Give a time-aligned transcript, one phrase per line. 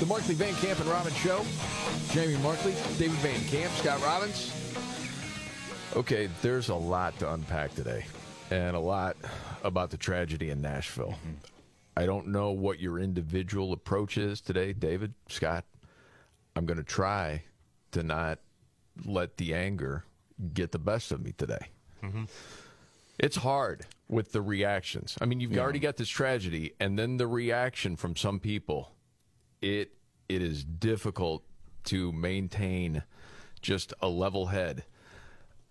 [0.00, 1.44] The Markley Van Camp and Robbins Show.
[2.10, 4.52] Jamie Markley, David Van Camp, Scott Robbins.
[5.94, 8.04] Okay, there's a lot to unpack today,
[8.50, 9.16] and a lot
[9.62, 11.10] about the tragedy in Nashville.
[11.10, 11.32] Mm-hmm.
[11.96, 15.64] I don't know what your individual approach is today, David, Scott.
[16.56, 17.44] I'm going to try
[17.92, 18.40] to not
[19.04, 20.04] let the anger
[20.52, 21.68] get the best of me today.
[22.02, 22.24] Mm-hmm.
[23.20, 25.16] It's hard with the reactions.
[25.20, 25.60] I mean, you've yeah.
[25.60, 28.90] already got this tragedy, and then the reaction from some people.
[29.64, 29.92] It
[30.28, 31.42] it is difficult
[31.84, 33.02] to maintain
[33.60, 34.84] just a level head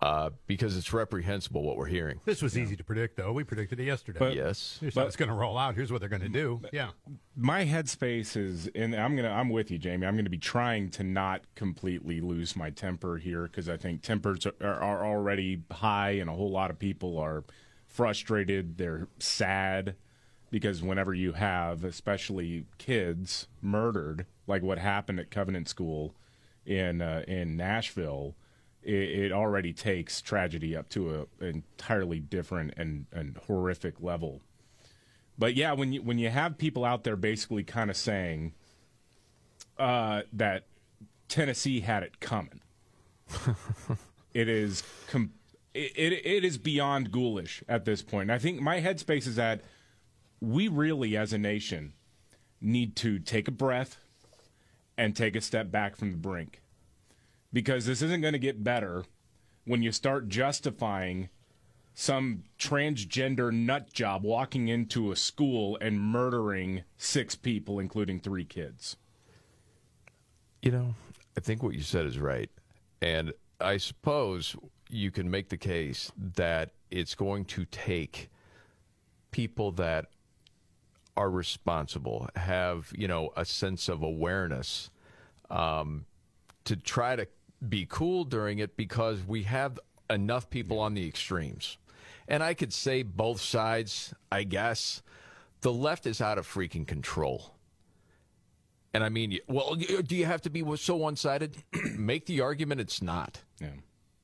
[0.01, 2.19] uh, because it's reprehensible what we're hearing.
[2.25, 2.63] This was yeah.
[2.63, 3.31] easy to predict, though.
[3.31, 4.19] We predicted it yesterday.
[4.19, 5.75] But, yes, Here's but, how it's going to roll out.
[5.75, 6.59] Here's what they're going to do.
[6.73, 6.89] Yeah,
[7.37, 10.05] my headspace is, and I'm gonna, I'm with you, Jamie.
[10.05, 14.01] I'm going to be trying to not completely lose my temper here because I think
[14.01, 17.45] tempers are, are already high, and a whole lot of people are
[17.87, 18.77] frustrated.
[18.77, 19.95] They're sad
[20.53, 26.13] because whenever you have, especially kids, murdered, like what happened at Covenant School
[26.63, 28.35] in uh, in Nashville
[28.83, 34.41] it, it already takes tragedy up to an entirely different and, and horrific level.
[35.39, 38.53] But yeah, when you when you have people out there basically kind of saying
[39.79, 40.67] uh, that
[41.29, 42.61] Tennessee had it coming,
[44.35, 45.33] it is com-
[45.73, 48.29] it, it, it is beyond ghoulish at this point.
[48.29, 49.61] And I think my headspace is that
[50.43, 51.93] we really, as a nation,
[52.59, 53.97] need to take a breath
[54.97, 56.61] and take a step back from the brink
[57.53, 59.05] because this isn't going to get better
[59.63, 61.29] when you start justifying
[61.93, 68.97] some transgender nut job walking into a school and murdering six people, including three kids.
[70.61, 70.95] You know,
[71.37, 72.49] I think what you said is right.
[73.01, 73.31] And
[73.61, 74.57] I suppose
[74.89, 78.29] you can make the case that it's going to take
[79.31, 80.07] people that
[81.15, 84.89] are responsible, have, you know, a sense of awareness
[85.49, 86.05] um,
[86.65, 87.27] to try to
[87.67, 89.79] be cool during it because we have
[90.09, 91.77] enough people on the extremes.
[92.27, 95.01] And I could say both sides, I guess.
[95.61, 97.55] The left is out of freaking control.
[98.93, 101.57] And I mean, well, do you have to be so one sided?
[101.97, 103.41] Make the argument it's not.
[103.59, 103.69] Yeah.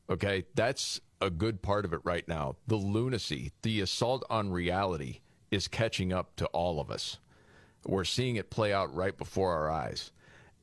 [0.09, 0.45] Okay.
[0.55, 2.55] That's a good part of it right now.
[2.67, 5.21] The lunacy, the assault on reality
[5.51, 7.17] is catching up to all of us.
[7.85, 10.11] We're seeing it play out right before our eyes.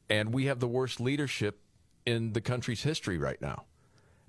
[0.08, 1.60] And we have the worst leadership
[2.04, 3.64] in the country's history right now.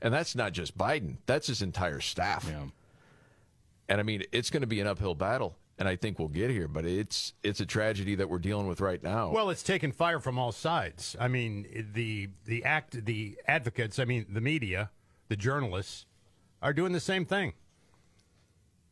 [0.01, 2.45] And that's not just Biden, that's his entire staff.
[2.47, 2.65] Yeah.
[3.89, 6.49] And I mean, it's going to be an uphill battle and I think we'll get
[6.49, 6.67] here.
[6.67, 9.31] But it's it's a tragedy that we're dealing with right now.
[9.31, 11.15] Well, it's taken fire from all sides.
[11.19, 14.91] I mean, the the act the advocates, I mean, the media,
[15.29, 16.05] the journalists
[16.61, 17.53] are doing the same thing.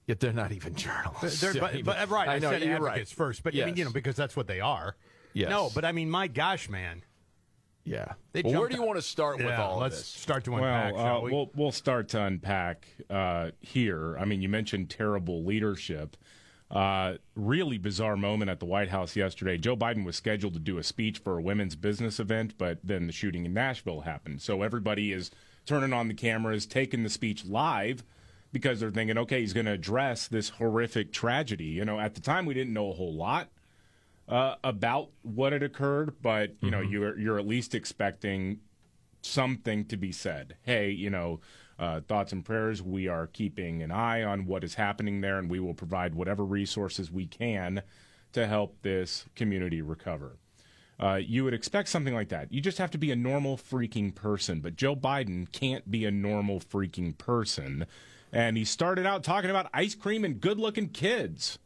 [0.07, 1.41] Yet they're not even journalists.
[1.41, 3.17] They're, but, but, right, I, I know, said advocates right.
[3.17, 3.63] first, but yes.
[3.63, 4.95] I mean, you know, because that's what they are.
[5.33, 5.49] Yes.
[5.49, 7.01] No, but I mean, my gosh, man.
[7.83, 8.13] Yeah.
[8.33, 10.07] Well, where do you want to start with all let's this?
[10.07, 10.95] start to unpack.
[10.95, 11.31] Well, uh, we?
[11.31, 14.17] will we'll start to unpack uh, here.
[14.17, 16.17] I mean, you mentioned terrible leadership.
[16.71, 19.55] Uh, really bizarre moment at the White House yesterday.
[19.55, 23.05] Joe Biden was scheduled to do a speech for a women's business event, but then
[23.05, 24.41] the shooting in Nashville happened.
[24.41, 25.29] So everybody is
[25.67, 28.03] turning on the cameras, taking the speech live
[28.51, 31.65] because they're thinking, okay, he's going to address this horrific tragedy.
[31.65, 33.49] You know, at the time we didn't know a whole lot
[34.27, 36.69] uh, about what had occurred, but you mm-hmm.
[36.71, 38.59] know you're you're at least expecting
[39.21, 40.55] something to be said.
[40.63, 41.39] Hey, you know,
[41.79, 42.81] uh, thoughts and prayers.
[42.81, 46.45] We are keeping an eye on what is happening there, and we will provide whatever
[46.45, 47.81] resources we can
[48.33, 50.37] to help this community recover.
[50.99, 52.51] Uh, you would expect something like that.
[52.53, 54.61] You just have to be a normal freaking person.
[54.61, 57.85] But Joe Biden can't be a normal freaking person.
[58.35, 61.57] And he started out talking about ice cream and good looking kids.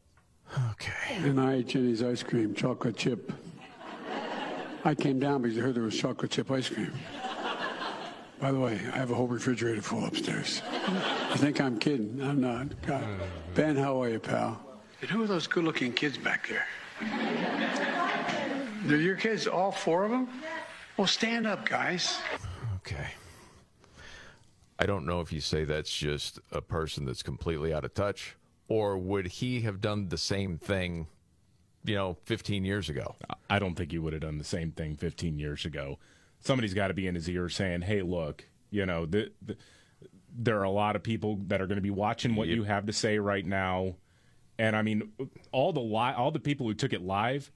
[0.72, 1.16] Okay.
[1.16, 3.34] And I ate Jeni's ice cream, chocolate chip.
[4.86, 6.94] I came down because I heard there was chocolate chip ice cream.
[8.40, 10.62] By the way, I have a whole refrigerator full upstairs.
[11.32, 12.22] You think I'm kidding?
[12.22, 12.80] I'm not.
[12.84, 13.04] God.
[13.56, 14.62] Ben, how are you, pal?
[15.02, 16.68] And who are those good looking kids back there?
[18.84, 20.30] They're your kids, all four of them?
[20.98, 22.20] Well, stand up, guys.
[22.76, 23.08] Okay.
[24.80, 28.38] I don't know if you say that's just a person that's completely out of touch
[28.68, 31.08] or would he have done the same thing,
[31.84, 33.16] you know, 15 years ago?
[33.50, 35.98] I don't think he would have done the same thing 15 years ago.
[36.40, 39.58] Somebody's got to be in his ear saying, hey, look, You know, the, the,
[40.34, 42.56] there are a lot of people that are going to be watching what Yep.
[42.56, 43.96] you have to say right now.
[44.60, 45.12] And I mean,
[45.52, 47.52] all the li- all the people who took it live.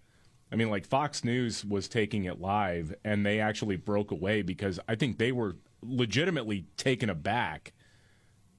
[0.52, 4.80] I mean, like Fox News was taking it live, and they actually broke away because
[4.88, 5.56] I think they were
[5.86, 7.74] legitimately taken aback,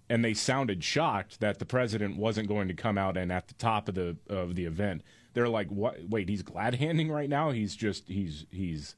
[0.08, 3.54] and they sounded shocked that the president wasn't going to come out and at the
[3.54, 5.02] top of the of the event.
[5.32, 6.08] They're like, "What?
[6.08, 7.50] Wait, he's glad handing right now?
[7.50, 8.96] He's just he's he's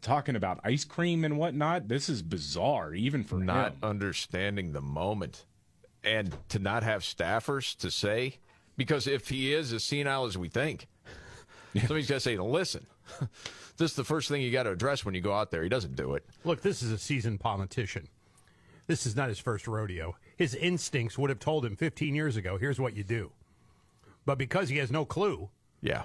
[0.00, 1.88] talking about ice cream and whatnot.
[1.88, 5.44] This is bizarre, even for not him." understanding the moment
[6.04, 8.38] and to not have staffers to say
[8.76, 10.86] because if he is as senile as we think
[11.74, 12.86] somebody's got to say listen
[13.76, 15.68] this is the first thing you got to address when you go out there he
[15.68, 18.08] doesn't do it Look, this is a seasoned politician.
[18.86, 20.16] This is not his first rodeo.
[20.36, 23.32] His instincts would have told him 15 years ago, here's what you do.
[24.24, 25.50] But because he has no clue,
[25.82, 26.04] yeah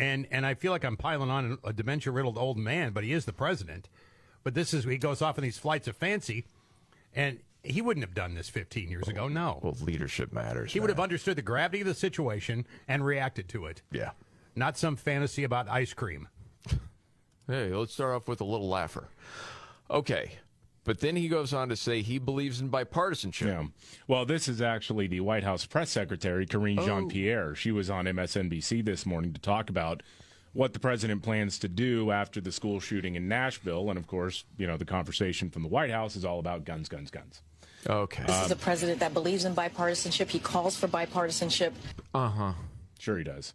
[0.00, 3.12] and and I feel like I'm piling on a dementia riddled old man, but he
[3.12, 3.88] is the president.
[4.42, 6.46] But this is he goes off on these flights of fancy,
[7.14, 9.28] and he wouldn't have done this 15 years ago.
[9.28, 13.48] No, well leadership matters he would have understood the gravity of the situation and reacted
[13.50, 13.82] to it.
[13.92, 14.10] yeah
[14.56, 16.28] Not some fantasy about ice cream.
[17.46, 19.08] hey let's start off with a little laugher
[19.90, 20.32] okay
[20.84, 23.64] but then he goes on to say he believes in bipartisanship Yeah.
[24.08, 26.86] Well, this is actually the White House press secretary, Karine Oh.
[26.86, 27.54] Jean Pierre.
[27.54, 30.02] She was on MSNBC this morning to talk about
[30.54, 33.90] what the president plans to do after the school shooting in Nashville.
[33.90, 36.88] And of course, you know, the conversation from the White House is all about guns,
[36.88, 37.42] guns, guns.
[37.86, 40.28] okay This is a president that believes in bipartisanship.
[40.28, 41.72] He calls for bipartisanship
[42.14, 42.52] Uh huh.
[42.98, 43.52] Sure, he does.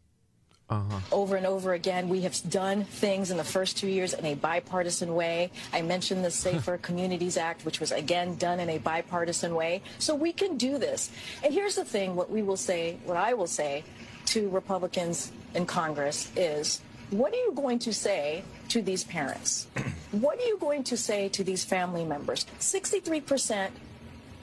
[0.68, 1.00] Uh-huh.
[1.12, 2.10] over and over again.
[2.10, 5.52] We have done things in the first two years in a bipartisan way.
[5.72, 9.84] I mentioned the Safer Communities Act, which was again done in a bipartisan way.
[10.00, 11.12] So we can do this.
[11.44, 13.84] And here's the thing what we will say, what I will say
[14.28, 19.68] to Republicans in Congress is what are you going to say to these parents?
[20.12, 22.48] what are you going to say to these family members?
[22.60, 23.70] 63%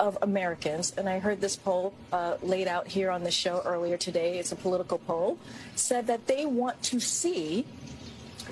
[0.02, 3.96] of Americans, and I heard this poll uh, laid out here on the show earlier
[3.96, 5.38] today, it's a political poll,
[5.76, 7.64] said that they want to see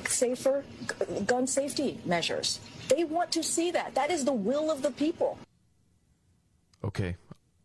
[0.06, 2.60] safer g- gun safety measures.
[2.88, 3.96] They want to see that.
[3.96, 5.38] That is the will of the people.
[6.84, 7.16] okay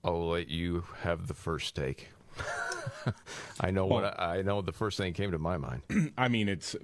[0.03, 2.09] i'll let you have the first take
[3.61, 5.81] i know what I, I know the first thing that came to my mind
[6.17, 6.75] I mean, it's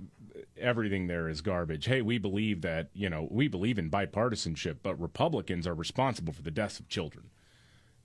[0.61, 1.85] everything there is garbage.
[1.85, 6.41] Hey, we believe that, you know, we believe in bipartisanship, but Republicans are responsible for
[6.41, 7.29] the deaths of children.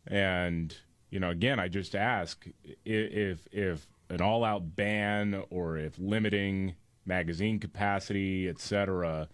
[0.06, 0.76] And,
[1.10, 2.46] you know, again, I just ask
[2.84, 6.74] if if an all-out ban or if limiting
[7.04, 9.28] magazine capacity, et cetera,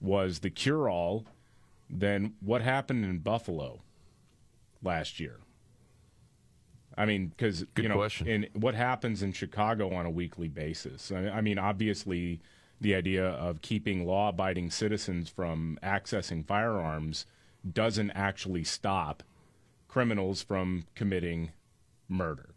[0.00, 1.24] was the cure-all,
[1.88, 3.82] then what happened in Buffalo
[4.82, 5.38] last year?
[6.98, 8.26] I mean, because you know, question.
[8.26, 11.12] in what happens in Chicago on a weekly basis.
[11.12, 12.40] I, I mean, obviously,
[12.80, 17.26] the idea of keeping law-abiding citizens from accessing firearms
[17.72, 19.22] doesn't actually stop
[19.88, 21.52] criminals from committing
[22.08, 22.50] murder.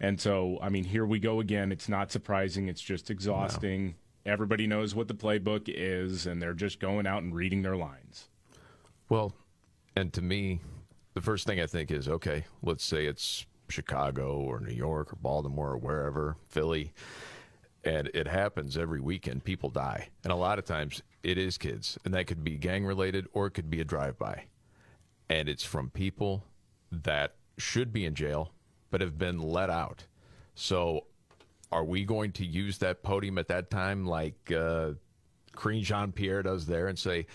[0.00, 1.70] And so, I mean, here we go again.
[1.70, 2.68] It's not surprising.
[2.68, 3.94] It's just exhausting.
[4.26, 8.28] Everybody knows what the playbook is, and they're just going out and reading their lines.
[9.08, 9.34] Well,
[9.94, 10.60] and to me,
[11.14, 15.16] the first thing I think is okay, let's say it's Chicago or New York or
[15.16, 16.92] Baltimore or wherever, Philly,
[17.84, 19.44] and it happens every weekend.
[19.44, 20.08] People die.
[20.22, 23.46] And a lot of times it is kids, and that could be gang related or
[23.46, 24.44] it could be a drive by.
[25.28, 26.44] And it's from people
[26.90, 28.52] that should be in jail
[28.90, 30.04] but have been let out.
[30.54, 31.06] So
[31.72, 34.92] are we going to use that podium at that time like uh,
[35.80, 37.26] Jean Pierre does there and say,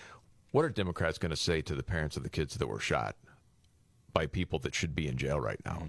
[0.52, 3.16] what are Democrats going to say to the parents of the kids that were shot
[4.12, 5.82] by people that should be in jail right now?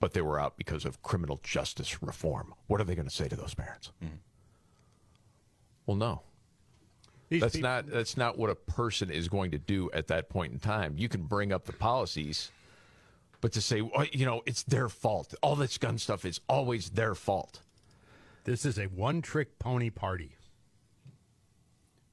[0.00, 2.54] But they were out because of criminal justice reform.
[2.66, 3.92] What are they going to say to those parents?
[4.02, 4.14] Mm-hmm.
[5.86, 6.22] Well, no.
[7.28, 10.28] These That's peop- not that's not what a person is going to do at that
[10.30, 10.94] point in time.
[10.96, 12.50] You can bring up the policies,
[13.40, 15.34] but to say, well, you know, it's their fault.
[15.42, 17.60] All this gun stuff is always their fault.
[18.44, 20.32] This is a one trick pony party.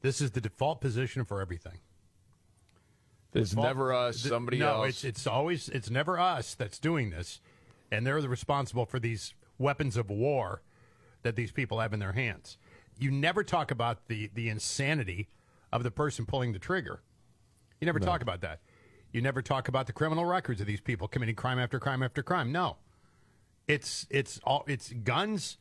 [0.01, 1.79] This is the default position for everything.
[3.33, 4.89] It's Default- never us, the- somebody no, else.
[4.89, 7.39] it's it's always it's never us that's doing this,
[7.91, 10.61] and they're the responsible for these weapons of war
[11.23, 12.57] that these people have in their hands.
[12.99, 15.29] You never talk about the the insanity
[15.71, 17.01] of the person pulling the trigger.
[17.79, 18.59] You never talk about that.
[19.11, 22.23] You never talk about the criminal records of these people committing crime after crime after
[22.23, 22.51] crime.
[22.51, 22.77] No,
[23.67, 25.57] it's it's all it's guns,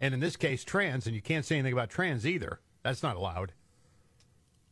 [0.00, 1.06] and in this case, trans.
[1.06, 2.60] And you can't say anything about trans either.
[2.82, 3.52] That's not allowed.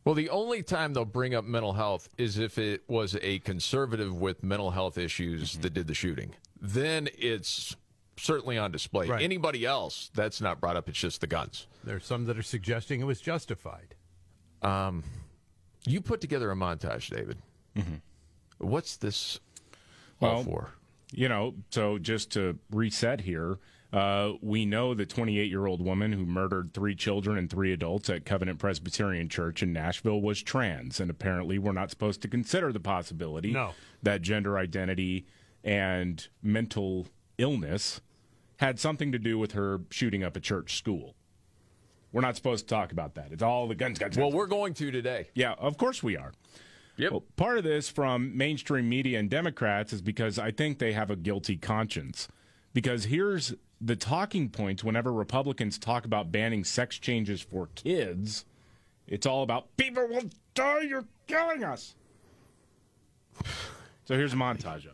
[0.09, 4.19] Well, the only time they'll bring up mental health is if it was a conservative
[4.19, 5.61] with mental health issues Mm-hmm.
[5.61, 6.33] that did the shooting.
[6.59, 7.75] Then it's
[8.17, 9.05] certainly on display.
[9.05, 9.21] Right.
[9.21, 10.89] Anybody else, that's not brought up.
[10.89, 11.67] It's just the guns.
[11.83, 13.93] There's some that are suggesting it was justified.
[15.85, 17.37] You put together a montage, David.
[18.57, 19.39] What's this
[20.19, 20.69] Well, all for?
[21.11, 23.59] You know, so just to reset here,
[23.91, 28.09] uh, we know the 28 year old woman who murdered three children and three adults
[28.09, 30.99] at Covenant Presbyterian Church in Nashville was trans.
[30.99, 33.73] And apparently, we're not supposed to consider the possibility No.
[34.03, 35.25] that gender identity
[35.63, 38.01] and mental illness
[38.57, 41.15] had something to do with her shooting up a church school.
[42.11, 43.31] We're not supposed to talk about that.
[43.31, 44.35] It's all the guns, guns, Well, guns.
[44.35, 45.29] we're going to today.
[45.35, 46.33] Yeah, of course we are.
[46.97, 47.11] Yep.
[47.11, 51.09] Well, part of this from mainstream media and Democrats is because I think they have
[51.09, 52.27] a guilty conscience.
[52.73, 58.45] Because here's the talking points whenever Republicans talk about banning sex changes for kids,
[59.07, 61.95] it's all about people will die, you're killing us.
[64.05, 64.93] So here's a montage of it.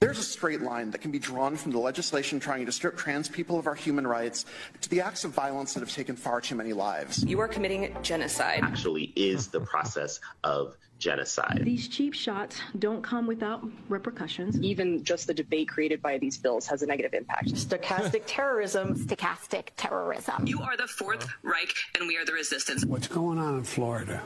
[0.00, 3.28] There's a straight line that can be drawn from the legislation trying to strip trans
[3.28, 4.46] people of our human rights
[4.80, 7.22] to the acts of violence that have taken far too many lives.
[7.22, 8.60] You are committing genocide.
[8.62, 11.62] actually is the process of genocide.
[11.64, 14.60] These cheap shots don't come without repercussions.
[14.60, 17.48] Even just the debate created by these bills has a negative impact.
[17.54, 18.94] Stochastic terrorism.
[18.94, 20.46] Stochastic terrorism.
[20.46, 22.84] You are the Fourth Reich, and we are the resistance.
[22.84, 24.22] What's going on in Florida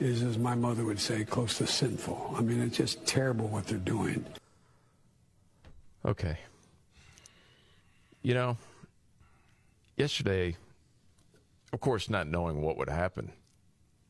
[0.00, 2.34] is, as my mother would say, close to sinful.
[2.36, 4.24] I mean, it's just terrible what they're doing.
[6.04, 6.38] Okay.
[8.22, 8.56] You know,
[9.96, 10.56] yesterday,
[11.72, 13.32] of course, not knowing what would happen,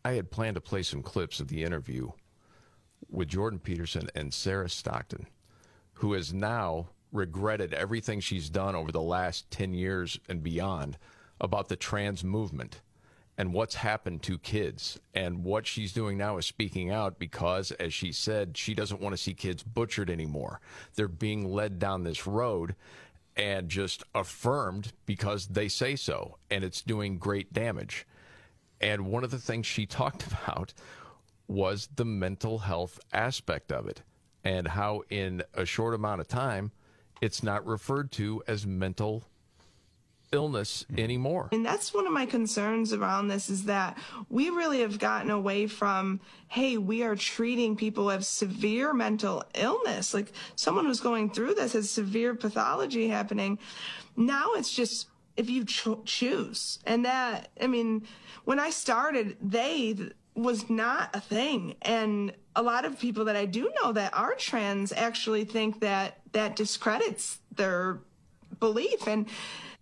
[0.04, 2.10] I had planned to play some clips of the interview
[3.08, 5.26] with Jordan Peterson and Sarah Stockton,
[5.94, 10.98] who has now regretted everything she's done over the last 10 years and beyond
[11.40, 12.82] about the trans movement
[13.38, 14.98] and what's happened to kids.
[15.14, 19.14] And what she's doing now is speaking out because, as she said, she doesn't want
[19.14, 20.60] to see kids butchered anymore.
[20.96, 22.74] They're being led down this road
[23.36, 26.38] and just affirmed because they say so.
[26.50, 28.06] And it's doing great damage.
[28.84, 30.74] And one of the things she talked about
[31.48, 34.02] was the mental health aspect of it
[34.44, 36.70] and how, in a short amount of time,
[37.22, 39.24] it's not referred to as mental
[40.32, 41.00] illness mm-hmm.
[41.00, 41.48] anymore.
[41.52, 43.96] And that's one of my concerns around this is that
[44.28, 49.44] we really have gotten away from, hey, we are treating people who have severe mental
[49.54, 50.12] illness.
[50.12, 53.58] Like someone who's going through this has severe pathology happening.
[54.16, 56.78] Now it's just if you cho- choose.
[56.86, 58.06] And that, I mean,
[58.44, 59.96] when I started, they
[60.34, 61.76] was not a thing.
[61.82, 66.20] And a lot of people that I do know that are trans actually think that
[66.32, 68.00] that discredits their
[68.60, 69.06] belief.
[69.06, 69.28] And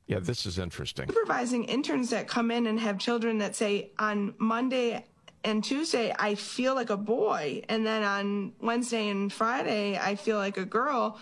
[0.07, 1.09] Yeah, this is interesting.
[1.09, 5.05] supervising interns that come in and have children that say on Monday
[5.45, 10.37] and Tuesday I feel like a boy and then on Wednesday and Friday I feel
[10.37, 11.19] like a girl.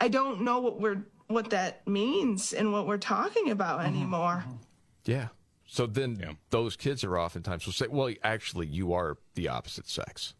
[0.00, 3.88] I don't know what we're what that means and what we're talking about mm-hmm.
[3.88, 4.44] anymore.
[4.46, 4.56] Mm-hmm.
[5.04, 5.28] Yeah.
[5.66, 10.34] So then those kids are oftentimes will say, well, actually, you are the opposite sex.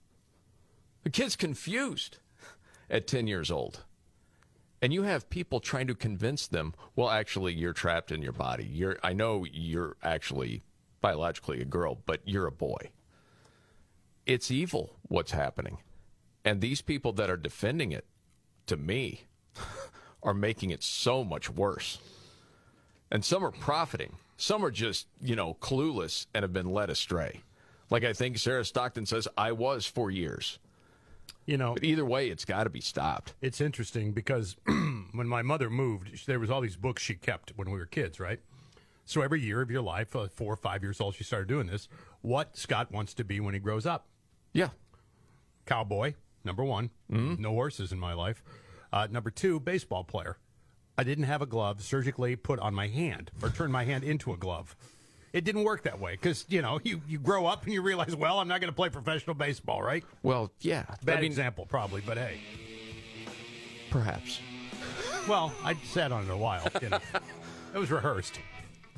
[1.04, 2.18] The kid's confused
[2.90, 3.84] at 10 years old.
[4.82, 8.64] And you have people trying to convince them, well, actually, you're trapped in your body.
[8.64, 10.62] You're, I know you're actually
[11.00, 12.90] biologically a girl, but you're a boy.
[14.26, 15.78] It's evil what's happening.
[16.44, 18.06] And these people that are defending it,
[18.66, 19.22] to me,
[20.22, 21.98] are making it so much worse.
[23.10, 24.16] And some are profiting.
[24.36, 27.42] Some are just, you know, clueless and have been led astray.
[27.90, 30.58] Like I think Sarah Stockton says, I was for years.
[31.44, 33.34] You know, but either way, it's got to be stopped.
[33.40, 37.70] It's interesting because when my mother moved, there was all these books she kept when
[37.70, 38.38] we were kids, right?
[39.04, 41.66] So every year of your life, uh, four or five years old, she started doing
[41.66, 41.88] this.
[42.20, 44.06] What Scott wants to be when he grows up?
[44.52, 44.68] Yeah,
[45.66, 46.14] cowboy.
[46.44, 46.90] Number one,
[47.38, 48.42] no horses in my life.
[48.92, 50.38] Uh, number two, baseball player.
[50.98, 54.32] I didn't have a glove surgically put on my hand or turn my hand into
[54.32, 54.76] a glove.
[55.32, 58.14] It didn't work that way because you know you, you grow up and you realize,
[58.14, 60.04] well, I'm not going to play professional baseball, right?
[60.22, 60.84] Well, yeah.
[61.04, 62.40] Bad I mean, example, probably, but hey.
[63.90, 64.40] perhaps.
[65.26, 66.68] Well, I sat on it a while.
[66.82, 66.98] You know,
[67.74, 68.38] it was rehearsed.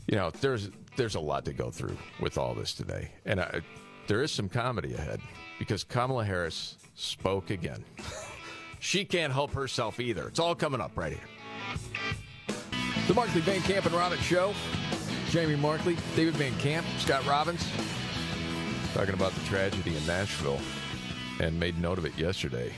[0.08, 3.60] You know, there's there's a lot to go through with all this today, and I,
[4.08, 5.20] there is some comedy ahead
[5.58, 7.84] because Kamala Harris spoke again.
[8.84, 10.28] She can't help herself either.
[10.28, 12.56] It's all coming up right here.
[13.08, 14.52] The Markley Van Camp and Robbins Show.
[15.30, 17.66] Jamie Markley, David Van Camp, Scott Robbins,
[18.94, 20.60] talking about the tragedy in Nashville,
[21.40, 22.72] and made note of it yesterday.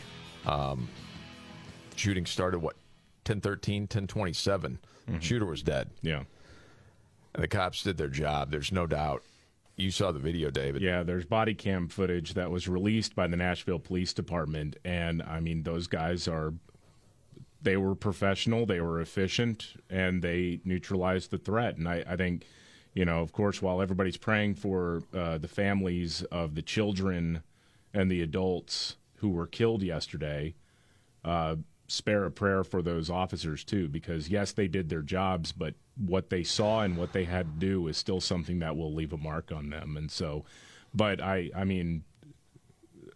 [0.47, 0.89] Um,
[1.97, 2.77] shooting started what
[3.27, 4.79] 1013 1027
[5.21, 6.23] shooter was dead Yeah.
[7.35, 9.23] and the cops did their job there's no doubt
[9.77, 13.37] you saw the video david Yeah, there's body cam footage that was released by the
[13.37, 16.55] Nashville Police Department, and I mean, those guys are.
[17.63, 21.77] They were professional, they were efficient, and they neutralized the threat.
[21.77, 22.47] And I, I think,
[22.95, 27.43] You know, of course, while everybody's praying for uh, the families of the children
[27.93, 30.55] and the adults who were killed yesterday,
[31.25, 31.57] uh,
[31.89, 36.31] spare a prayer for those officers too, because yes, they did their jobs, but what
[36.31, 39.17] they saw and what they had to do is still something that will leave a
[39.17, 39.97] mark on them.
[39.97, 40.45] And so,
[40.95, 42.05] but I, I mean,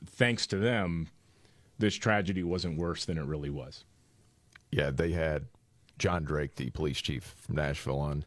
[0.06, 1.08] thanks to them,
[1.78, 3.84] this tragedy wasn't worse than it really was.
[4.70, 5.46] Yeah, they had
[5.98, 8.24] John Drake, the police chief from Nashville, on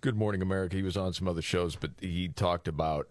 [0.00, 0.76] Good Morning America.
[0.76, 3.08] He was on some other shows, but he talked about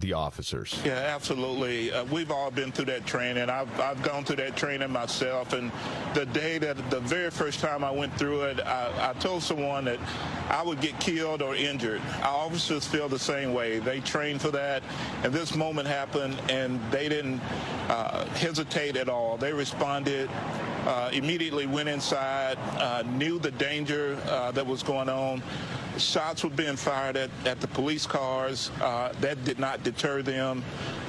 [0.00, 0.80] the officers.
[0.84, 1.92] Yeah, absolutely.
[1.92, 3.50] Uh, we've all been through that training.
[3.50, 5.52] I've, I've gone through that training myself.
[5.52, 5.70] And
[6.14, 9.84] the day that the very first time I went through it, I, I told someone
[9.86, 9.98] that
[10.48, 12.00] I would get killed or injured.
[12.22, 13.78] Our officers feel the same way.
[13.78, 14.82] They train for that.
[15.22, 17.40] And this moment happened, and they didn't
[17.88, 19.36] uh, hesitate at all.
[19.36, 20.30] They responded.
[20.86, 25.42] Uh, immediately went inside, uh, knew the danger uh, that was going on.
[25.98, 28.70] Shots were being fired at, at the police cars.
[28.80, 30.62] Uh, that did not deter them.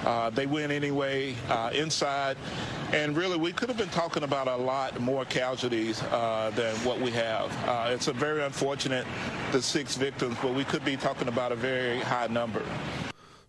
[0.04, 2.38] Uh, they went anyway uh, inside.
[2.94, 7.00] And really, we could have been talking about a lot more casualties uh, than what
[7.02, 7.52] we have.
[7.68, 9.06] Uh, it's a very unfortunate,
[9.52, 12.64] the six victims, but we could be talking about a very high number.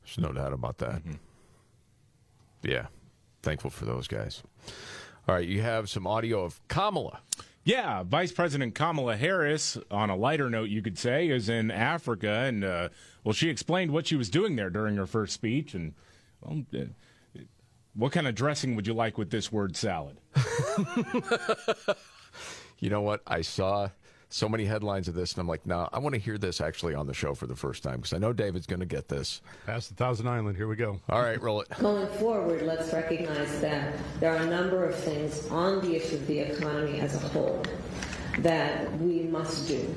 [0.04, 0.97] There's no doubt about that.
[0.97, 1.14] Mm-hmm.
[2.64, 2.87] Yeah,
[3.42, 4.42] thankful for those guys.
[5.28, 7.20] All right, you have some audio of Kamala.
[7.62, 12.30] Yeah, Vice President Kamala Harris, on a lighter note, you could say, is in Africa,
[12.30, 12.88] and uh,
[13.25, 15.92] well, she explained what she was doing there during her first speech, and
[16.40, 17.40] well, uh,
[17.94, 20.16] what kind of dressing would you like with this word salad?
[22.78, 23.20] you know what?
[23.26, 23.90] I saw
[24.30, 26.94] so many headlines of this, and I'm like, no, I want to hear this actually
[26.94, 29.40] on the show for the first time because I know David's going to get this.
[29.66, 31.00] Past the Thousand Island, here we go.
[31.08, 31.68] All right, roll it.
[31.80, 36.26] Going forward, let's recognize that there are a number of things on the issue of
[36.26, 37.62] the economy as a whole
[38.40, 39.94] that we must do,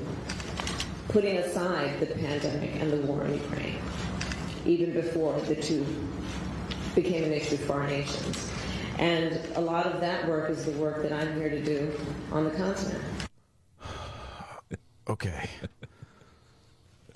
[1.08, 3.78] putting aside the pandemic and the war in Ukraine,
[4.64, 5.84] even before the two
[6.94, 8.50] became an issue for our nations.
[8.98, 11.92] And a lot of that work is the work that I'm here to do
[12.30, 13.02] on the continent.
[15.08, 15.50] Okay.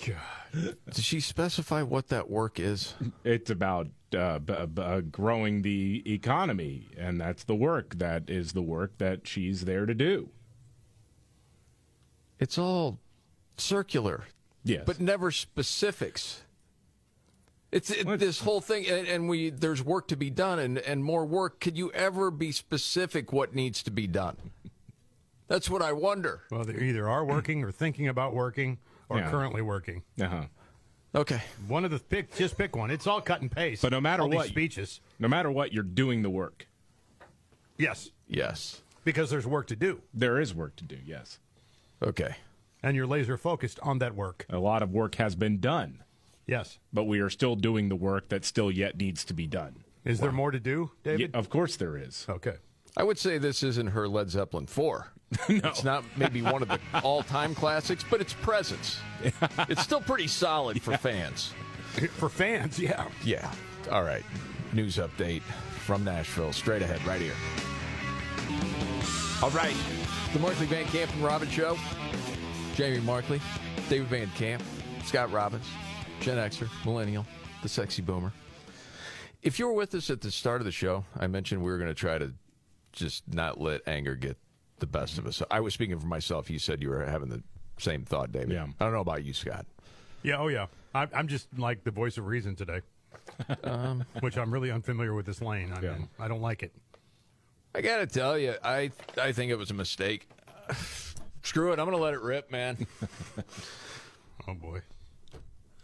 [0.04, 0.76] God.
[0.90, 2.94] Does she specify what that work is?
[3.24, 7.98] It's about uh, b- b- growing the economy, and that's the work.
[7.98, 10.30] That is the work that she's there to do.
[12.38, 12.98] It's all
[13.56, 14.24] circular,
[14.64, 16.42] yes, but never specifics.
[17.72, 21.02] It's it, this whole thing, and, and, we there's work to be done, and, and
[21.02, 21.60] more work.
[21.60, 24.36] Could you ever be specific what needs to be done?
[25.48, 26.42] That's what I wonder.
[26.50, 28.78] Well, they either are working or thinking about working
[29.08, 29.30] or yeah.
[29.30, 30.02] currently working.
[30.20, 30.44] Uh huh.
[31.14, 31.40] Okay.
[31.68, 32.90] One of the pick, just pick one.
[32.90, 33.82] It's all cut and paste.
[33.82, 35.00] But no matter all what, speeches.
[35.18, 36.66] No matter what, you're doing the work.
[37.78, 38.10] Yes.
[38.28, 38.82] Yes.
[39.04, 40.02] Because there's work to do.
[40.12, 40.98] There is work to do.
[41.06, 41.38] Yes.
[42.02, 42.36] Okay.
[42.82, 44.46] And you're laser focused on that work.
[44.50, 46.02] A lot of work has been done.
[46.46, 46.78] Yes.
[46.92, 49.84] But we are still doing the work that still yet needs to be done.
[50.04, 50.26] Is wow.
[50.26, 51.30] there more to do, David?
[51.32, 52.26] Yeah, of course there is.
[52.28, 52.56] Okay.
[52.96, 55.06] I would say this isn't her Led Zeppelin 4.
[55.48, 55.60] no.
[55.64, 58.98] It's not maybe one of the all time classics, but its presence.
[59.68, 60.96] it's still pretty solid for yeah.
[60.96, 61.54] fans.
[62.16, 63.06] For fans, yeah.
[63.24, 63.50] Yeah.
[63.90, 64.24] All right.
[64.72, 65.42] News update
[65.84, 66.52] from Nashville.
[66.52, 67.34] Straight ahead, right here.
[69.42, 69.76] All right.
[70.32, 71.76] The Markley Van Camp and Robbins Show.
[72.76, 73.40] Jamie Markley,
[73.88, 74.62] David Van Camp,
[75.02, 75.64] Scott Robbins,
[76.20, 77.24] Gen Xer, Millennial,
[77.62, 78.34] the sexy boomer.
[79.42, 81.78] If you were with us at the start of the show, I mentioned we were
[81.78, 82.34] going to try to
[82.96, 84.36] just not let anger get
[84.80, 85.42] the best of us.
[85.50, 86.50] I was speaking for myself.
[86.50, 87.42] You said you were having the
[87.78, 88.52] same thought, David.
[88.52, 88.66] Yeah.
[88.80, 89.66] I don't know about you, Scott.
[90.22, 90.38] Yeah.
[90.38, 90.66] Oh, yeah.
[90.94, 92.80] I, I'm just like the voice of reason today,
[93.64, 95.72] um, which I'm really unfamiliar with this lane.
[95.72, 95.92] I, yeah.
[95.92, 96.72] mean, I don't like it.
[97.74, 100.28] I got to tell you, I I think it was a mistake.
[101.42, 101.78] Screw it.
[101.78, 102.86] I'm going to let it rip, man.
[104.48, 104.80] oh boy.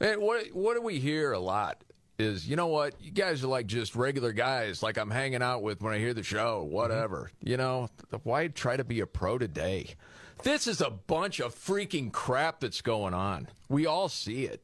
[0.01, 1.85] Man, what what do we hear a lot?
[2.23, 2.95] Is, you know what?
[3.01, 6.15] You guys are like just regular guys, like I'm hanging out with when I hear
[6.15, 7.31] the show, whatever.
[7.41, 7.49] Mm-hmm.
[7.49, 7.91] You know,
[8.23, 9.95] why try to be a pro today?
[10.43, 13.49] This is a bunch of freaking crap that's going on.
[13.69, 14.61] We all see it.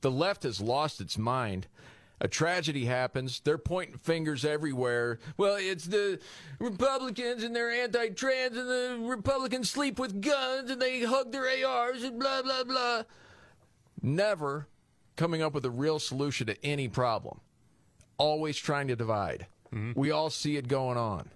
[0.00, 1.66] The left has lost its mind.
[2.22, 3.40] A tragedy happens.
[3.40, 5.18] They're pointing fingers everywhere.
[5.36, 6.18] Well, it's the
[6.58, 11.46] Republicans and they're anti trans, and the Republicans sleep with guns and they hug their
[11.66, 13.02] ARs and blah, blah, blah.
[14.02, 14.66] Never
[15.16, 17.40] coming up with a real solution to any problem.
[18.18, 19.46] Always trying to divide.
[19.72, 19.98] Mm-hmm.
[19.98, 21.30] We all see it going on.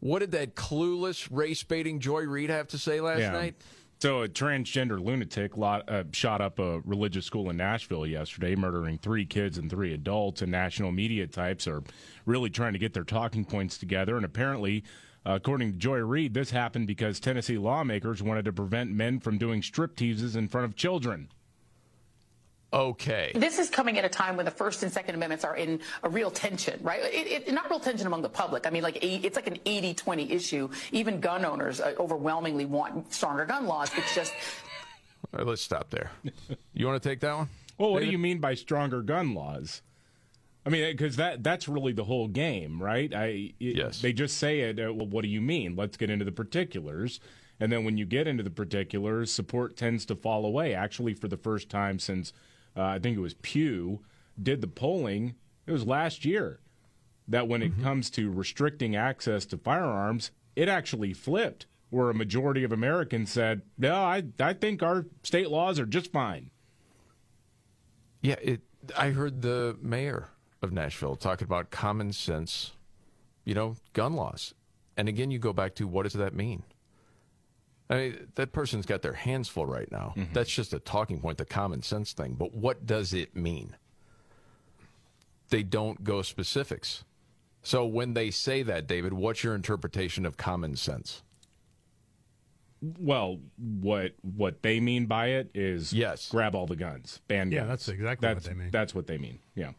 [0.00, 3.30] What did that clueless race baiting Joy Reid have to say last yeah.
[3.30, 3.54] night?
[4.00, 8.98] So, a transgender lunatic lot, uh, shot up a religious school in Nashville yesterday, murdering
[8.98, 10.42] three kids and three adults.
[10.42, 11.84] And national media types are
[12.26, 14.16] really trying to get their talking points together.
[14.16, 14.82] And apparently,
[15.24, 19.38] uh, according to Joy Reid, this happened because Tennessee lawmakers wanted to prevent men from
[19.38, 21.28] doing strip teases in front of children.
[22.72, 23.32] Okay.
[23.34, 26.08] This is coming at a time when the First and Second Amendments are in a
[26.08, 27.00] real tension, right?
[27.02, 28.66] It, it, not real tension among the public.
[28.66, 30.70] I mean, like it's like an 80-20 issue.
[30.90, 33.90] Even gun owners uh, overwhelmingly want stronger gun laws.
[33.96, 34.32] It's just.
[35.32, 36.10] All right, let's stop there.
[36.72, 37.48] You want to take that one?
[37.78, 38.08] Well, what David?
[38.08, 39.82] do you mean by stronger gun laws?
[40.64, 43.12] I mean, because that that's really the whole game, right?
[43.12, 44.00] I it, Yes.
[44.00, 44.78] They just say it.
[44.78, 45.76] Uh, well, what do you mean?
[45.76, 47.20] Let's get into the particulars.
[47.60, 50.74] And then when you get into the particulars, support tends to fall away.
[50.74, 52.32] Actually, for the first time since
[52.76, 54.00] uh, I think it was Pew
[54.40, 55.34] did the polling,
[55.66, 56.60] it was last year
[57.28, 62.64] that when it comes to restricting access to firearms, it actually flipped, where a majority
[62.64, 66.50] of Americans said, "No, I I think our state laws are just fine."
[68.22, 68.62] Yeah, it.
[68.96, 70.28] I heard the mayor
[70.60, 72.72] of Nashville talking about common sense,
[73.44, 74.54] you know, gun laws.
[74.96, 76.64] And again, you go back to what does that mean?
[77.92, 80.14] I mean, that person's got their hands full right now.
[80.16, 80.32] Mm-hmm.
[80.32, 82.34] That's just a talking point, the common sense thing.
[82.34, 83.76] But what does it mean?
[85.50, 87.04] They don't go specifics.
[87.62, 91.22] So when they say that, David, what's your interpretation of common sense?
[92.98, 97.60] Well, what what they mean by it is yes, grab all the guns, ban Yeah,
[97.60, 97.68] guns.
[97.68, 98.70] that's exactly what they mean.
[98.72, 99.38] That's what they mean.
[99.54, 99.72] Yeah,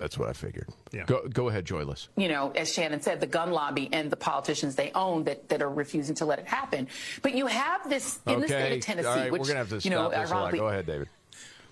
[0.00, 0.68] that's what I figured.
[0.92, 1.04] Yeah.
[1.04, 2.08] Go go ahead, Joyless.
[2.16, 5.62] you know, as Shannon said, the gun lobby and the politicians they own that, that
[5.62, 6.88] are refusing to let it happen.
[7.22, 9.68] But you have this in the state of Tennessee, All right, which we're gonna have
[9.68, 11.08] to you know, stop this ironically, Go ahead, David.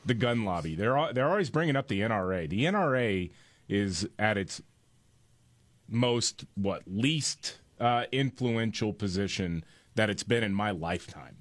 [0.06, 0.74] the gun lobby.
[0.74, 2.48] They're they're always bringing up the NRA.
[2.48, 3.30] The NRA
[3.68, 4.62] is at its
[5.88, 9.64] most what least uh, influential position
[9.94, 11.37] that it's been in my lifetime.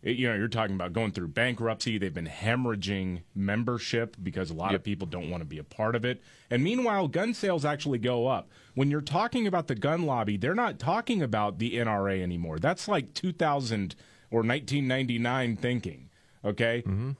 [0.00, 1.98] You know, you're talking about going through bankruptcy.
[1.98, 5.96] They've been hemorrhaging membership because a lot of people don't want to be a part
[5.96, 6.22] of it.
[6.50, 8.48] And meanwhile, gun sales actually go up.
[8.74, 12.60] When you're talking about the gun lobby, they're not talking about the NRA anymore.
[12.60, 13.96] That's like 2000
[14.30, 16.10] or 1999 thinking.
[16.44, 16.82] Okay.
[16.86, 17.10] Mm-hmm.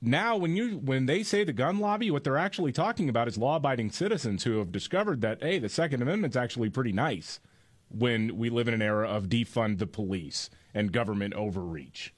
[0.00, 3.38] Now, when you when they say the gun lobby, what they're actually talking about is
[3.38, 7.40] law-abiding citizens who have discovered that hey, the Second Amendment's actually pretty nice
[7.88, 12.12] when we live in an era of defund the police and government overreach.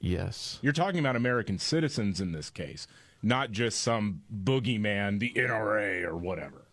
[0.00, 0.58] Yes.
[0.62, 2.86] You're talking about American citizens in this case,
[3.22, 6.66] not just some boogeyman, the NRA or whatever.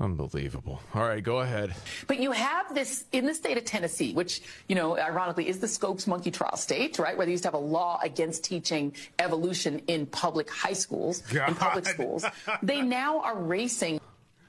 [0.00, 0.80] Unbelievable.
[0.92, 1.72] All right, go ahead.
[2.08, 5.68] But you have this in the state of Tennessee, which, you know, ironically is the
[5.68, 7.16] Scopes monkey trial state, right?
[7.16, 11.54] Where they used to have a law against teaching evolution in public high schools, in
[11.54, 12.24] public schools.
[12.60, 14.00] They now are racing.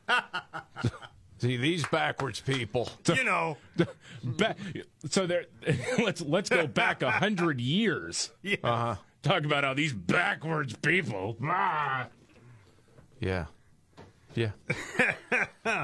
[1.46, 2.90] See these backwards people.
[3.08, 3.58] You know,
[4.24, 4.56] Ba-
[5.10, 5.46] so there,
[6.00, 8.32] let's let's go back a hundred years.
[8.42, 8.56] Yeah.
[8.64, 8.96] Uh-huh.
[9.22, 11.38] Talk about how these backwards people.
[11.44, 12.08] Ah.
[13.20, 13.46] Yeah.
[14.34, 14.52] Yeah.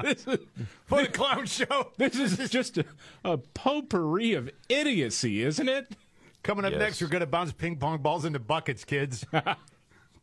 [0.02, 0.38] this is,
[0.86, 1.92] for the clown show.
[1.96, 2.84] This is just a,
[3.24, 5.92] a potpourri of idiocy, isn't it?
[6.42, 6.80] Coming up Yes.
[6.80, 9.24] next, we're going to bounce ping pong balls into buckets, kids.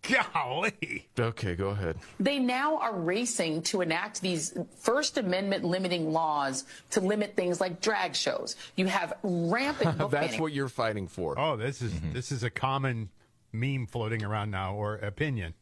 [0.02, 1.08] Golly.
[1.20, 1.98] Okay, go ahead.
[2.20, 7.82] They now are racing to enact these First Amendment limiting laws to limit things like
[7.82, 8.56] drag shows.
[8.76, 10.42] You have rampant book That's banning.
[10.42, 11.38] what you're fighting for.
[11.38, 12.14] Oh, this is mm-hmm.
[12.14, 13.10] this is a common
[13.52, 15.54] meme floating around now, or opinion.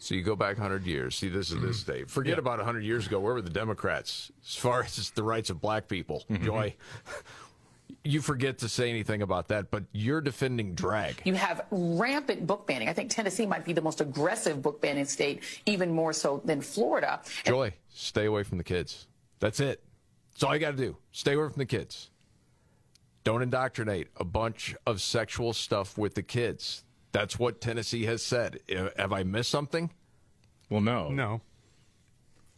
[0.00, 1.16] So you go back 100 years.
[1.16, 1.92] See, this is this mm-hmm.
[1.92, 2.04] day.
[2.04, 2.40] Forget Yeah.
[2.40, 3.18] about 100 years ago.
[3.18, 6.24] Where were the Democrats as far as the rights of black people?
[6.30, 6.44] Mm-hmm.
[6.44, 6.74] Joy.
[8.04, 11.20] You forget to say anything about that, but you're defending drag.
[11.24, 12.88] You have rampant book banning.
[12.88, 16.60] I think Tennessee might be the most aggressive book banning state, even more so than
[16.60, 17.20] Florida.
[17.44, 19.06] Joy, stay away from the kids.
[19.40, 19.82] That's it.
[20.32, 20.96] That's all you got to do.
[21.12, 22.10] Stay away from the kids.
[23.24, 26.84] Don't indoctrinate a bunch of sexual stuff with the kids.
[27.12, 28.60] That's what Tennessee has said.
[28.96, 29.90] Have I missed something?
[30.70, 31.08] Well, no.
[31.10, 31.40] No.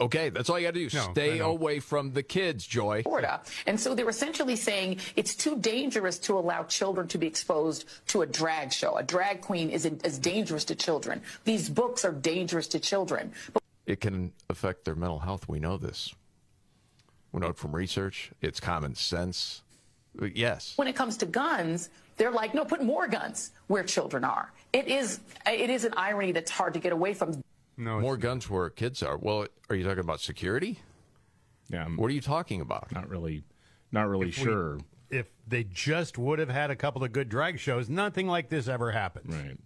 [0.00, 0.96] Okay, that's all you got to do.
[0.96, 3.02] No, Stay away from the kids, Joy.
[3.02, 3.42] Florida.
[3.66, 8.22] And so they're essentially saying it's too dangerous to allow children to be exposed to
[8.22, 8.96] a drag show.
[8.96, 11.20] A drag queen is, is dangerous to children.
[11.44, 13.32] These books are dangerous to children.
[13.52, 15.48] But It can affect their mental health.
[15.48, 16.14] We know this.
[17.32, 18.30] We know it from research.
[18.40, 19.62] It's common sense.
[20.34, 20.72] Yes.
[20.76, 24.52] when it comes to guns, they're like, no, put more guns where children are.
[24.72, 27.40] It is, it is an irony that's hard to get away from.
[27.80, 29.16] No, More guns where kids are.
[29.16, 30.80] Well, are you talking about security?
[31.70, 32.92] Yeah, I'm What are you talking about?
[32.92, 33.42] not really,
[33.90, 34.78] not really If we- sure.
[35.08, 38.68] If they just would have had a couple of good drag shows, nothing like this
[38.68, 39.34] ever happens.
[39.34, 39.58] Right.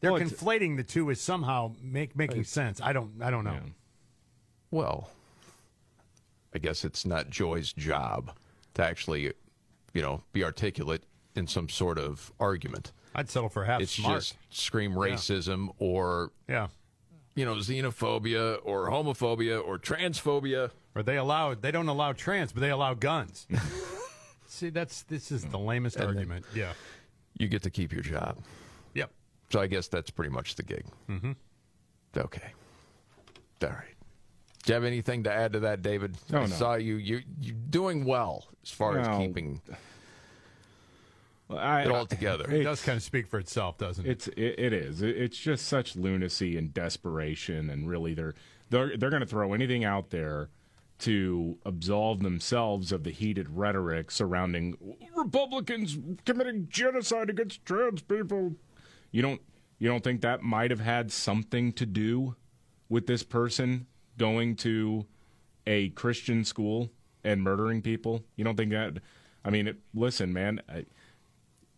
[0.00, 2.80] They're Well, conflating the two is somehow make making sense.
[2.80, 3.20] I don't.
[3.22, 3.60] I don't know.
[4.70, 5.10] Well,
[6.54, 8.34] I guess it's not Joy's job
[8.74, 9.32] to actually,
[9.92, 11.04] you know, be articulate
[11.34, 12.92] in some sort of argument.
[13.14, 14.20] I'd settle for half it's smart.
[14.22, 16.68] just scream racism or, yeah.
[17.34, 20.70] You know, xenophobia or homophobia or transphobia.
[20.94, 21.54] Or they allow.
[21.54, 23.46] They don't allow trans, but they allow guns.
[24.46, 26.44] See, that's this is the lamest argument.
[26.54, 26.72] yeah.
[27.36, 28.38] you get to keep your job.
[28.94, 29.10] Yep.
[29.50, 30.84] So I guess that's pretty much the gig.
[31.08, 31.32] Mm-hmm.
[32.16, 32.52] Okay.
[33.62, 33.94] All right.
[34.62, 36.16] Do you have anything to add to that, David?
[36.30, 36.46] No, I no.
[36.46, 36.96] saw you.
[36.96, 39.18] You you doing well as far as No.
[41.48, 42.50] Keeping I, it all together.
[42.50, 44.10] It does kind of speak for itself, doesn't it?
[44.10, 45.02] It's it, it is.
[45.02, 48.34] It- It's just such lunacy and desperation, and really they're
[48.70, 50.50] they're they're going to throw anything out there
[51.00, 54.76] to absolve themselves of the heated rhetoric surrounding
[55.16, 58.54] Republicans committing genocide against trans people.
[59.10, 59.40] You don't
[59.78, 62.36] you don't think that might have had something to do
[62.88, 65.04] with this person going to
[65.66, 66.90] a Christian school
[67.24, 68.22] and murdering people?
[68.36, 68.98] You don't think that?
[69.44, 70.60] I mean, it, listen, man.
[70.68, 70.86] I,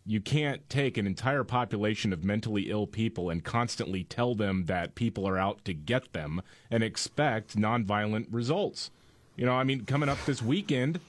[0.07, 4.95] you can't take an entire population of mentally ill people and constantly tell them that
[4.95, 6.41] people are out to get them
[6.71, 8.89] and expect nonviolent results.
[9.35, 11.01] You know, I mean, coming up this weekend,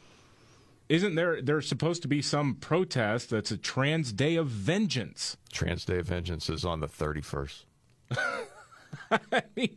[0.89, 5.37] isn't there there's supposed to be some protest that's a trans day of vengeance?
[5.53, 7.65] Trans Day of Vengeance is on the 31st.
[9.11, 9.77] I mean,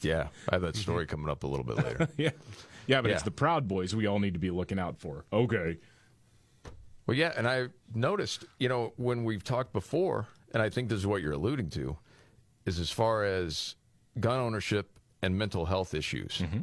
[0.00, 2.08] yeah, I have that story coming up a little bit later.
[2.16, 2.30] yeah.
[2.86, 5.24] Yeah, but it's the Proud Boys we all need to be looking out for.
[5.32, 5.78] Okay.
[7.06, 10.98] Well, yeah, and I noticed, you know, when we've talked before, and I think this
[10.98, 11.98] is what you're alluding to,
[12.64, 13.74] is as far as
[14.18, 16.38] gun ownership and mental health issues.
[16.38, 16.62] Mm-hmm.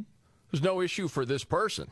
[0.50, 1.90] There's no issue for this person.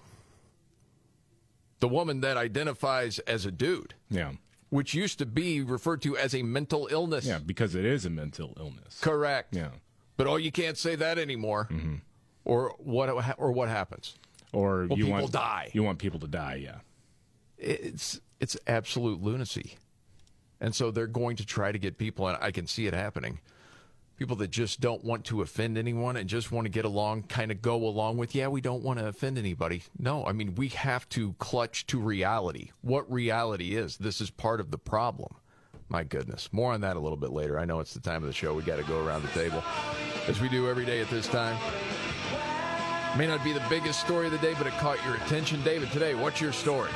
[1.78, 3.94] The woman that identifies as a dude.
[4.10, 4.32] Yeah.
[4.68, 7.26] Which used to be referred to as a mental illness.
[7.26, 9.00] Yeah, because it is a mental illness.
[9.00, 9.54] Correct.
[9.54, 9.70] Yeah.
[10.16, 11.68] But oh, you can't say that anymore.
[11.70, 11.94] Mm-hmm.
[12.44, 13.08] Or what?
[13.38, 14.16] Or what happens?
[14.52, 15.70] Or Well, you people want die.
[15.72, 16.78] You want people to die, yeah.
[17.58, 19.76] It's it's absolute lunacy,
[20.60, 23.40] and so they're going to try to get people, and I can see it happening.
[24.16, 27.50] People that just don't want to offend anyone and just want to get along, kind
[27.50, 29.82] of go along with, yeah, we don't want to offend anybody.
[29.98, 32.70] No, I mean, we have to clutch to reality.
[32.82, 33.96] What reality is.
[33.96, 35.36] This is part of the problem.
[35.88, 36.50] My goodness.
[36.52, 37.58] More on that a little bit later.
[37.58, 38.52] I know it's the time of the show.
[38.52, 39.64] We got to go around the table,
[40.28, 41.56] as we do every day at this time.
[43.16, 45.62] May not be the biggest story of the day, but it caught your attention.
[45.62, 46.90] David, today, what's your story?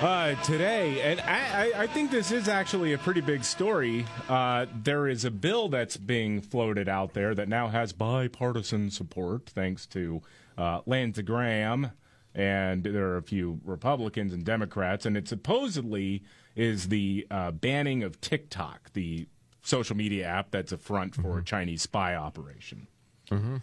[0.00, 4.06] Uh, today, and I, I, I think this is actually a pretty big story.
[4.30, 9.50] Uh, there is a bill that's being floated out there that now has bipartisan support,
[9.50, 10.22] thanks to
[10.56, 11.90] uh, Lindsey Graham,
[12.34, 16.22] and there are a few Republicans and Democrats, and it supposedly
[16.56, 19.28] is the uh, banning of TikTok, the
[19.62, 22.86] social media app that's a front for a Chinese spy operation.
[23.30, 23.56] Mm-hmm.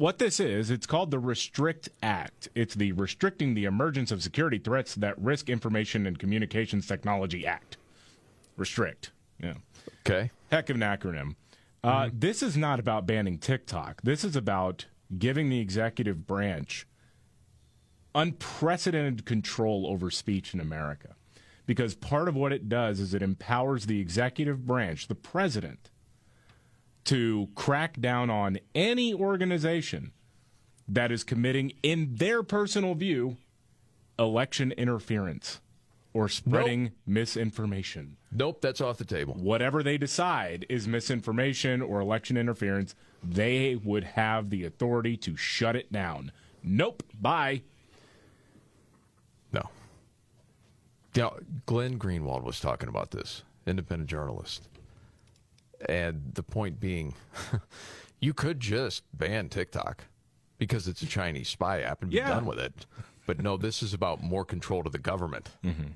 [0.00, 2.48] What this is, it's called the Restrict Act.
[2.54, 7.76] It's the Restricting the Emergence of Security Threats That Risk Information and Communications Technology Act.
[8.56, 9.10] Restrict.
[9.42, 9.56] Yeah.
[10.00, 10.30] Okay.
[10.50, 11.34] Heck of an acronym.
[11.84, 14.00] Uh, This is not about banning TikTok.
[14.00, 14.86] This is about
[15.18, 16.86] giving the executive branch
[18.14, 21.14] unprecedented control over speech in America.
[21.66, 25.90] Because part of what it does is it empowers the executive branch, the president,
[27.04, 30.12] to crack down on any organization
[30.88, 33.36] that is committing, in their personal view,
[34.18, 35.60] election interference
[36.12, 38.16] or spreading misinformation.
[38.32, 39.34] Nope, that's off the table.
[39.34, 45.76] Whatever they decide is misinformation or election interference, they would have the authority to shut
[45.76, 46.32] it down.
[46.62, 47.62] Nope, bye.
[49.52, 49.68] No.
[51.14, 51.34] Now,
[51.66, 54.68] Glenn Greenwald was talking about this, independent journalist.
[55.88, 57.14] And the point being,
[58.20, 60.04] you could just ban TikTok
[60.58, 62.28] because it's a Chinese spy app and be Yeah.
[62.28, 62.86] done with it.
[63.26, 65.92] But no, this is about more control to the government, mm-hmm.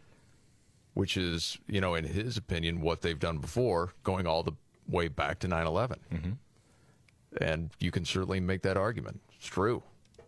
[0.94, 4.53] which is, you know, in his opinion, what they've done before, going all the
[4.88, 5.99] way back to 9 11.
[6.12, 6.31] Mm-hmm.
[7.42, 9.20] And you can certainly make that argument.
[9.37, 9.83] It's true.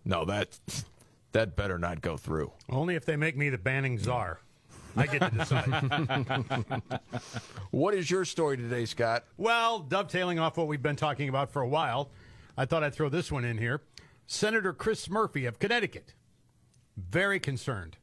[0.04, 0.58] No, that
[1.32, 2.52] that better not go through.
[2.68, 4.40] Only if they make me the banning czar.
[4.96, 7.00] I get to decide.
[7.70, 9.24] What is your story today, Scott?
[9.36, 12.10] Well, dovetailing off what we've been talking about for a while,
[12.56, 13.82] I thought I'd throw this one in here.
[14.26, 16.14] Senator Chris Murphy of Connecticut,
[16.96, 17.98] very concerned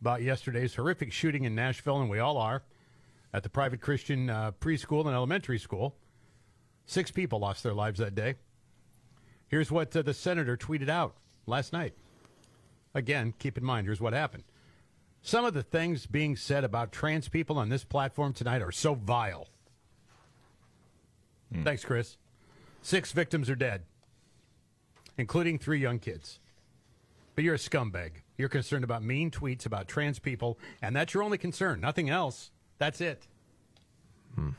[0.00, 2.62] about yesterday's horrific shooting in Nashville, and we all are,
[3.32, 5.94] at the private Christian uh, preschool and elementary school.
[6.86, 8.34] Six people lost their lives that day.
[9.46, 11.14] Here's what uh, the senator tweeted out
[11.46, 11.94] last night.
[12.94, 14.42] Again, keep in mind, here's what happened.
[15.22, 18.94] Some of the things being said about trans people on this platform tonight are so
[18.94, 19.48] vile.
[21.52, 21.62] Hmm.
[21.62, 22.16] Thanks, Chris.
[22.82, 23.82] Six victims are dead,
[25.18, 26.40] including three young kids.
[27.34, 28.22] But you're a scumbag.
[28.38, 31.80] You're concerned about mean tweets about trans people, and that's your only concern.
[31.80, 32.50] Nothing else.
[32.78, 33.26] That's it.
[34.34, 34.50] Hmm.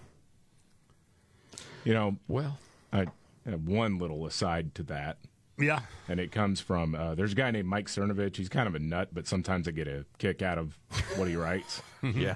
[1.83, 2.59] You know, well,
[2.93, 3.07] I
[3.47, 5.17] have one little aside to that.
[5.61, 5.79] Yeah.
[6.07, 8.35] And it comes from uh, there's a guy named Mike Cernovich.
[8.35, 10.77] He's kind of a nut, but sometimes I get a kick out of
[11.15, 11.81] what he writes.
[12.03, 12.35] Yeah.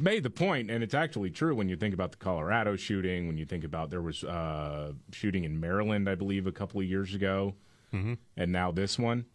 [0.00, 3.28] made the point, and it's actually true when you think about the Colorado shooting.
[3.28, 6.86] When you think about there was uh, shooting in Maryland, I believe, a couple of
[6.86, 7.54] years ago,
[7.94, 8.14] Mm-hmm.
[8.36, 9.26] and now this one.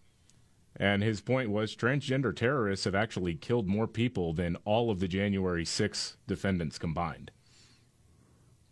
[0.77, 5.07] And his point was transgender terrorists have actually killed more people than all of the
[5.07, 7.31] January 6 defendants combined.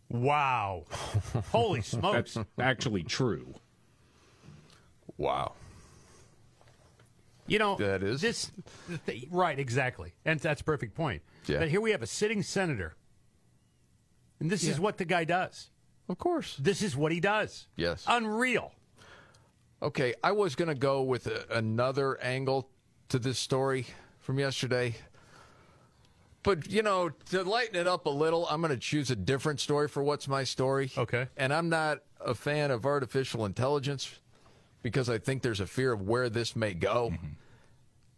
[0.09, 0.83] Wow.
[1.51, 2.33] Holy smokes.
[2.35, 3.53] That's actually true.
[5.17, 5.53] Wow.
[7.45, 8.51] You know, that is this
[9.05, 11.21] th- right exactly, and that's a perfect point.
[11.45, 11.59] Yeah.
[11.59, 12.95] But here we have a sitting senator,
[14.39, 15.69] and this is what the guy does.
[16.07, 17.67] Of course, this is what he does.
[17.75, 18.05] Yes.
[18.07, 18.71] Unreal.
[19.81, 22.69] Okay, I was going to go with a, another angle
[23.09, 23.87] to this story
[24.19, 24.95] from yesterday.
[26.41, 29.59] But, you know, to lighten it up a little, I'm going to choose a different
[29.59, 30.91] story for what's my story.
[30.97, 31.27] Okay.
[31.35, 34.09] And I'm not a fan of artificial intelligence
[34.83, 37.13] because I think there's a fear of where this may go,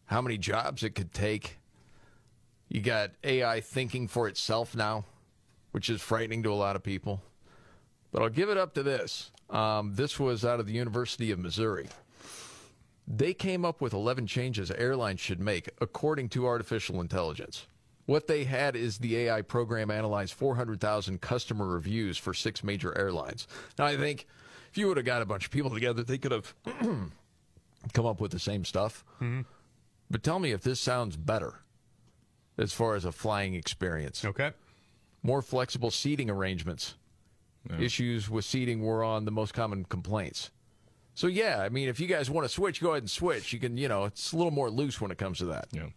[0.08, 1.60] how many jobs it could take.
[2.67, 5.06] You got AI thinking for itself now,
[5.71, 7.21] which is frightening to a lot of people.
[8.12, 9.32] But I'll give it up to this.
[9.49, 11.88] Um, this was out of the University of Missouri.
[13.08, 17.67] They came up with 11 changes airlines should make according to artificial intelligence.
[18.08, 23.47] What they had is the AI program analyzed 400,000 customer reviews for six major airlines.
[23.78, 24.28] Now, I think
[24.76, 26.54] if you would have got a bunch of people together, they could have
[27.94, 29.06] come up with the same stuff.
[29.22, 29.44] Mm-hmm.
[30.12, 31.62] But tell me if this sounds better
[32.58, 34.26] as far as a flying experience.
[34.26, 34.52] Okay.
[35.24, 36.96] More flexible seating arrangements.
[37.80, 40.52] Issues with seating were on the most common complaints.
[41.14, 43.54] So yeah, I mean, if you guys want to switch, go ahead and switch.
[43.54, 45.70] You can, you know, it's a little more loose when it comes to that.
[45.72, 45.88] Yeah.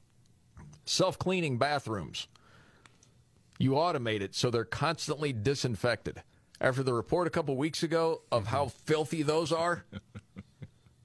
[0.84, 2.28] Self-cleaning bathrooms.
[3.58, 6.22] You automate it so they're constantly disinfected.
[6.60, 9.84] After the report a couple weeks ago of how filthy those are,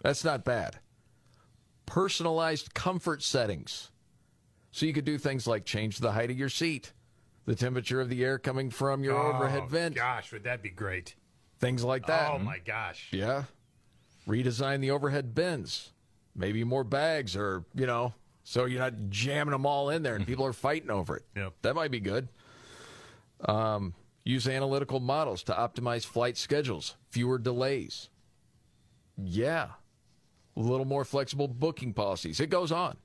[0.01, 0.77] that's not bad.
[1.85, 3.91] Personalized comfort settings.
[4.71, 6.93] So you could do things like change the height of your seat,
[7.45, 10.69] the temperature of the air coming from your overhead Oh, vent, Gosh, would that be
[10.69, 11.15] great?
[11.59, 12.31] things like that.
[12.31, 13.07] Oh my gosh.
[13.11, 13.43] Yeah.
[14.27, 15.91] Redesign the overhead bins.
[16.35, 18.13] Maybe more bags or, you know,
[18.43, 21.23] so you're not jamming them all in there and people are fighting over it.
[21.37, 21.53] Yep.
[21.61, 22.27] That might be good.
[23.45, 28.09] Um, use analytical models to optimize flight schedules, fewer delays.
[29.17, 29.67] Yeah.
[30.55, 32.39] A little more flexible booking policies.
[32.39, 32.97] It goes on.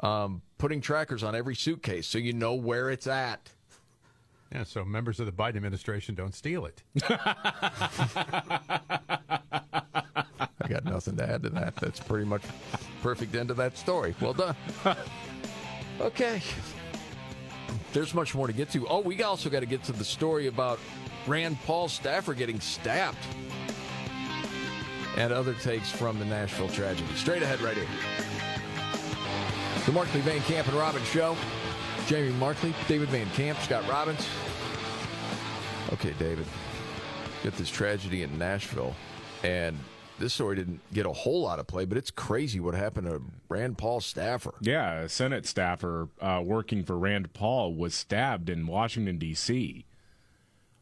[0.00, 3.50] Um, putting trackers on every suitcase so you know where it's at.
[4.52, 6.82] Yeah, so members of the Biden administration don't steal it.
[10.64, 11.76] I got nothing to add to that.
[11.76, 12.42] That's pretty much
[13.02, 14.14] perfect end of that story.
[14.20, 14.56] Well done.
[16.00, 16.40] okay.
[17.94, 18.88] There's much more to get to.
[18.88, 20.80] Oh, we also got to get to the story about
[21.28, 23.16] Rand Paul staffer getting stabbed.
[25.16, 27.14] And other takes from the Nashville tragedy.
[27.14, 27.86] Straight ahead right here.
[29.86, 31.36] The Markley Van Camp and Robbins Show.
[32.08, 34.26] Jamie Markley, David Van Camp, Scott Robbins.
[35.92, 36.46] Okay, David.
[37.44, 38.94] Get this tragedy in Nashville.
[39.44, 39.78] And
[40.18, 43.22] this story didn't get a whole lot of play, but it's crazy what happened to
[43.48, 44.54] Rand Paul staffer.
[44.60, 49.84] Yeah, a Senate staffer uh, working for Rand Paul was stabbed in Washington D.C.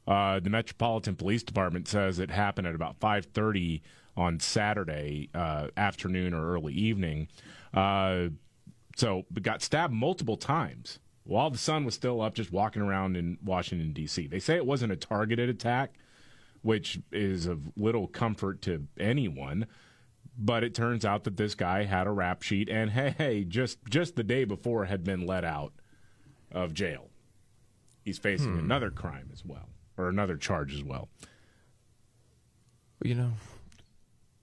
[0.07, 3.81] Uh, the Metropolitan Police Department says it happened at about 5:30
[4.17, 7.29] on Saturday uh, afternoon or early evening.
[7.73, 8.29] Uh,
[8.95, 13.39] so, got stabbed multiple times while the sun was still up, just walking around in
[13.45, 14.27] Washington D.C.
[14.27, 15.95] They say it wasn't a targeted attack,
[16.63, 19.67] which is of little comfort to anyone.
[20.39, 23.79] But it turns out that this guy had a rap sheet, and hey, hey, just
[23.91, 25.75] just the day before had been let out
[26.51, 27.11] of jail.
[28.05, 28.59] He's facing Hmm.
[28.61, 31.09] another crime as well, or another charge as well.
[33.05, 33.33] You know,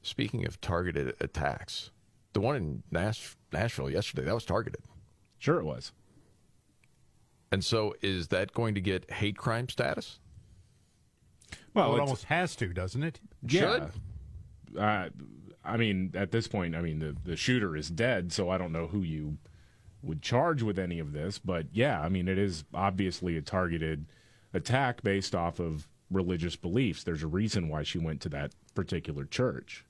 [0.02, 1.92] speaking of targeted attacks,
[2.34, 4.82] the one in Nash- Nashville yesterday, that was targeted.
[5.40, 5.92] Sure, it was.
[7.52, 10.20] And so is that going to get hate crime status?
[11.80, 13.20] Well, it almost has to, doesn't it?
[13.48, 13.88] Yeah.
[14.78, 15.10] Uh,
[15.64, 18.72] I mean, at this point, I mean, the, the shooter is dead, so I don't
[18.72, 19.38] know who you
[20.02, 21.40] would charge with any of this.
[21.40, 24.06] But yeah, I mean, it is obviously a targeted
[24.54, 27.04] attack based off of religious beliefs.
[27.04, 29.86] There's a reason why she went to that particular church.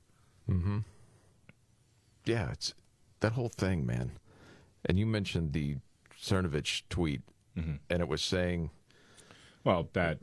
[0.49, 0.79] Mm-hmm.
[2.25, 2.73] Yeah, it's
[3.21, 4.11] that whole thing, man.
[4.85, 5.77] And you mentioned the
[6.19, 7.21] Cernovich tweet,
[7.89, 8.69] and it was saying,
[9.63, 10.19] Well, that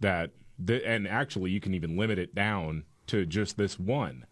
[0.00, 4.26] that the, and actually, you can even limit it down to just this one.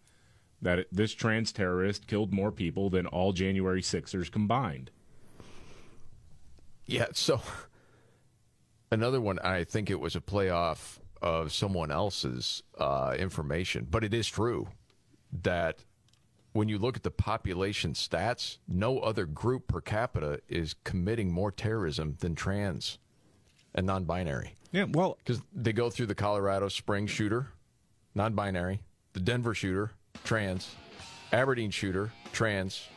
[0.61, 4.91] That this trans terrorist killed more people than all January Sixers combined.
[6.85, 7.41] Yeah, so
[8.91, 14.13] another one, I think it was a playoff of someone else's uh, information, but it
[14.13, 14.69] is true
[15.41, 15.83] that
[16.53, 21.51] when you look at the population stats, no other group per capita is committing more
[21.51, 22.99] terrorism than trans
[23.73, 24.55] and non binary.
[24.73, 27.47] Yeah, well, because they go through the Colorado Spring shooter,
[28.15, 28.81] non binary,
[29.13, 29.91] the Denver shooter,
[30.23, 30.75] trans,
[31.31, 32.87] Aberdeen shooter, trans,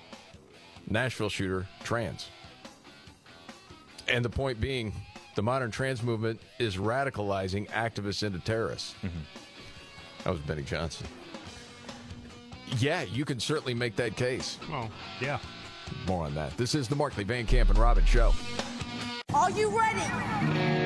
[0.89, 2.31] Nashville shooter, trans.
[4.09, 4.95] And the point being,
[5.35, 8.95] the modern trans movement is radicalizing activists into terrorists.
[9.03, 9.18] Mm-hmm.
[10.24, 11.07] That was Benny Johnson.
[12.79, 14.59] Yeah, you can certainly make that case.
[14.70, 14.89] Oh,
[15.20, 15.39] yeah.
[16.07, 16.57] More on that.
[16.57, 18.33] This is the Markley Van Camp and Robbins Show.
[19.35, 20.86] Are you ready?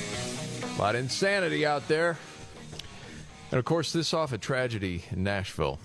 [0.75, 2.17] A lot of insanity out there.
[3.51, 5.79] And of course, this off a tragedy in Nashville.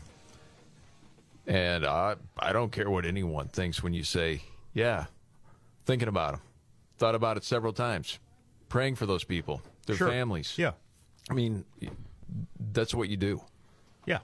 [1.46, 5.06] And I, I don't care what anyone thinks when you say, yeah,
[5.84, 6.40] thinking about them.
[6.98, 8.18] Thought about it several times.
[8.68, 10.08] Praying for those people, their Sure.
[10.08, 10.54] families.
[10.56, 10.72] Yeah.
[11.30, 11.64] I mean,
[12.72, 13.42] that's what you do.
[14.06, 14.20] Yeah.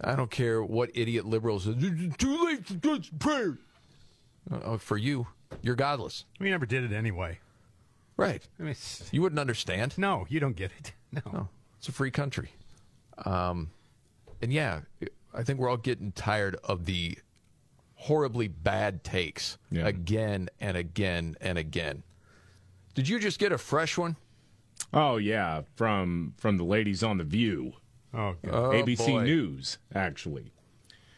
[0.00, 1.74] I don't care what idiot liberals say.
[1.76, 3.58] "It's Too late to do prayer.
[4.50, 5.26] Uh, for you,
[5.62, 6.24] you're godless.
[6.40, 7.38] We never did it anyway.
[8.16, 8.42] Right.
[8.58, 8.74] I mean,
[9.10, 9.96] You wouldn't understand.
[9.98, 10.92] no, you don't get it.
[11.12, 11.22] No.
[11.32, 11.48] No,
[11.78, 12.50] it's a free country.
[13.24, 13.70] Um,
[14.42, 14.80] and yeah,
[15.32, 17.16] I think we're all getting tired of the
[17.94, 19.86] horribly bad takes Yeah.
[19.86, 22.02] again and again and again.
[22.94, 24.16] Did you just get a fresh one?
[24.92, 27.72] Oh yeah, from from the ladies on the View,
[28.12, 29.22] Oh, Oh, ABC boy.
[29.22, 30.52] News actually.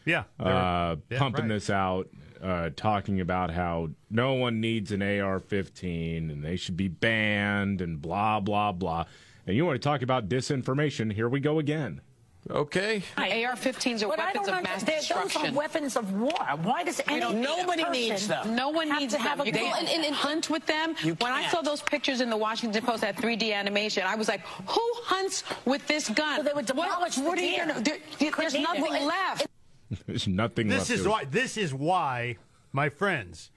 [0.05, 0.23] yeah.
[0.39, 1.49] uh, yeah, pumping right.
[1.55, 2.07] this out,
[2.43, 8.01] uh, talking about how no one needs an AR-15 and they should be banned and
[8.01, 9.05] blah blah blah.
[9.47, 11.11] And you want to talk about disinformation?
[11.11, 12.01] Here we go again.
[12.49, 13.03] Okay.
[13.17, 15.29] AR-15s are But weapons of mass understand.
[15.29, 16.31] Those are weapons of war.
[16.63, 18.55] Why does any Nobody person needs them.
[18.55, 19.47] No one needs to have them.
[19.47, 19.73] a You gun?
[19.79, 20.95] and, and, and hunt with them.
[21.03, 21.51] You when I can't.
[21.51, 25.43] saw those pictures in the Washington Post, that 3D animation, I was like, who hunts
[25.65, 26.37] with this gun?
[26.37, 27.97] Well, they would demolish the what are you gonna- there-
[28.37, 29.03] there's nothing it.
[29.03, 29.45] left.
[30.07, 30.91] There's nothing This left.
[30.91, 31.25] is to- why.
[31.25, 32.37] This is why,
[32.71, 33.51] my friends,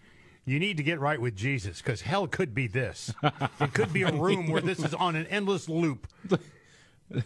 [0.44, 3.12] you need to get right with Jesus because hell could be this.
[3.60, 6.06] it could be a room where this is on an endless loop.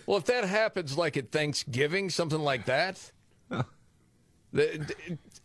[0.06, 3.12] Well, if that happens like at Thanksgiving, something like that,
[4.52, 4.94] the,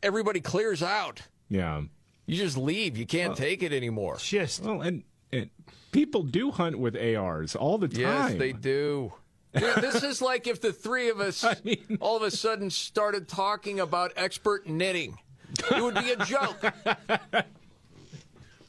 [0.01, 1.21] everybody clears out.
[1.49, 1.81] Yeah.
[2.25, 2.97] You just leave.
[2.97, 4.17] You can't take it anymore.
[4.17, 5.49] Just well, and, and
[5.91, 7.99] people do hunt with ARs all the time.
[8.01, 9.13] Yes, they do.
[9.53, 11.43] Dude, this is like if the three of us
[11.99, 15.17] all of a sudden started talking about expert knitting.
[15.69, 16.63] It would be a joke.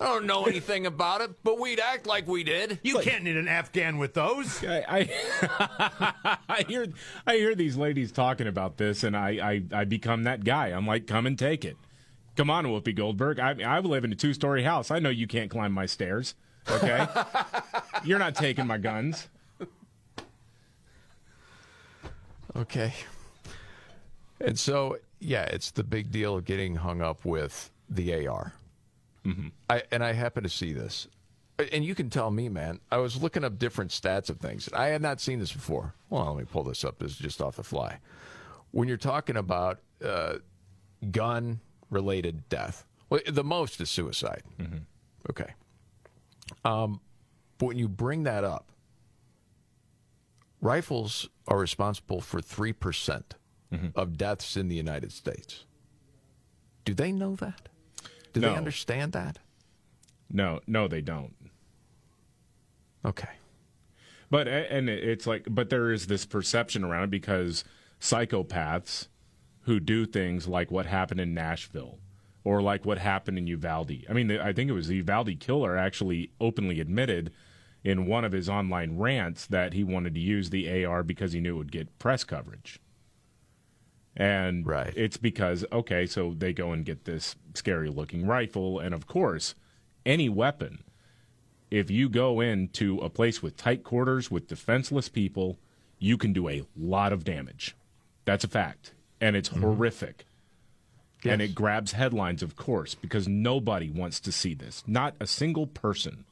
[0.03, 2.81] I don't know anything about it, but we'd act like we did.
[2.83, 4.65] You can't knit an Afghan with those.
[4.65, 5.09] I,
[5.47, 6.89] I, I hear
[7.25, 10.69] I hear these ladies talking about this, and I, I, I become that guy.
[10.69, 11.77] I'm like, come and take it.
[12.35, 13.39] Come on, Whoopi Goldberg.
[13.39, 14.91] I, I live in a two story house.
[14.91, 16.35] I know you can't climb my stairs.
[16.69, 17.07] Okay,
[18.05, 19.29] you're not taking my guns.
[22.57, 22.93] Okay.
[24.41, 28.53] And so, yeah, it's the big deal of getting hung up with the AR.
[29.25, 29.49] Mm-hmm.
[29.71, 31.07] I, and I happen to see this.
[31.73, 34.69] And you can tell me, man, I was looking up different stats of things.
[34.73, 35.95] I had not seen this before.
[36.11, 36.99] Well, let me pull this up.
[36.99, 37.99] This is just off the fly.
[38.73, 40.39] When you're talking about uh,
[41.11, 44.43] gun related death, well, the most is suicide.
[45.31, 45.53] Okay.
[46.65, 47.01] Um,
[47.59, 48.72] but when you bring that up,
[50.63, 52.73] rifles are responsible for 3%
[53.71, 53.87] mm-hmm.
[53.95, 55.65] of deaths in the United States.
[56.87, 57.69] Do they know that?
[58.33, 58.51] Do No.
[58.51, 59.39] they understand that?
[60.31, 61.35] No, no, they don't.
[63.05, 63.29] Okay.
[64.31, 67.65] But and it's like, but there is this perception around it because
[68.01, 69.09] psychopaths
[69.63, 71.99] who do things like what happened in Nashville
[72.45, 74.07] or like what happened in Uvalde.
[74.09, 77.31] I mean, I think it was the Uvalde killer actually openly admitted
[77.85, 81.41] in one of his online rants that he wanted to use the AR because he
[81.41, 82.79] knew it would get press coverage.
[84.17, 88.79] And it's because, okay, so they go and get this scary looking rifle.
[88.79, 89.55] And of course,
[90.05, 90.85] any weapon,
[91.71, 95.59] if you go into a place with tight quarters with defenseless people,
[95.99, 97.75] you can do a lot of damage.
[98.25, 98.93] That's a fact.
[99.21, 99.63] And it's mm-hmm.
[99.63, 100.27] horrific.
[101.25, 104.83] And it grabs headlines, of course, because nobody wants to see this.
[104.89, 106.25] Not a single person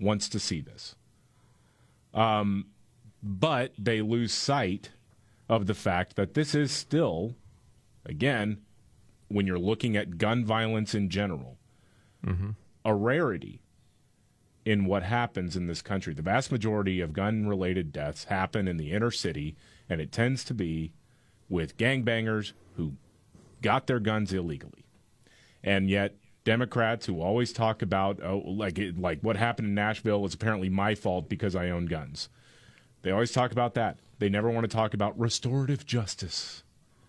[0.00, 0.94] wants to see this.
[2.14, 2.66] Um,
[3.22, 4.90] but they lose sight
[5.48, 7.34] of the fact that this is still,
[8.06, 8.62] again,
[9.28, 11.58] when you're looking at gun violence in general,
[12.84, 13.60] a rarity
[14.64, 16.14] in what happens in this country.
[16.14, 19.56] The vast majority of gun related deaths happen in the inner city,
[19.88, 20.92] and it tends to be
[21.48, 22.92] with gangbangers who
[23.62, 24.84] got their guns illegally.
[25.62, 26.14] And yet,
[26.44, 30.68] Democrats who always talk about, oh, like, it, like what happened in Nashville was apparently
[30.68, 32.28] my fault because I own guns.
[33.02, 33.98] They always talk about that.
[34.18, 36.62] They never want to talk about restorative justice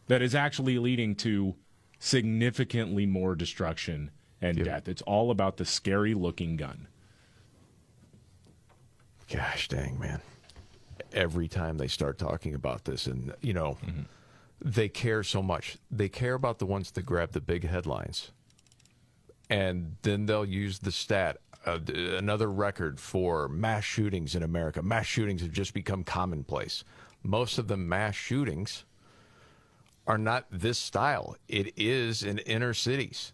[0.07, 1.55] that is actually leading to
[1.99, 4.11] significantly more destruction
[4.41, 4.87] and death.
[4.87, 6.87] It's all about the scary looking gun.
[9.31, 10.21] Gosh dang, man.
[11.13, 14.01] Every time they start talking about this, and, you know, mm-hmm.
[14.61, 15.77] they care so much.
[15.89, 18.31] They care about the ones that grab the big headlines.
[19.51, 21.79] And then they'll use the stat uh,
[22.17, 24.81] another record for mass shootings in America.
[24.81, 26.83] Mass shootings have just become commonplace.
[27.21, 28.85] Most of the mass shootings
[30.07, 33.33] are not this style, it is in inner cities.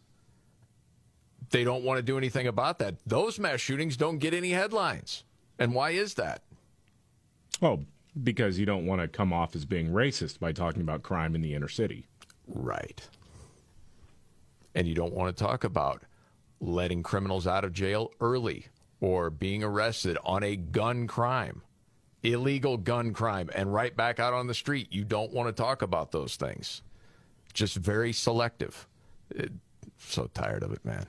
[1.51, 2.95] They don't want to do anything about that.
[3.05, 5.24] Those mass shootings don't get any headlines.
[5.57, 6.41] And why is that?
[7.61, 7.86] Well,
[8.22, 11.41] because you don't want to come off as being racist by talking about crime in
[11.41, 12.05] the inner city.
[12.47, 13.01] Right.
[14.76, 16.03] And you don't want to talk about
[16.60, 18.68] letting criminals out of jail early
[18.99, 21.62] or being arrested on a gun crime,
[22.24, 24.88] illegal gun crime, and right back out on the street.
[24.91, 26.82] You don't want to talk about those things.
[27.53, 28.88] Just very selective.
[29.30, 29.51] It,
[29.97, 31.05] so tired of it, man.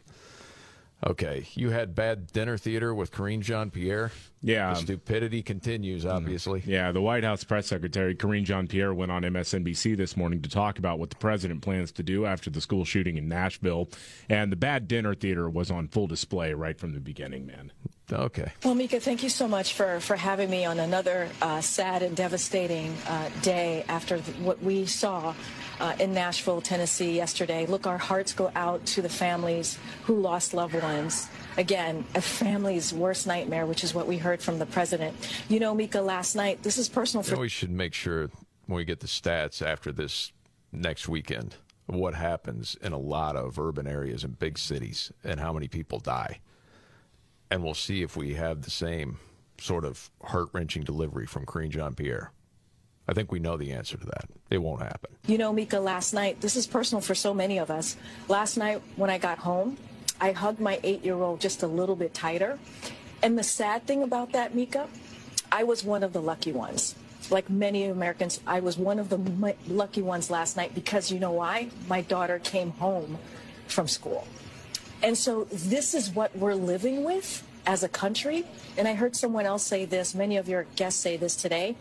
[1.07, 4.11] Okay, you had bad dinner theater with Karine Jean Pierre.
[4.43, 4.75] Yeah.
[4.75, 6.05] the stupidity continues.
[6.05, 6.13] Mm.
[6.15, 10.49] Obviously, Yeah, the White House press secretary Karine Jean-Pierre went on MSNBC this morning to
[10.49, 13.89] talk about what the president plans to do after the school shooting in Nashville,
[14.29, 17.47] and the bad dinner theater was on full display right from the beginning.
[17.47, 17.73] Man,
[18.13, 18.53] okay.
[18.65, 22.17] Well, Mika, thank you so much for, for having me on another uh, sad and
[22.17, 25.35] devastating uh, day after what we saw
[25.81, 27.67] uh, in Nashville, Tennessee yesterday.
[27.67, 31.29] Look, our hearts go out to the families who lost loved ones.
[31.57, 35.17] Again, a family's worst nightmare, which is what we heard from the president.
[35.49, 38.31] You know, Mika, last night, this is personal You for know, we should make sure
[38.67, 40.33] when we get the stats after this
[40.73, 41.57] next weekend
[41.87, 45.99] what happens in a lot of urban areas and big cities and how many people
[45.99, 46.39] die.
[47.51, 49.19] And we'll see if we have the same
[49.59, 52.33] sort of heart wrenching delivery from Karine Jean Pierre.
[53.09, 54.27] I think we know the answer to that.
[54.51, 55.11] It won't happen.
[55.27, 57.97] You know, Mika, last night, this is personal for so many of us.
[58.29, 59.79] Last night, when I got home,
[60.21, 62.59] I hugged my eight year old just a little bit tighter.
[63.23, 64.89] And the sad thing about that, Mika,
[65.51, 66.95] I was one of the lucky ones.
[67.31, 71.19] Like many Americans, I was one of the m- lucky ones last night because you
[71.19, 71.71] know why?
[71.89, 73.19] My daughter came home
[73.67, 74.27] from school.
[75.03, 78.45] And so this is what we're living with as a country.
[78.77, 81.77] And I heard someone else say this, many of your guests say this today.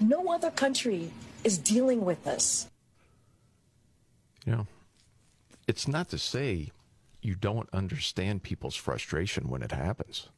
[0.00, 1.10] No other country
[1.44, 2.68] is dealing with this.
[4.44, 4.66] You know,
[5.66, 6.70] it's not to say
[7.20, 10.28] you don't understand people's frustration when it happens.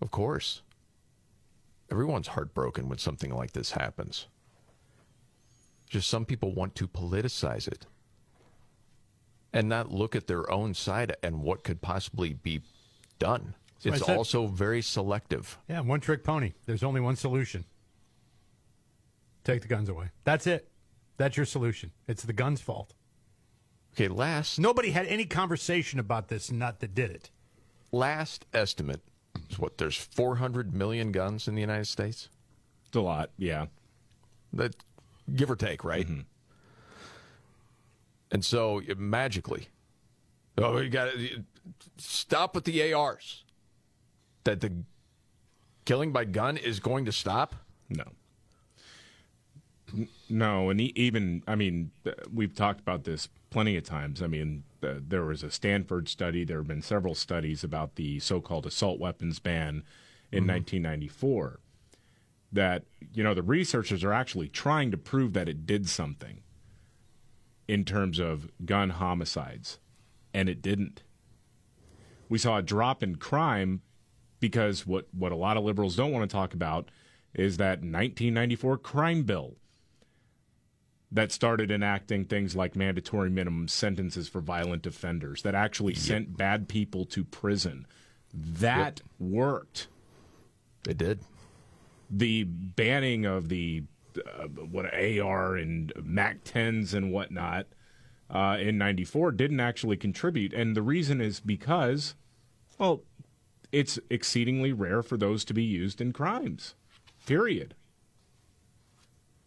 [0.00, 0.62] Of course.
[1.90, 4.26] Everyone's heartbroken when something like this happens.
[5.88, 7.86] Just some people want to politicize it
[9.54, 12.60] and not look at their own side and what could possibly be
[13.18, 13.54] done.
[13.82, 14.16] That's It's said.
[14.16, 15.56] also very selective.
[15.68, 16.52] Yeah, one trick pony.
[16.66, 17.64] There's only one solution.
[19.44, 20.10] Take the guns away.
[20.24, 20.70] That's it.
[21.16, 21.92] That's your solution.
[22.08, 22.94] It's the gun's fault.
[23.94, 27.30] Okay, last nobody had any conversation about this nut that did it.
[27.92, 29.02] Last estimate
[29.48, 32.28] is what there's 400 million guns in the United States.
[32.88, 33.66] It's a lot, yeah.
[34.52, 34.74] That
[35.36, 36.06] give or take, right?
[36.06, 36.20] Mm-hmm.
[38.34, 39.68] And so it- magically,
[40.58, 41.44] oh, you got to
[41.96, 43.44] stop with the ARs.
[44.42, 44.72] That the
[45.86, 47.54] killing by gun is going to stop?
[47.88, 48.04] No.
[49.96, 51.92] N- No, and e- even I mean,
[52.30, 54.20] we've talked about this plenty of times.
[54.20, 56.44] I mean, uh, there was a Stanford study.
[56.44, 59.84] There have been several studies about the so-called assault weapons ban
[60.32, 61.60] in 1994.
[62.52, 62.82] That
[63.14, 66.40] you know, the researchers are actually trying to prove that it did something
[67.68, 69.78] in terms of gun homicides,
[70.32, 71.02] and it didn't.
[72.28, 73.82] We saw a drop in crime
[74.40, 76.90] because what what a lot of liberals don't want to talk about
[77.34, 79.56] is that 1994 crime bill
[81.10, 86.68] that started enacting things like mandatory minimum sentences for violent offenders that actually sent bad
[86.68, 87.86] people to prison.
[88.32, 89.86] That worked.
[90.88, 91.20] It did.
[92.10, 93.84] The banning of the
[94.18, 97.66] uh, what AR and Mac 10s and whatnot
[98.30, 102.14] uh, in '94 didn't actually contribute, and the reason is because,
[102.78, 103.02] well,
[103.70, 106.74] it's exceedingly rare for those to be used in crimes.
[107.26, 107.74] Period.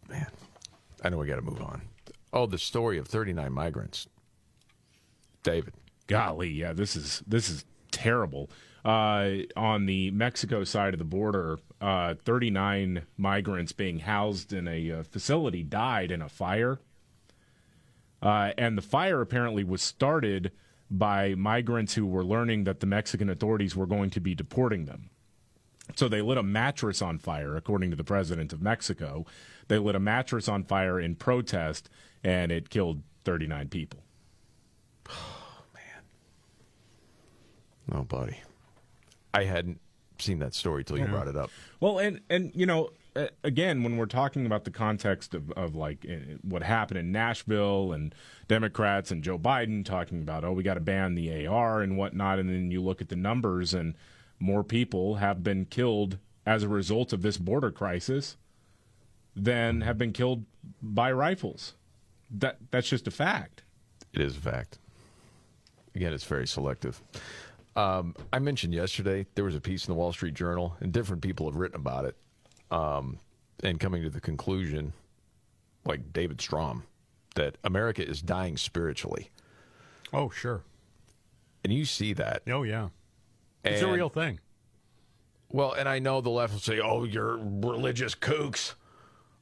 [0.09, 0.27] Man,
[1.03, 1.81] I know we got to move on.
[2.31, 4.07] Oh, the story of 39 migrants
[5.47, 5.73] David.
[6.07, 8.49] Golly, yeah, this is this is terrible.
[8.83, 14.91] Uh, on the Mexico side of the border, uh, 39 migrants being housed in a
[14.91, 16.79] uh, facility died in a fire.
[18.21, 20.51] Uh, and the fire apparently was started
[20.89, 25.09] by migrants who were learning that the Mexican authorities were going to be deporting them.
[25.95, 29.25] So they lit a mattress on fire, according to the president of Mexico.
[29.67, 31.89] They lit a mattress on fire in protest,
[32.23, 34.03] and it killed 39 people.
[37.89, 38.41] Oh, buddy.
[39.33, 39.79] I hadn't
[40.21, 41.11] seen that story till you Yeah.
[41.11, 41.49] brought it up.
[41.79, 42.89] Well, and and you know,
[43.43, 47.91] again, when we're talking about the context of, of like uh, what happened in Nashville
[47.93, 48.13] and
[48.47, 52.39] Democrats and Joe Biden talking about, oh, we got to ban the AR and whatnot,
[52.39, 53.95] and then you look at the numbers, and
[54.39, 58.37] more people have been killed as a result of this border crisis
[59.35, 60.45] than have been killed
[60.81, 61.73] by rifles.
[62.29, 63.63] That that's just a fact.
[64.13, 64.79] It is a fact.
[65.95, 67.01] Again, it's very selective.
[67.77, 71.21] Um, I mentioned yesterday there was a piece in the Wall Street Journal, and different
[71.21, 72.15] people have written about it,
[72.71, 73.19] um,
[73.63, 74.93] and coming to the conclusion,
[75.85, 76.83] like David Strom,
[77.35, 79.29] that America is dying spiritually.
[80.11, 80.63] Oh, sure.
[81.63, 82.41] And you see that.
[82.47, 82.89] Oh, yeah.
[83.63, 84.39] It's a real thing.
[85.49, 88.75] Well, and I know the left will say, "Oh, you're religious kooks,"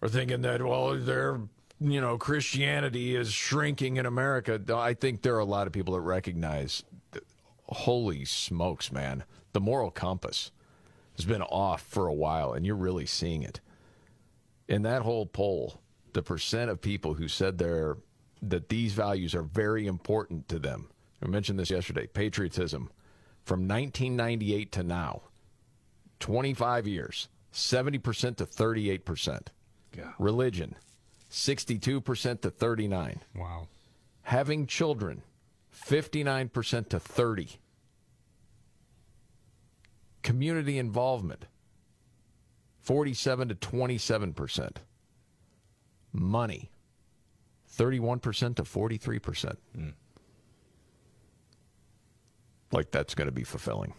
[0.02, 1.40] or thinking that, well, their
[1.80, 4.60] you know Christianity is shrinking in America.
[4.74, 6.84] I think there are a lot of people that recognize,
[7.68, 10.52] holy smokes, man, the moral compass
[11.16, 13.62] has been off for a while, and you're really seeing it.
[14.68, 15.80] In that whole poll,
[16.14, 17.98] the percent of people who said they're
[18.42, 20.90] that these values are very important to them.
[21.24, 22.06] I mentioned this yesterday.
[22.08, 22.92] Patriotism
[23.44, 25.22] from 1998 to now.
[26.20, 29.48] 25 years, 70% to 38%.
[29.96, 30.12] Yeah.
[30.20, 30.76] Religion,
[31.32, 33.22] 62% to 39.
[33.36, 33.68] Wow.
[34.24, 35.22] Having children,
[35.76, 37.50] 59% to 30.
[40.24, 41.46] Community involvement,
[42.82, 44.78] 47 to 27%.
[46.12, 46.72] Money,
[47.78, 49.58] 31% to 43%.
[49.76, 49.90] Hmm.
[52.72, 53.94] Like that's going to be fulfilling.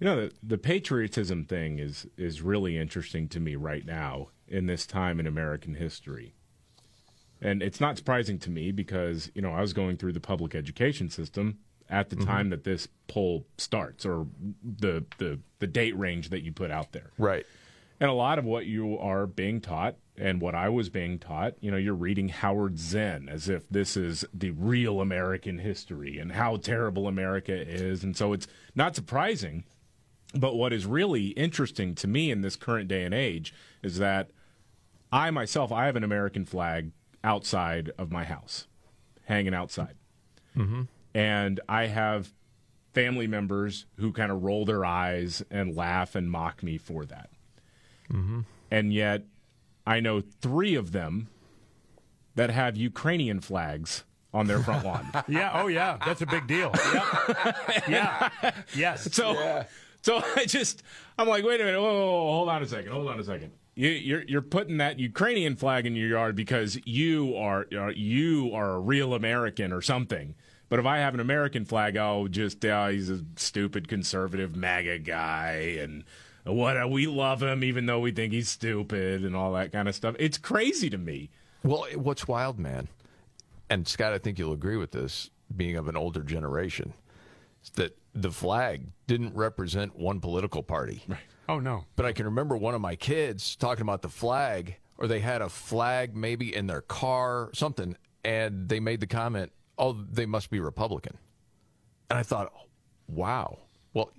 [0.00, 4.66] You know, the, the patriotism thing is is really interesting to me right now in
[4.66, 6.34] this time in American history.
[7.40, 10.54] And it's not surprising to me because, you know, I was going through the public
[10.54, 11.58] education system
[11.88, 12.24] at the Mhm.
[12.26, 14.26] time that this poll starts or
[14.62, 17.10] the, the the date range that you put out there.
[17.18, 17.44] Right.
[18.00, 21.54] And a lot of what you are being taught and what I was being taught,
[21.60, 26.30] you know, you're reading Howard Zinn as if this is the real American history and
[26.32, 28.04] how terrible America is.
[28.04, 29.64] And so it's not surprising.
[30.34, 34.30] But what is really interesting to me in this current day and age is that
[35.10, 36.92] I myself, I have an American flag
[37.24, 38.66] outside of my house,
[39.24, 39.94] hanging outside.
[40.56, 40.82] Mm-hmm.
[41.14, 42.32] And I have
[42.92, 47.30] family members who kind of roll their eyes and laugh and mock me for that.
[48.12, 48.40] Mm-hmm.
[48.70, 49.24] And yet,
[49.86, 51.28] I know three of them
[52.34, 55.10] that have Ukrainian flags on their front lawn.
[55.28, 55.50] Yeah.
[55.54, 55.98] Oh, yeah.
[56.04, 56.72] That's a big deal.
[56.94, 57.56] Yep.
[57.88, 58.30] yeah.
[58.74, 59.12] Yes.
[59.14, 59.64] So,
[60.02, 60.82] so I just,
[61.18, 63.24] I'm like, wait a minute, whoa, whoa, whoa, hold on a second, hold on a
[63.24, 63.52] second.
[63.78, 68.50] You, you're you're putting that Ukrainian flag in your yard because you are are- you
[68.52, 70.34] are a real American or something.
[70.68, 74.98] But if I have an American flag, oh, just uh, he's a stupid conservative MAGA
[74.98, 76.02] guy, and
[76.44, 79.94] what we love him even though we think he's stupid and all that kind of
[79.94, 80.16] stuff.
[80.18, 81.30] It's crazy to me.
[81.62, 82.88] Well, what's wild, man,
[83.70, 86.94] and Scott, I think you'll agree with this, being of an older generation,
[87.62, 91.04] is that the flag didn't represent one political party.
[91.06, 91.20] Right.
[91.48, 91.84] Oh, no.
[91.96, 95.40] But I can remember one of my kids talking about the flag, or they had
[95.40, 100.50] a flag maybe in their car, something, and they made the comment, oh, they must
[100.50, 101.16] be Republican.
[102.10, 102.52] And I thought,
[103.06, 103.58] wow.
[103.94, 104.12] Well,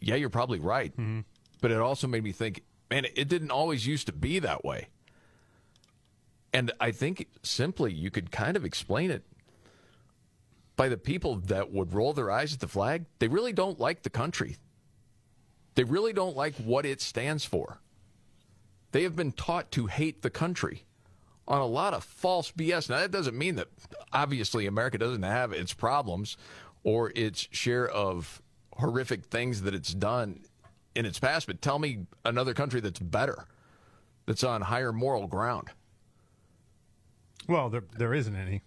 [0.00, 0.92] yeah, you're probably right.
[0.92, 1.20] Mm-hmm.
[1.60, 4.88] But it also made me think, man, it didn't always used to be that way.
[6.52, 9.24] And I think simply you could kind of explain it
[10.76, 13.06] by the people that would roll their eyes at the flag.
[13.18, 14.56] They really don't like the country.
[15.74, 17.78] They really don't like what it stands for.
[18.92, 20.84] They have been taught to hate the country
[21.48, 22.88] on a lot of false BS.
[22.88, 23.68] Now, that doesn't mean that
[24.12, 26.36] obviously America doesn't have its problems
[26.84, 28.40] or its share of
[28.76, 30.40] horrific things that it's done
[30.94, 33.46] in its past, but tell me another country that's better,
[34.26, 35.68] that's on higher moral ground.
[37.48, 38.62] Well, there there isn't any.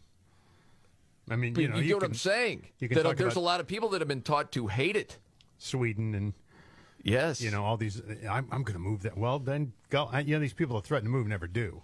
[1.30, 2.68] I mean, you know, you, you get what can- I'm saying?
[2.80, 4.68] you can That uh, talk there's a lot of people that have been taught to
[4.68, 5.18] hate it.
[5.58, 6.34] Sweden and
[7.04, 8.02] yes, you know all these.
[8.30, 9.18] I'm I'm going to move that.
[9.18, 10.10] Well, then go.
[10.26, 11.84] You know these people that threaten to move never do.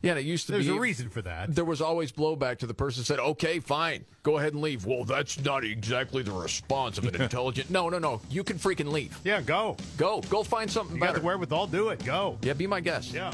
[0.00, 0.68] Yeah, and it used to There's be.
[0.68, 1.52] There's a reason for that.
[1.52, 4.86] There was always blowback to the person who said, "Okay, fine, go ahead and leave."
[4.86, 7.68] Well, that's not exactly the response of an intelligent.
[7.68, 8.20] No, no, no.
[8.30, 9.18] You can freaking leave.
[9.24, 10.44] Yeah, go, go, go.
[10.44, 11.14] Find something You better.
[11.14, 12.04] got the wherewithal, do it.
[12.04, 12.38] Go.
[12.42, 13.12] Yeah, be my guest.
[13.12, 13.32] Yeah.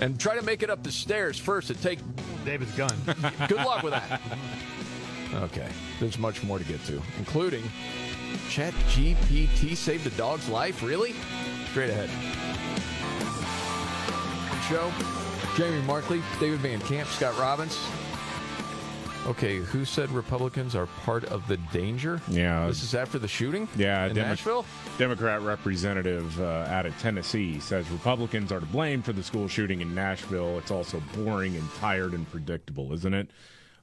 [0.00, 1.70] And try to make it up the stairs first.
[1.70, 2.00] It take
[2.44, 2.92] David's gun.
[3.46, 4.20] Good luck with that.
[5.34, 5.68] Okay,
[5.98, 7.62] there's much more to get to, including
[8.50, 10.82] Chat GPT saved a dog's life.
[10.82, 11.14] Really?
[11.70, 12.10] Straight ahead.
[14.68, 14.92] Show.
[15.56, 17.78] Jamie Markley, David Van Camp, Scott Robbins.
[19.26, 22.20] Okay, who said Republicans are part of the danger?
[22.28, 22.66] Yeah.
[22.66, 23.68] This is after the shooting?
[23.76, 24.64] Yeah, in Demo- Nashville?
[24.98, 29.80] Democrat representative uh, out of Tennessee says Republicans are to blame for the school shooting
[29.80, 30.58] in Nashville.
[30.58, 33.30] It's also boring and tired and predictable, isn't it?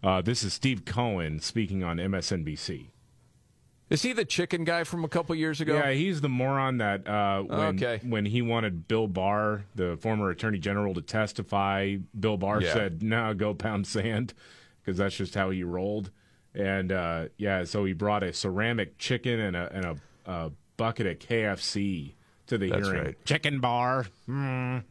[0.03, 2.87] Uh, this is Steve Cohen speaking on MSNBC.
[3.89, 5.75] Is he the chicken guy from a couple years ago?
[5.75, 7.99] Yeah, he's the moron that uh, when, Okay.
[8.07, 12.73] when he wanted Bill Barr, the former attorney general, to testify, Bill Barr Yeah.
[12.73, 14.33] said, "No, go pound sand,"
[14.81, 16.11] because that's just how he rolled.
[16.53, 19.97] And uh, yeah, so he brought a ceramic chicken and a and a,
[20.31, 22.13] a bucket of KFC
[22.47, 23.03] to the That's hearing.
[23.05, 23.25] right.
[23.25, 24.05] Chicken bar.
[24.29, 24.83] Mm.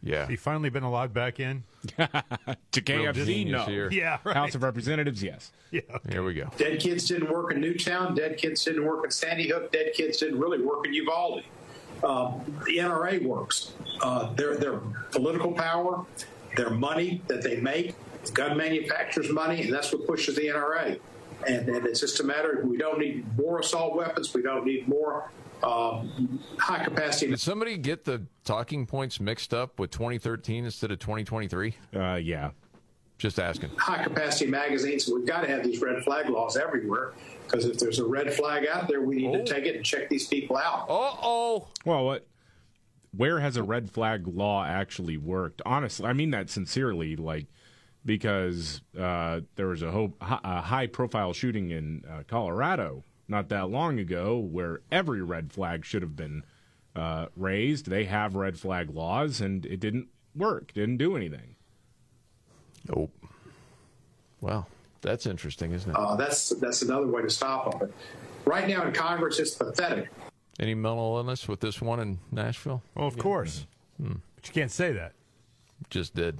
[0.00, 0.28] Yeah.
[0.28, 1.64] He finally been allowed back in.
[1.96, 3.64] to Real KFC, no.
[3.64, 3.90] here.
[3.90, 4.36] Yeah, right.
[4.36, 5.52] House of Representatives, yes.
[5.70, 5.80] Yeah.
[6.08, 6.50] Here we go.
[6.56, 8.14] Dead kids didn't work in Newtown.
[8.14, 9.72] Dead kids didn't work in Sandy Hook.
[9.72, 11.42] Dead kids didn't really work in Uvalde.
[12.02, 13.72] Um, the NRA works.
[14.02, 14.80] Uh, their their
[15.12, 16.04] political power,
[16.56, 17.94] their money that they make,
[18.32, 20.98] gun manufacturers' money, and that's what pushes the NRA.
[21.48, 24.32] And, and it's just a matter of we don't need more assault weapons.
[24.34, 25.30] We don't need more
[25.64, 27.30] um, high capacity.
[27.30, 31.74] Did somebody get the talking points mixed up with 2013 instead of 2023?
[31.94, 32.50] Uh, yeah.
[33.16, 33.70] Just asking.
[33.76, 35.08] high capacity magazines.
[35.08, 37.12] We've got to have these red flag laws everywhere
[37.46, 40.08] because if there's a red flag out there, we need to take it and check
[40.08, 40.86] these people out.
[40.88, 41.68] Uh oh.
[41.84, 42.26] Well, what?
[43.16, 45.62] Where has a red flag law actually worked?
[45.64, 47.14] Honestly, I mean that sincerely.
[47.14, 47.46] Like,
[48.04, 53.98] because uh, there was a, ho- a high-profile shooting in uh, Colorado not that long
[53.98, 56.44] ago, where every red flag should have been
[56.94, 57.86] uh, raised.
[57.86, 60.72] They have red flag laws, and it didn't work.
[60.72, 61.56] Didn't do anything.
[62.88, 63.12] Nope.
[64.40, 64.68] Well,
[65.00, 65.96] that's interesting, isn't it?
[65.96, 67.78] Uh, that's that's another way to stop them.
[67.80, 67.90] But
[68.44, 70.10] right now in Congress, it's pathetic.
[70.60, 72.82] Any mental illness with this one in Nashville?
[72.94, 73.66] Well, of course.
[74.00, 74.14] Hmm.
[74.36, 75.12] But you can't say that.
[75.90, 76.38] Just did.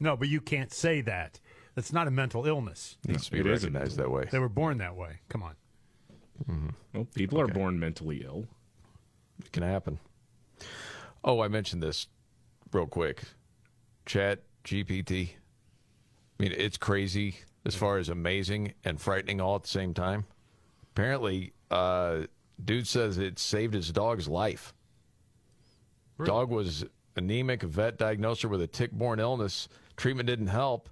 [0.00, 1.40] No, but you can't say that.
[1.74, 2.98] That's not a mental illness.
[3.06, 4.28] Needs to be It is a recognized that way.
[4.30, 5.20] They were born that way.
[5.28, 5.54] Come on.
[6.92, 8.46] Well, people are born mentally ill.
[9.40, 9.98] It can happen.
[11.22, 12.06] Oh, I mentioned this
[12.72, 13.22] real quick.
[14.06, 15.30] Chat GPT.
[15.30, 20.24] I mean, it's crazy as far as amazing and frightening all at the same time.
[20.92, 22.22] Apparently, uh,
[22.62, 24.74] dude says it saved his dog's life.
[26.24, 26.84] Dog was
[27.16, 27.62] anemic.
[27.62, 29.68] Vet diagnosed her with a tick-borne illness.
[29.96, 30.88] Treatment didn't help.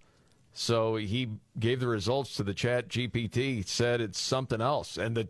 [0.52, 5.28] So he gave the results to the chat GPT, said it's something else, and the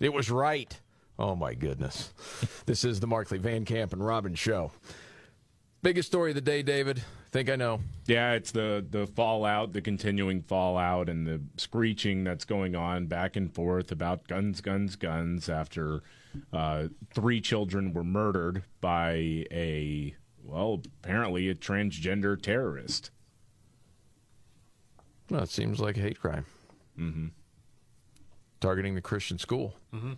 [0.00, 0.78] it was right.
[1.18, 2.12] Oh my goodness.
[2.66, 4.72] this is the Markley Van Camp and Robbins show.
[5.82, 7.02] Biggest story of the day, David.
[7.30, 7.80] Think I know.
[8.06, 13.36] Yeah, it's the the fallout, the continuing fallout, and the screeching that's going on back
[13.36, 15.48] and forth about guns, guns, guns.
[15.48, 16.02] After
[16.52, 23.10] uh, three children were murdered by a well, apparently a transgender terrorist.
[25.30, 26.46] Well, it seems like a hate crime.
[26.98, 27.26] Mm-hmm.
[28.60, 29.74] Targeting the Christian school.
[29.92, 30.12] Mm-hmm.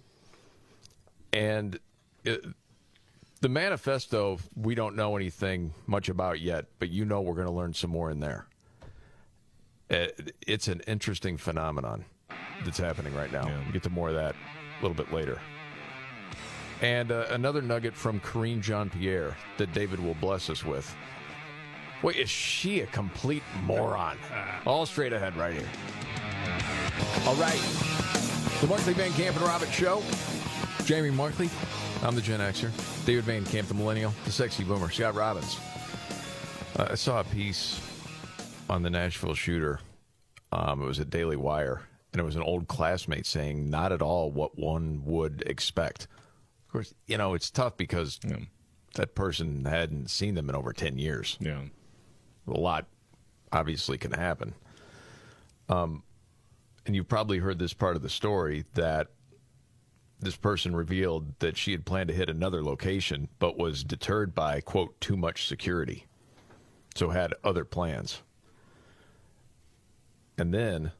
[1.32, 1.78] And
[2.24, 2.44] it,
[3.40, 7.52] the manifesto, we don't know anything much about yet, but you know we're going to
[7.52, 8.46] learn some more in there.
[9.90, 12.04] It, it's an interesting phenomenon
[12.64, 13.46] that's happening right now.
[13.46, 15.40] We'll get to more of that a little bit later.
[16.80, 20.94] And uh, another nugget from Karine Jean Pierre that David will bless us with.
[22.02, 24.16] Wait, is she a complete moron?
[24.66, 25.68] All straight ahead right here.
[27.26, 27.60] All right.
[28.60, 30.02] The Markley Van Camp and Robert Show.
[30.84, 31.50] Jamie Markley.
[32.02, 32.70] I'm the Gen Xer.
[33.04, 34.12] David Van Camp, the Millennial.
[34.24, 34.90] The Sexy Boomer.
[34.90, 35.58] Scott Robbins.
[36.78, 37.80] Uh, I saw a piece
[38.70, 39.80] on the Nashville shooter.
[40.52, 41.82] Um, it was a Daily Wire,
[42.12, 46.04] and it was an old classmate saying, not at all what one would expect.
[46.66, 48.20] Of course, you know, it's tough because
[48.94, 51.36] that person hadn't seen them in over 10 years.
[51.40, 51.62] Yeah.
[52.50, 52.86] A lot
[53.52, 54.54] obviously can happen.
[55.68, 56.02] Um,
[56.86, 59.08] and you've probably heard this part of the story that
[60.20, 64.60] this person revealed that she had planned to hit another location, but was deterred by,
[64.60, 66.06] quote, too much security.
[66.94, 68.22] So had other plans.
[70.36, 70.92] And then,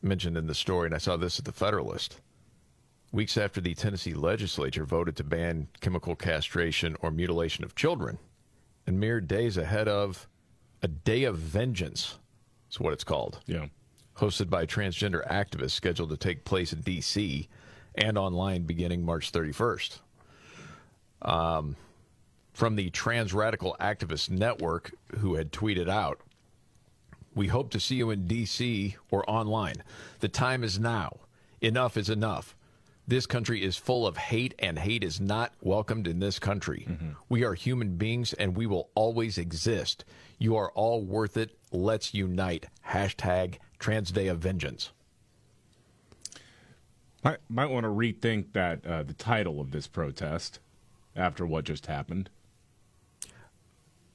[0.00, 2.20] mentioned in the story, and I saw this at the Federalist,
[3.12, 8.18] weeks after the Tennessee legislature voted to ban chemical castration or mutilation of children,
[8.86, 10.28] and mere days ahead of
[10.82, 12.18] a day of vengeance.
[12.70, 13.40] Is what it's called.
[13.46, 13.66] Yeah.
[14.16, 17.48] Hosted by transgender activists, scheduled to take place in D.C.
[17.94, 19.98] and online beginning March 31st.
[21.22, 21.76] Um,
[22.52, 26.20] from the Trans Radical Activist Network, who had tweeted out,
[27.34, 28.96] We hope to see you in D.C.
[29.10, 29.82] or online.
[30.20, 31.20] The time is now.
[31.60, 32.56] Enough is enough.
[33.06, 36.86] This country is full of hate, and hate is not welcomed in this country.
[37.28, 40.04] We are human beings, and we will always exist.
[40.38, 41.58] You are all worth it.
[41.72, 42.66] Let's unite.
[42.88, 44.92] Hashtag Trans Day of Vengeance.
[47.24, 50.60] Might, might want to rethink that uh, the title of this protest
[51.14, 52.30] after what just happened.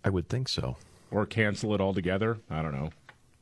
[0.04, 0.78] I would think so.
[1.12, 2.40] Or cancel it altogether.
[2.50, 2.90] I don't know.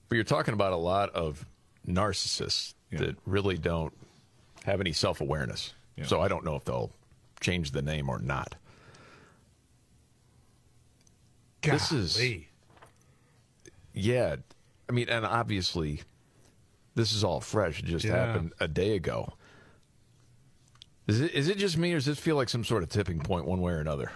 [0.10, 1.46] But you're talking about a lot of
[1.88, 3.94] narcissists that really don't
[4.66, 5.74] have any self awareness.
[6.04, 6.92] So I don't know if they'll
[7.40, 8.56] change the name or not.
[11.62, 12.22] This is.
[13.94, 14.36] Yeah.
[14.90, 16.02] I mean, and obviously,
[16.96, 17.80] this is all fresh.
[17.80, 18.18] It just Yeah.
[18.26, 19.34] happened a day ago.
[21.08, 23.20] Is it, is it just me, or does this feel like some sort of tipping
[23.20, 24.12] point one way or another?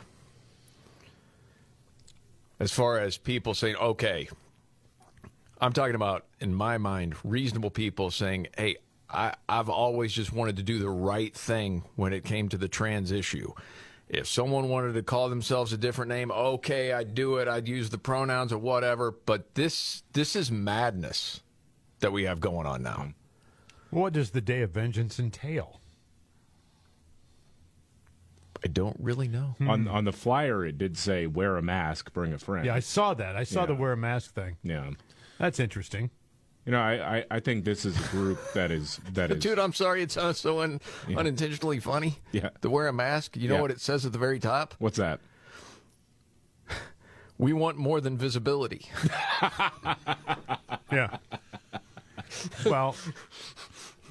[2.59, 4.27] As far as people saying, okay,
[5.61, 8.77] I'm talking about, in my mind, reasonable people saying, hey,
[9.09, 12.67] I, I've always just wanted to do the right thing when it came to the
[12.67, 13.53] trans issue.
[14.07, 17.47] If someone wanted to call themselves a different name, okay, I'd do it.
[17.47, 19.11] I'd use the pronouns or whatever.
[19.11, 21.41] But this this is madness
[21.99, 23.13] that we have going on now.
[23.91, 25.79] What does the Day of Vengeance entail?
[28.63, 29.55] I don't really know.
[29.57, 29.69] Hmm.
[29.69, 32.79] On on the flyer, it did say "wear a mask, bring a friend." Yeah, I
[32.79, 33.35] saw that.
[33.35, 34.57] I saw the wear a mask thing.
[34.63, 34.91] Yeah,
[35.37, 36.09] that's interesting.
[36.69, 39.57] You know, I, I, I think this is a group that is that is Dude,
[39.57, 41.17] I'm sorry it sounds so un, Yeah.
[41.17, 42.19] unintentionally funny.
[42.31, 42.49] Yeah.
[42.61, 43.35] To wear a mask.
[43.35, 43.61] You know Yeah.
[43.61, 44.75] what it says at the very top?
[44.77, 45.19] What's that?
[47.39, 48.85] We want more than visibility.
[50.91, 51.17] Yeah.
[52.65, 52.95] well,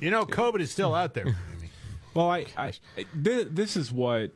[0.01, 1.37] you know, COVID is still out there.
[2.15, 2.73] Well, I, I
[3.23, 4.33] th- this is what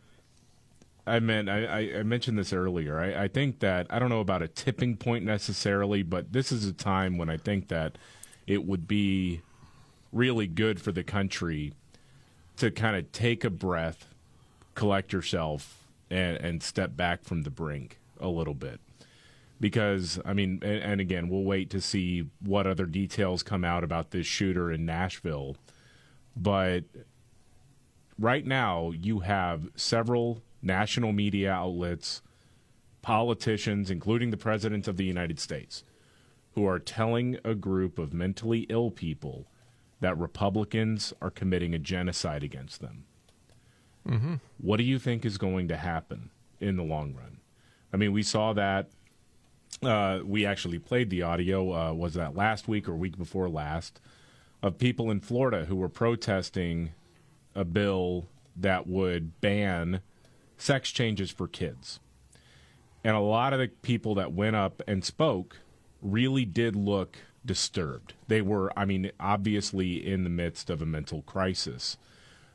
[1.07, 1.49] I meant.
[1.49, 3.01] I, I, mentioned this earlier.
[3.01, 6.65] I, I think that I don't know about a tipping point necessarily, but this is
[6.65, 7.99] a time when I think that
[8.47, 9.41] it would be
[10.13, 11.73] really good for the country
[12.57, 14.15] to kind of take a breath,
[14.75, 18.81] collect yourself, and, and step back from the brink a little bit.
[19.59, 23.83] Because, I mean, and, and again, we'll wait to see what other details come out
[23.83, 25.57] about this shooter in Nashville.
[26.37, 26.85] But
[28.19, 32.23] right now you have several national media outlets,
[33.03, 35.83] politicians, including the President of the United States,
[36.55, 39.47] who are telling a group of mentally ill people
[40.01, 43.05] that Republicans are committing a genocide against them.
[44.09, 44.35] Mm-hmm.
[44.59, 47.39] What do you think is going to happen in the long run?
[47.93, 48.89] I mean, we saw that.
[49.83, 51.73] Uh, we actually played the audio.
[51.73, 54.01] Uh, was that last week or week before last?
[54.63, 56.93] Of people in Florida who were protesting
[57.55, 60.01] a bill that would ban
[60.63, 62.01] sex changes for kids.
[63.05, 65.59] And a lot of the people that went up and spoke
[66.01, 68.15] really did look disturbed.
[68.29, 71.97] They were, I mean, obviously in the midst of a mental crisis.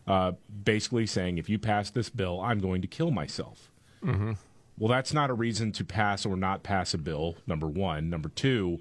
[0.07, 0.31] Uh,
[0.63, 3.69] basically saying, if you pass this bill, I'm going to kill myself.
[4.01, 4.33] Mm-hmm.
[4.77, 8.09] Well, that's not a reason to pass or not pass a bill, number one.
[8.09, 8.79] Number two,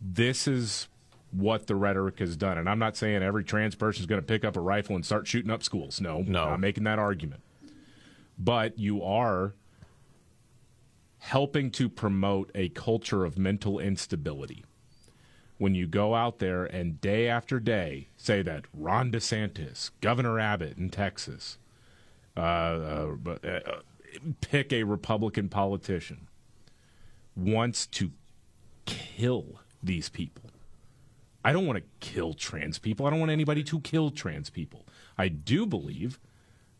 [0.00, 0.86] this is
[1.32, 2.56] what the rhetoric has done.
[2.56, 5.04] And I'm not saying every trans person is going to pick up a rifle and
[5.04, 6.00] start shooting up schools.
[6.00, 6.44] No, no.
[6.44, 7.42] I'm not making that argument.
[8.38, 9.54] But you are
[11.18, 14.64] helping to promote a culture of mental instability.
[15.58, 20.78] When you go out there and day after day say that Ron DeSantis, Governor Abbott
[20.78, 21.58] in Texas,
[22.36, 23.60] uh, uh, uh,
[24.40, 26.28] pick a Republican politician,
[27.34, 28.12] wants to
[28.86, 30.50] kill these people.
[31.44, 33.06] I don't want to kill trans people.
[33.06, 34.86] I don't want anybody to kill trans people.
[35.16, 36.20] I do believe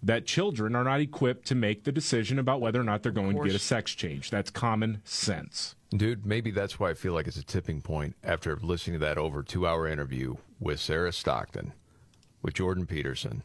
[0.03, 3.36] that children are not equipped to make the decision about whether or not they're going
[3.36, 4.30] to get a sex change.
[4.30, 5.74] That's common sense.
[5.90, 9.18] Dude, maybe that's why I feel like it's a tipping point after listening to that
[9.18, 11.72] over two hour interview with Sarah Stockton,
[12.42, 13.42] with Jordan Peterson,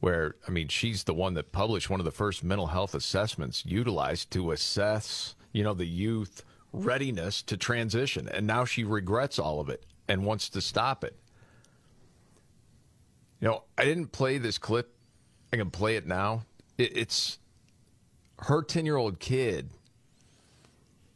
[0.00, 3.64] where, I mean, she's the one that published one of the first mental health assessments
[3.64, 8.28] utilized to assess, you know, the youth readiness to transition.
[8.28, 11.16] And now she regrets all of it and wants to stop it.
[13.40, 14.93] You know, I didn't play this clip.
[15.54, 16.46] I can play it now.
[16.78, 17.38] It, it's
[18.40, 19.70] her 10 year old kid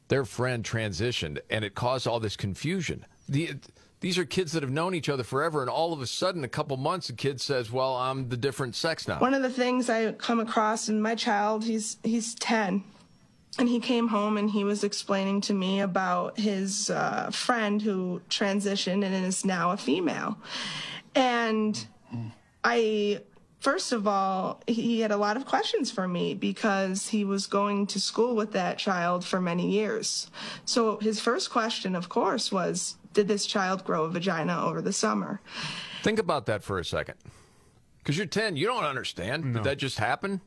[0.06, 3.04] their friend transitioned and it caused all this confusion.
[3.28, 3.56] The,
[3.98, 6.48] these are kids that have known each other forever, and all of a sudden, a
[6.48, 9.18] couple months, a kid says, Well, I'm the different sex now.
[9.18, 12.84] One of the things I come across in my child, he's he's 10.
[13.58, 18.22] and he came home and he was explaining to me about his uh, friend who
[18.30, 20.38] transitioned and is now a female.
[21.16, 21.84] And
[22.62, 23.20] I,
[23.60, 27.86] first of all, he had a lot of questions for me because he was going
[27.88, 30.30] to school with that child for many years.
[30.64, 34.92] So his first question, of course, was Did this child grow a vagina over the
[34.92, 35.40] summer?
[36.02, 37.16] Think about that for a second.
[37.98, 39.54] Because you're 10, you don't understand.
[39.54, 40.40] Did that just happen?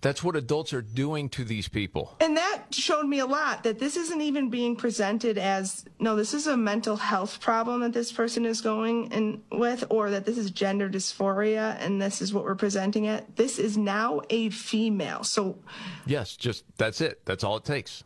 [0.00, 2.16] That's what adults are doing to these people.
[2.20, 6.34] And that showed me a lot that this isn't even being presented as no, this
[6.34, 10.38] is a mental health problem that this person is going in with, or that this
[10.38, 13.34] is gender dysphoria and this is what we're presenting it.
[13.34, 15.24] This is now a female.
[15.24, 15.58] So
[16.06, 17.24] Yes, just that's it.
[17.24, 18.04] That's all it takes.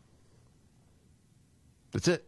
[1.91, 2.27] That's it.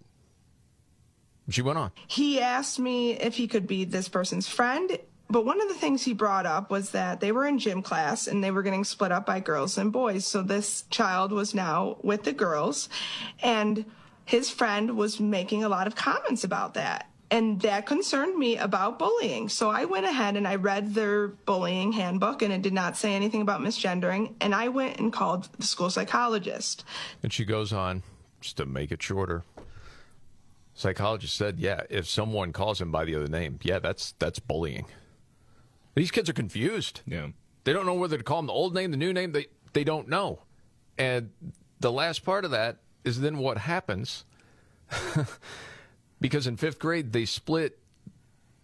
[1.49, 1.91] She went on.
[2.07, 4.99] he asked me if he could be this person's friend.
[5.35, 8.29] But one of the things he brought up was that they were in gym class
[8.29, 10.25] and they were getting split up by girls and boys.
[10.25, 12.89] So this child was now with the girls,
[13.43, 13.85] and
[14.25, 17.11] his friend was making a lot of comments about that.
[17.33, 19.49] And that concerned me about bullying.
[19.49, 23.13] So I went ahead and I read their bullying handbook, and it did not say
[23.13, 24.35] anything about misgendering.
[24.41, 26.85] And I went and called the school psychologist.
[27.25, 28.05] And she goes on,
[28.41, 29.43] just to make it shorter.
[30.75, 34.87] Psychologist said, yeah, if someone calls him by the other name, yeah, that's that's bullying.
[35.95, 37.01] These kids are confused.
[37.07, 37.29] Yeah.
[37.65, 39.33] They don't know whether to call them the old name, the new name.
[39.33, 40.41] They they don't know.
[40.99, 41.31] And
[41.81, 44.25] the last part of that is then what happens.
[46.21, 47.79] because in fifth grade they split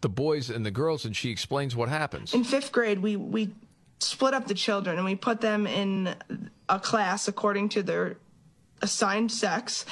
[0.00, 2.32] the boys and the girls, and she explains what happens.
[2.34, 3.50] in fifth grade we we
[3.98, 6.14] split up the children and we put them in
[6.68, 8.16] a class according to their
[8.80, 9.84] assigned sex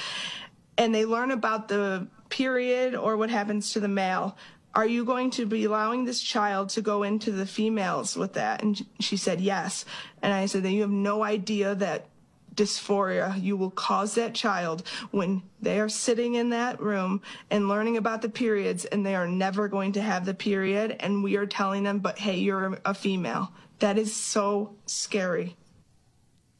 [0.79, 4.35] and they learn about the period or what happens to the male
[4.75, 8.61] are you going to be allowing this child to go into the females with that?
[8.61, 9.85] And she said yes.
[10.21, 12.07] And i said that you have no idea that
[12.55, 17.95] dysphoria you will cause that child when they are sitting in that room and learning
[17.95, 21.45] about the periods and they are never going to have the period and we are
[21.45, 23.51] telling them but hey you're a female.
[23.79, 25.55] That is so scary.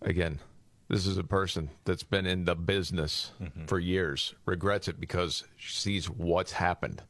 [0.01, 0.39] Again,
[0.87, 3.65] this is a person that's been in the business mm-hmm.
[3.65, 7.03] for years, regrets it because she sees what's happened.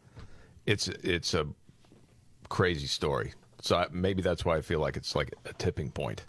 [0.69, 1.47] It's it's a
[2.47, 3.33] crazy story.
[3.61, 6.25] So I, maybe that's why I feel like it's like a tipping point.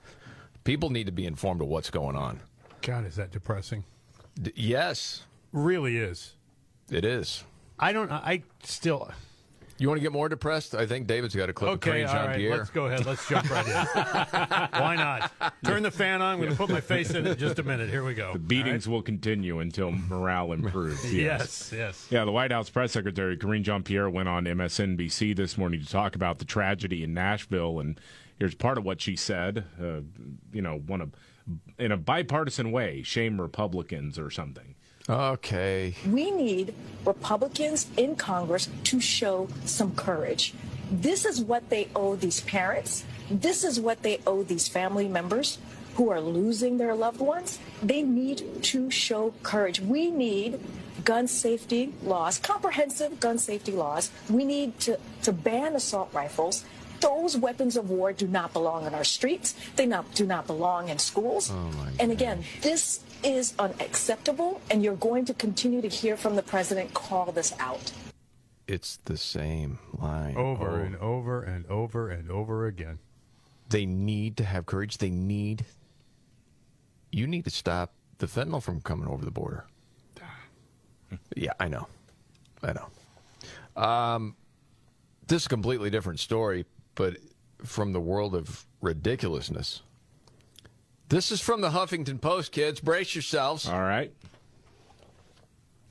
[0.64, 2.40] People need to be informed of what's going on.
[2.80, 3.84] God, is that depressing?
[4.40, 6.34] D- yes, Really is.
[6.90, 7.44] it is.
[7.78, 8.10] I don't.
[8.10, 9.10] I still.
[9.80, 10.74] You want to get more depressed?
[10.74, 12.32] I think David's got a clip Okay, of all Karine right.
[12.34, 12.58] Jean-Pierre.
[12.58, 13.06] Let's go ahead.
[13.06, 13.72] Let's jump right in.
[14.82, 15.32] Why not?
[15.64, 16.34] Turn the fan on.
[16.34, 17.88] I'm going to put my face in it in just a minute.
[17.88, 18.34] Here we go.
[18.34, 21.00] The beatings will continue until morale improves.
[21.20, 22.06] Yes, yes.
[22.10, 25.88] Yeah, the White House press secretary Karine Jean Pierre went on MSNBC this morning to
[25.88, 27.98] talk about the tragedy in Nashville, and
[28.38, 29.64] here's part of what she said.
[29.80, 30.00] Uh,
[30.52, 31.12] you know, one of
[31.78, 34.74] in a bipartisan way, shame Republicans or something.
[35.08, 35.94] Okay.
[36.08, 36.74] We need
[37.04, 40.54] Republicans in Congress to show some courage.
[40.90, 43.04] This is what they owe these parents.
[43.30, 45.58] This is what they owe these family members
[45.94, 47.58] who are losing their loved ones.
[47.82, 49.80] They need to show courage.
[49.80, 50.60] We need
[51.04, 54.10] gun safety laws, comprehensive gun safety laws.
[54.28, 56.64] We need to, to ban assault rifles.
[57.00, 59.54] Those weapons of war do not belong on our streets.
[59.76, 61.50] They not, do not belong in schools.
[61.50, 66.42] Oh, and again, this is unacceptable, and you're going to continue to hear from the
[66.42, 67.92] president call this out.
[68.66, 70.84] It's the same line Over Oh.
[70.84, 72.98] and over and over and over again.
[73.68, 74.98] They need to have courage.
[74.98, 75.64] They need.
[77.12, 79.66] You need to stop the fentanyl from coming over the border.
[81.36, 81.88] Yeah, I know.
[82.62, 83.82] I know.
[83.82, 84.36] Um,
[85.26, 87.16] this is a completely different story, but
[87.64, 89.82] from the world of ridiculousness.
[91.10, 92.80] This is from the Huffington Post, kids.
[92.80, 93.68] Brace yourselves.
[93.68, 94.12] All right.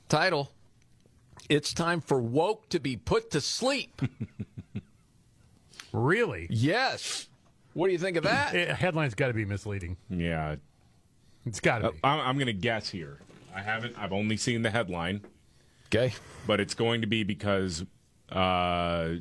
[0.08, 0.50] Title
[1.48, 4.02] It's time for woke to be put to sleep.
[5.92, 6.46] Really?
[6.50, 7.28] yes.
[7.74, 8.54] What do you think of that?
[8.54, 9.96] Eh, headline's got to be misleading.
[10.08, 10.54] Yeah,
[11.44, 11.98] It's got to Uh, be.
[12.04, 13.18] I'm, I'm going to guess here.
[13.52, 13.98] I haven't.
[13.98, 15.22] I've only seen the headline,
[15.88, 16.14] Okay.
[16.46, 17.84] but it's going to be because
[18.30, 19.14] uh,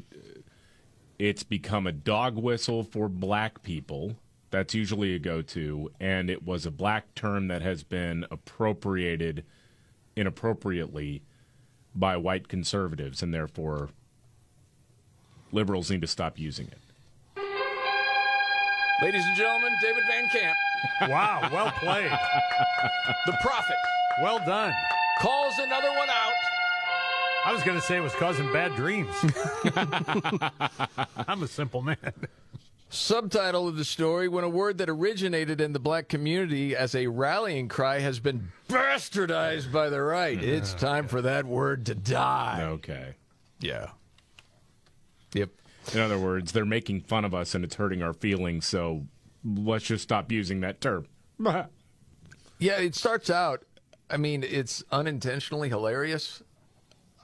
[1.17, 4.15] it's become a dog whistle for black people.
[4.51, 9.43] That's usually a go-to, and it was a black term that has been appropriated
[10.15, 11.21] inappropriately
[11.93, 13.89] by white conservatives, and therefore
[15.51, 16.79] liberals need to stop using it.
[19.01, 20.57] Ladies and gentlemen, David Van Camp,
[21.11, 22.11] Wow, well played.
[23.25, 23.75] the prophet,
[24.21, 24.73] Well done.
[25.19, 26.33] calls another one out.
[27.45, 29.13] I was going to say it was causing bad dreams.
[31.27, 31.97] I'm a simple man.
[32.91, 37.05] Subtitle of the story When a word that originated in the black community as a
[37.07, 42.61] rallying cry has been bastardized by the right, it's time for that word to die.
[42.63, 43.15] Okay.
[43.59, 43.91] Yeah.
[45.33, 45.49] Yep.
[45.93, 49.05] In other words, they're making fun of us and it's hurting our feelings, so
[49.43, 51.05] let's just stop using that term.
[52.61, 53.63] Yeah, it starts out.
[54.09, 56.43] I mean, it's unintentionally hilarious.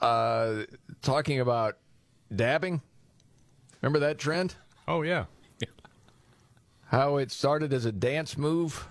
[0.00, 0.62] Uh,
[1.02, 1.76] talking about
[2.34, 2.80] dabbing.
[3.82, 4.54] Remember that trend?
[4.88, 5.26] Oh yeah.
[6.86, 8.86] How it started as a dance move,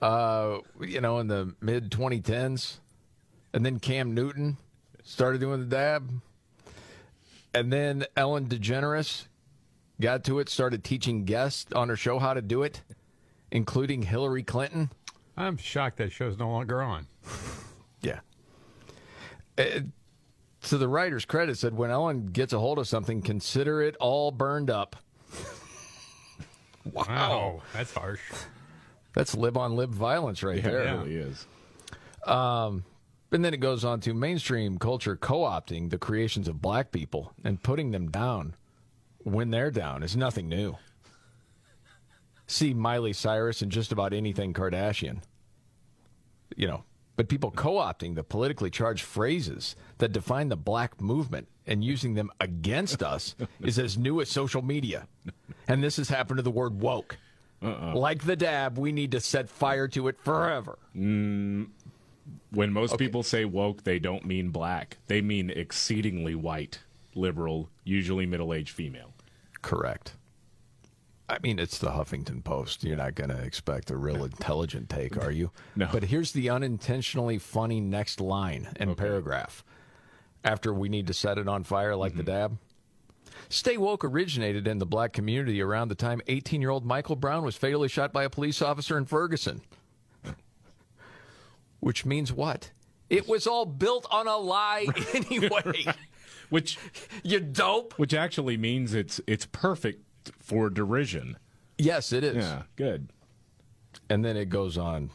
[0.00, 2.78] uh, you know, in the mid 2010s,
[3.52, 4.56] and then Cam Newton
[5.04, 6.10] started doing the dab,
[7.54, 9.26] and then Ellen DeGeneres
[10.00, 12.82] got to it, started teaching guests on her show how to do it,
[13.50, 14.90] including Hillary Clinton.
[15.36, 17.06] I'm shocked that show's no longer on.
[18.02, 18.20] Yeah.
[19.58, 19.80] Uh,
[20.62, 24.30] to the writer's credit, said when Ellen gets a hold of something, consider it all
[24.30, 24.96] burned up.
[26.92, 28.20] Wow, that's harsh.
[29.14, 30.82] That's live on live violence right Yeah, there.
[30.82, 31.46] it really is.
[32.26, 32.84] Um,
[33.32, 37.32] and then it goes on to mainstream culture co opting the creations of black people
[37.44, 38.54] and putting them down
[39.18, 40.76] when they're down is nothing new.
[42.46, 45.22] See Miley Cyrus and just about anything Kardashian.
[46.56, 46.84] You know,
[47.16, 52.14] but people co opting the politically charged phrases that define the black movement and using
[52.14, 55.08] them against us is as new as social media.
[55.66, 57.16] And this has happened to the word woke.
[57.62, 57.94] Uh-uh.
[57.94, 60.78] Like the dab, we need to set fire to it forever.
[60.94, 61.68] Mm,
[62.50, 64.98] when most people say woke, they don't mean black.
[65.06, 66.80] They mean exceedingly white,
[67.14, 69.14] liberal, usually middle aged female.
[69.62, 70.14] Correct.
[71.28, 72.84] I mean, it's the Huffington Post.
[72.84, 75.50] You're not going to expect a real intelligent take, are you?
[75.78, 75.88] No.
[75.92, 79.62] But here's the unintentionally funny next line and paragraph.
[80.42, 82.32] After we need to set it on fire like the mm-hmm.
[82.32, 82.58] dab.
[83.48, 87.44] Stay Woke originated in the black community around the time 18 year old Michael Brown
[87.44, 89.60] was fatally shot by a police officer in Ferguson.
[91.80, 92.70] Which means what?
[93.10, 95.84] It was all built on a lie anyway.
[96.48, 96.78] Which
[97.22, 97.94] you dope.
[97.98, 100.05] Which actually means it's it's perfect
[100.40, 101.36] for derision.
[101.78, 102.36] Yes, it is.
[102.36, 103.08] Yeah, good.
[104.08, 105.10] And then it goes on,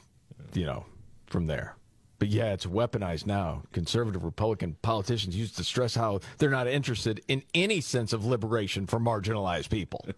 [0.53, 0.86] you know,
[1.28, 1.76] from there.
[2.20, 3.64] But yeah, it's weaponized now.
[3.72, 8.86] Conservative Republican politicians used to stress how they're not interested in any sense of liberation
[8.86, 10.05] for marginalized people.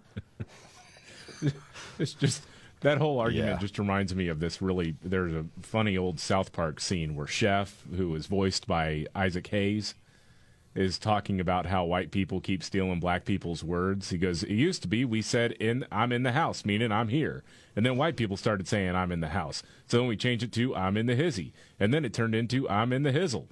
[2.00, 2.44] It's just
[2.82, 3.58] that whole argument Yeah.
[3.60, 4.96] just reminds me of this really.
[5.04, 9.94] There's a funny old South Park scene where Chef, who is voiced by Isaac Hayes,
[10.76, 14.10] is talking about how white people keep stealing black people's words.
[14.10, 17.10] He goes, "It used to be we said in I'm in the house, meaning I'm
[17.10, 17.44] here,
[17.76, 19.62] and then white people started saying I'm in the house.
[19.88, 22.70] So then we changed it to I'm in the hizzy, and then it turned into
[22.70, 23.46] I'm in the hizzle."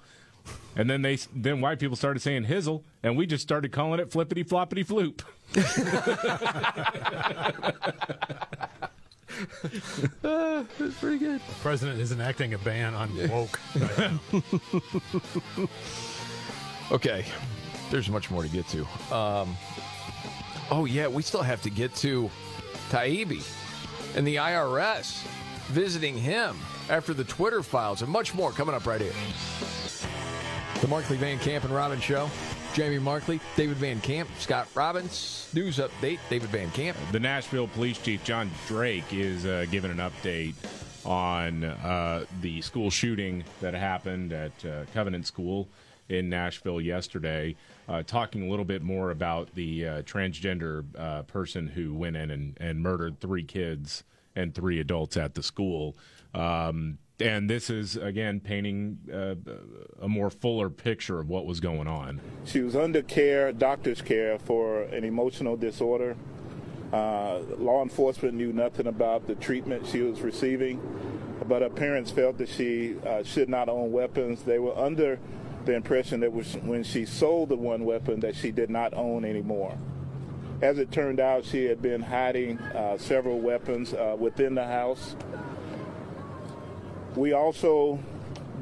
[0.75, 4.11] And then they then white people started saying hizzle, and we just started calling it
[4.11, 5.21] flippity floppity floop.
[10.23, 11.39] Uh, That's pretty good.
[11.39, 13.59] The president is enacting a ban on woke.
[13.75, 14.19] right now.
[16.91, 17.23] Okay,
[17.89, 18.81] there's much more to get to.
[19.15, 19.55] Um,
[20.69, 22.29] oh, yeah, we still have to get to
[22.89, 23.41] Taibbi
[24.17, 25.23] and the IRS
[25.67, 26.57] visiting him
[26.89, 29.13] after the Twitter files and much more coming up right here.
[30.81, 32.29] The Markley Van Camp and Robbins Show.
[32.73, 35.49] Jamie Markley, David Van Camp, Scott Robbins.
[35.53, 36.97] News update, David Van Camp.
[37.11, 40.55] The Nashville Police Chief John Drake is uh, giving an update
[41.05, 45.67] on uh, the school shooting that happened at uh, Covenant School
[46.11, 47.55] in Nashville yesterday,
[47.87, 52.29] uh, talking a little bit more about the uh, transgender uh, person who went in
[52.29, 54.03] and, and murdered three kids
[54.35, 55.95] and three adults at the school.
[56.33, 59.35] Um, and this is, again, painting uh,
[60.01, 62.19] a more fuller picture of what was going on.
[62.45, 66.15] She was under care, doctor's care, for an emotional disorder.
[66.91, 70.81] Uh, law enforcement knew nothing about the treatment she was receiving,
[71.47, 74.43] but her parents felt that she uh, should not own weapons.
[74.43, 75.19] They were under
[75.65, 79.25] the impression that was when she sold the one weapon that she did not own
[79.25, 79.77] anymore.
[80.61, 85.15] As it turned out, she had been hiding uh, several weapons uh, within the house.
[87.15, 87.99] We also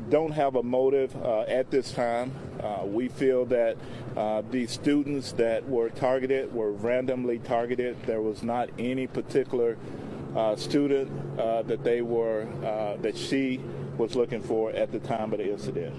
[0.10, 2.32] don't have a motive uh, at this time.
[2.64, 3.78] Uh, we feel that
[4.18, 8.02] uh, these students that were targeted were randomly targeted.
[8.04, 9.78] There was not any particular
[10.36, 12.48] uh, student that they were
[13.02, 13.60] that she
[13.98, 15.94] was looking for at the time of the incident.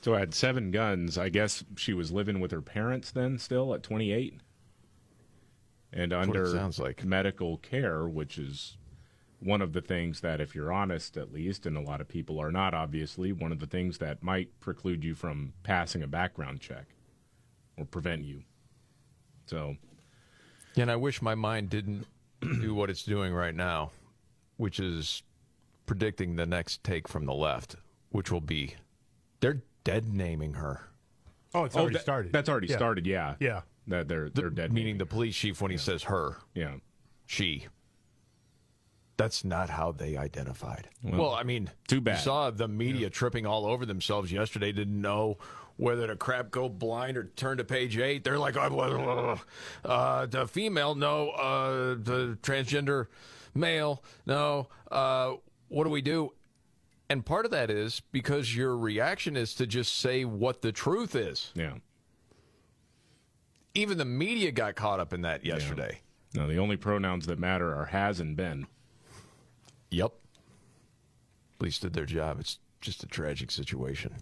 [0.00, 1.16] So I had seven guns.
[1.18, 4.40] I guess she was living with her parents then, still at 28,
[5.92, 7.04] and That's what it under sounds like.
[7.04, 8.76] medical care, which is
[9.40, 12.40] one of the things that, if you're honest, at least, and a lot of people
[12.40, 16.60] are not, obviously, one of the things that might preclude you from passing a background
[16.60, 16.86] check
[17.76, 18.42] or prevent you.
[19.46, 19.76] So,
[20.76, 22.06] and I wish my mind didn't
[22.40, 23.90] do what it's doing right now,
[24.56, 25.22] which is
[25.86, 27.76] predicting the next take from the left,
[28.10, 28.76] which will be
[29.42, 30.88] they're dead naming her.
[31.54, 32.32] Oh, it's Oh, already that- started.
[32.32, 32.76] That's already Yeah.
[32.76, 33.06] started.
[33.06, 33.34] Yeah.
[33.38, 33.60] Yeah.
[33.88, 34.72] That they're they're dead.
[34.72, 36.38] Meaning the police chief when he says her.
[36.54, 36.76] Yeah.
[37.26, 37.66] She.
[39.18, 40.88] That's not how they identified.
[41.02, 42.16] Well, Well, I mean, too bad.
[42.18, 44.72] You saw the media tripping all over themselves yesterday.
[44.72, 45.36] Didn't know
[45.76, 48.24] whether to crap go blind or turn to page eight.
[48.24, 49.36] They're like, uh,
[49.84, 53.06] uh, the female, no, uh, the transgender
[53.54, 54.68] male, no.
[54.90, 55.34] Uh,
[55.68, 56.32] what do we do?
[57.12, 61.14] And part of that is because your reaction is to just say what the truth
[61.14, 61.52] is.
[61.54, 61.74] Yeah.
[63.74, 66.00] Even the media got caught up in that yesterday.
[66.32, 68.66] No, the only pronouns that matter are has and been.
[69.90, 70.14] Yep.
[71.58, 72.40] Police did their job.
[72.40, 74.14] It's just a tragic situation.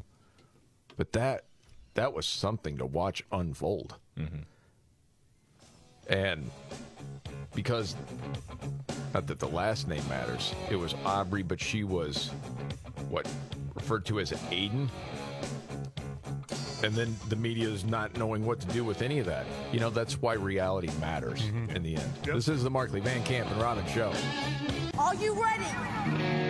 [0.97, 1.45] But that
[1.95, 3.99] that was something to watch unfold.
[4.19, 4.41] Mm-hmm.
[6.11, 6.51] And
[7.55, 7.97] because
[9.15, 12.29] not that the last name matters, it was Aubrey, but she was
[13.09, 13.27] what
[13.75, 14.89] referred to as Aiden.
[16.83, 19.45] And then the media is not knowing what to do with any of that.
[19.71, 21.77] You know, that's why reality matters mm-hmm.
[21.77, 22.13] in the end.
[22.25, 24.13] This is the Markley Van Camp and Robin Show.
[24.99, 26.50] Are you ready?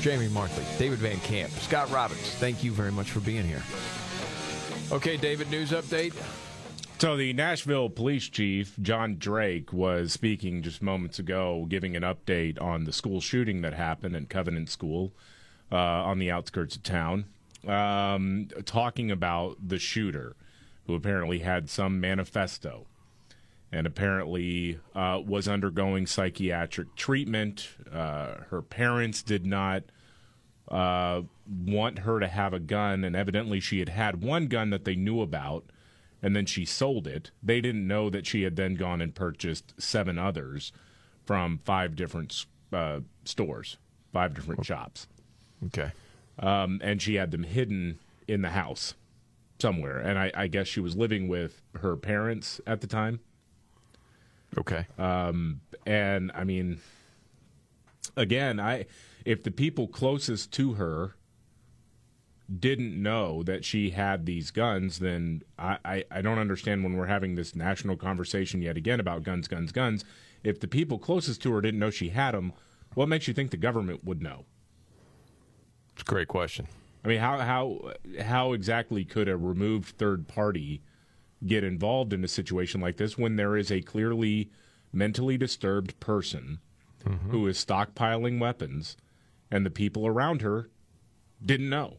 [0.00, 3.62] Jamie Markley, David Van Camp, Scott Robbins, thank you very much for being here.
[4.92, 6.14] Okay, David, news update.
[6.98, 12.60] So the Nashville police chief, John Drake, was speaking just moments ago, giving an update
[12.60, 15.12] on the school shooting that happened at Covenant School
[15.70, 17.26] uh, on the outskirts of town,
[17.66, 20.36] um, talking about the shooter,
[20.86, 22.86] who apparently had some manifesto
[23.76, 27.68] and apparently uh, was undergoing psychiatric treatment.
[27.92, 29.82] Uh, her parents did not
[30.68, 34.86] uh, want her to have a gun, and evidently she had had one gun that
[34.86, 35.66] they knew about,
[36.22, 37.32] and then she sold it.
[37.42, 40.72] They didn't know that she had then gone and purchased seven others
[41.26, 43.76] from five different uh, stores,
[44.10, 45.06] five different shops.
[45.66, 45.92] Okay.
[46.38, 48.94] Um, and she had them hidden in the house
[49.58, 49.98] somewhere.
[49.98, 53.20] And I, I guess she was living with her parents at the time.
[54.58, 54.86] Okay.
[54.98, 56.80] Um, and I mean,
[58.16, 58.86] again, I
[59.24, 61.14] if the people closest to her
[62.60, 67.06] didn't know that she had these guns, then I, I, I don't understand when we're
[67.06, 70.04] having this national conversation yet again about guns, guns, guns.
[70.44, 72.52] If the people closest to her didn't know she had them,
[72.94, 74.44] what makes you think the government would know?
[75.92, 76.68] It's a great question.
[77.04, 80.82] I mean, how how how exactly could a removed third party
[81.44, 84.50] get involved in a situation like this when there is a clearly
[84.92, 86.58] mentally disturbed person
[87.04, 87.30] mm-hmm.
[87.30, 88.96] who is stockpiling weapons
[89.50, 90.68] and the people around her
[91.44, 91.98] didn't know?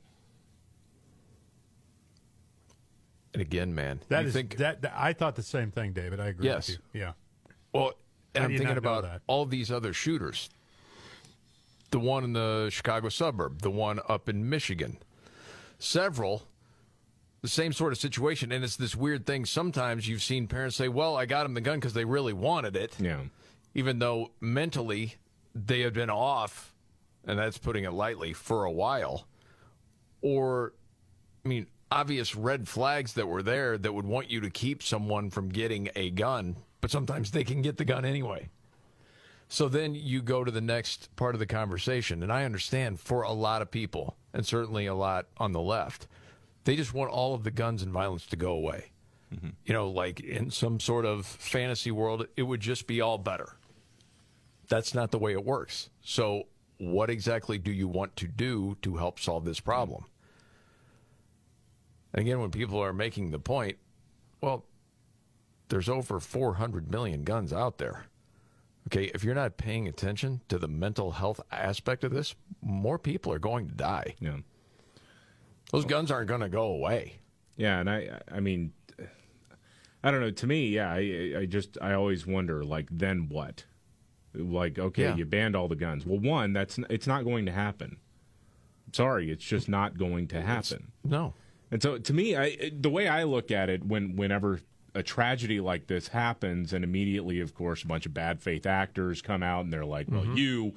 [3.33, 6.19] And again, man, That you is think that, that- I thought the same thing, David.
[6.19, 6.69] I agree Yes.
[6.69, 7.01] with you.
[7.01, 7.11] Yeah.
[7.71, 7.93] Well,
[8.33, 9.21] and I'm thinking about that?
[9.27, 10.49] all these other shooters.
[11.91, 14.97] The one in the Chicago suburb, the one up in Michigan.
[15.79, 16.47] Several,
[17.41, 18.51] the same sort of situation.
[18.51, 19.45] And it's this weird thing.
[19.45, 22.75] Sometimes you've seen parents say, Well, I got him the gun because they really wanted
[22.75, 22.95] it.
[22.99, 23.21] Yeah.
[23.73, 25.15] Even though mentally
[25.53, 26.73] they had been off,
[27.25, 29.27] and that's putting it lightly, for a while.
[30.21, 30.73] Or,
[31.45, 35.29] I mean, obvious red flags that were there that would want you to keep someone
[35.29, 38.49] from getting a gun, but sometimes they can get the gun anyway.
[39.49, 43.21] So then you go to the next part of the conversation, and I understand for
[43.21, 46.07] a lot of people, and certainly a lot on the left,
[46.67, 48.91] they just want all of the guns and violence to go away.
[49.33, 49.51] Mm-hmm.
[49.65, 53.55] You know, like in some sort of fantasy world, it would just be all better.
[54.67, 55.89] That's not the way it works.
[56.01, 56.43] So,
[56.77, 60.05] what exactly do you want to do to help solve this problem?
[62.13, 63.77] And again, when people are making the point,
[64.41, 64.65] well,
[65.69, 68.07] there's over 400 million guns out there.
[68.87, 73.31] Okay, if you're not paying attention to the mental health aspect of this, more people
[73.31, 74.15] are going to die.
[74.19, 74.39] Yeah.
[75.71, 77.19] Those guns aren't going to go away.
[77.55, 78.73] Yeah, and I I mean
[80.03, 83.65] I don't know, to me, yeah, I I just I always wonder like then what?
[84.33, 85.15] Like okay, Yeah.
[85.15, 86.05] you banned all the guns.
[86.05, 87.97] Well, one, that's it's not going to happen.
[88.93, 90.91] Sorry, it's just not going to happen.
[91.03, 91.33] No.
[91.71, 94.61] And so to me, I the way I look at it when whenever
[94.95, 99.21] a tragedy like this happens, and immediately, of course, a bunch of bad faith actors
[99.21, 100.37] come out and they're like, "Well, Mhm.
[100.37, 100.75] you,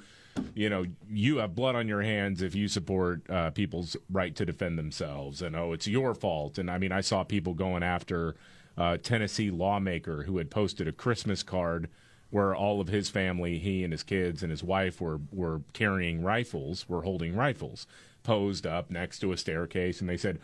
[0.55, 4.45] you know, you have blood on your hands if you support uh, people's right to
[4.45, 6.59] defend themselves," and oh, it's your fault.
[6.59, 8.35] And I mean, I saw people going after
[8.77, 11.89] a Tennessee lawmaker who had posted a Christmas card
[12.31, 16.23] where all of his family, he and his kids and his wife were were carrying
[16.23, 17.87] rifles, were holding rifles,
[18.23, 20.39] posed up next to a staircase, and they said,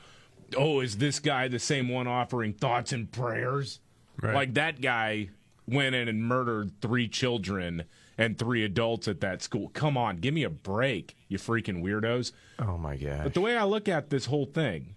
[0.56, 3.80] "Oh, is this guy the same one offering thoughts and prayers?"
[4.20, 4.34] Right.
[4.34, 5.30] Like that guy
[5.66, 7.84] went in and murdered three children
[8.18, 9.68] and three adults at that school.
[9.68, 12.32] Come on, give me a break, you freaking weirdos.
[12.58, 13.24] Oh my god.
[13.24, 14.96] But the way I look at this whole thing,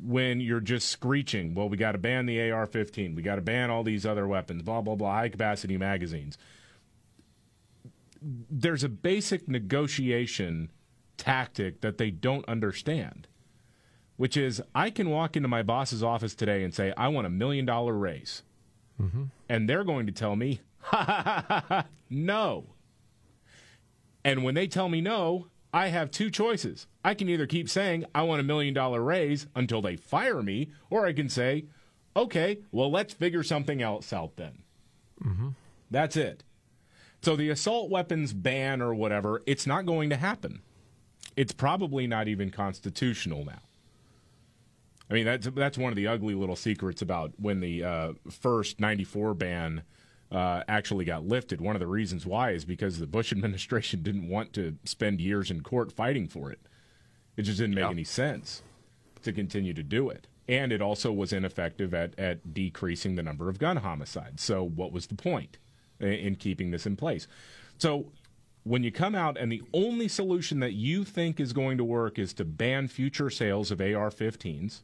[0.00, 3.42] when you're just screeching, well, we got to ban the AR 15, we got to
[3.42, 6.38] ban all these other weapons, blah, blah, blah, high capacity magazines.
[8.20, 10.70] There's a basic negotiation
[11.16, 13.26] tactic that they don't understand,
[14.16, 17.30] which is I can walk into my boss's office today and say, I want a
[17.30, 18.42] million dollar raise.
[19.00, 19.24] Mm-hmm.
[19.48, 20.60] And they're going to tell me,
[22.10, 22.66] no.
[24.24, 26.86] And when they tell me no, I have two choices.
[27.04, 30.70] I can either keep saying, I want a million dollar raise until they fire me,
[30.90, 31.66] or I can say,
[32.16, 34.62] okay, well, let's figure something else out then.
[35.22, 35.48] Mm-hmm.
[35.90, 36.44] That's it.
[37.22, 40.62] So the assault weapons ban or whatever, it's not going to happen.
[41.36, 43.60] It's probably not even constitutional now.
[45.10, 48.80] I mean, that's that's one of the ugly little secrets about when the uh, first
[48.80, 49.82] '94 ban
[50.30, 51.60] uh, actually got lifted.
[51.60, 55.50] One of the reasons why is because the Bush administration didn't want to spend years
[55.50, 56.60] in court fighting for it.
[57.36, 58.62] It just didn't make any sense
[59.22, 63.48] to continue to do it, and it also was ineffective at at decreasing the number
[63.48, 64.42] of gun homicides.
[64.42, 65.58] So, what was the point
[66.00, 67.26] in, in keeping this in place?
[67.78, 68.12] So.
[68.68, 72.18] When you come out and the only solution that you think is going to work
[72.18, 74.80] is to ban future sales of AR 15s,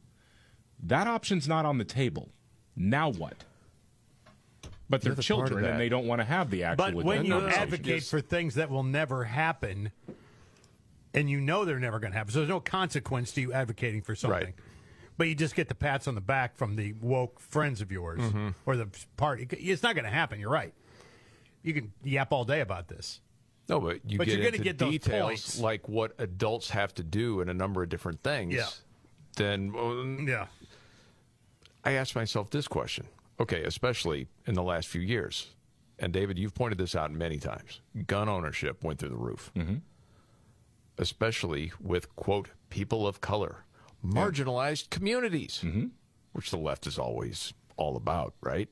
[0.85, 2.29] that option's not on the table.
[2.77, 3.43] Now what?
[4.91, 6.85] But The they're other children and they don't want to have the actual.
[6.87, 9.91] But when you advocate for things that will never happen,
[11.15, 14.03] and you know they're never going to happen, so there's no consequence to you advocating
[14.03, 14.53] for something.
[15.19, 18.21] But you just get the pats on the back from the woke friends of yours
[18.21, 18.55] Mhm.
[18.67, 19.47] or the party.
[19.51, 20.41] It's not going to happen.
[20.41, 20.73] You're right.
[21.63, 23.21] You can yap all day about this.
[23.69, 25.59] No, but you But get you're gonna into get those details points.
[25.61, 28.55] like what adults have to do in a number of different things.
[28.55, 28.67] Yeah.
[29.37, 30.47] Then, well, yeah.
[31.85, 33.07] I asked myself this question.
[33.43, 35.49] Okay, especially in the last few years,
[35.99, 37.81] and David, you've pointed this out many times.
[38.07, 39.79] Gun ownership went through the roof, mm-hmm.
[40.97, 43.65] especially with quote people of color,
[44.07, 45.87] marginalized communities, Mm-hmm.
[46.35, 48.69] which the left is always all about, right?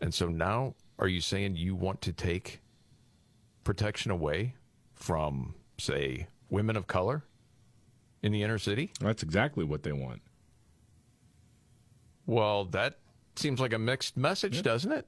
[0.00, 2.60] And so now, are you saying you want to take
[3.62, 4.54] protection away
[4.94, 7.22] from, say, women of color
[8.20, 8.90] in the inner city?
[9.00, 10.22] That's exactly what they want.
[12.26, 12.98] Well, that
[13.40, 15.06] seems like a mixed message, doesn't it?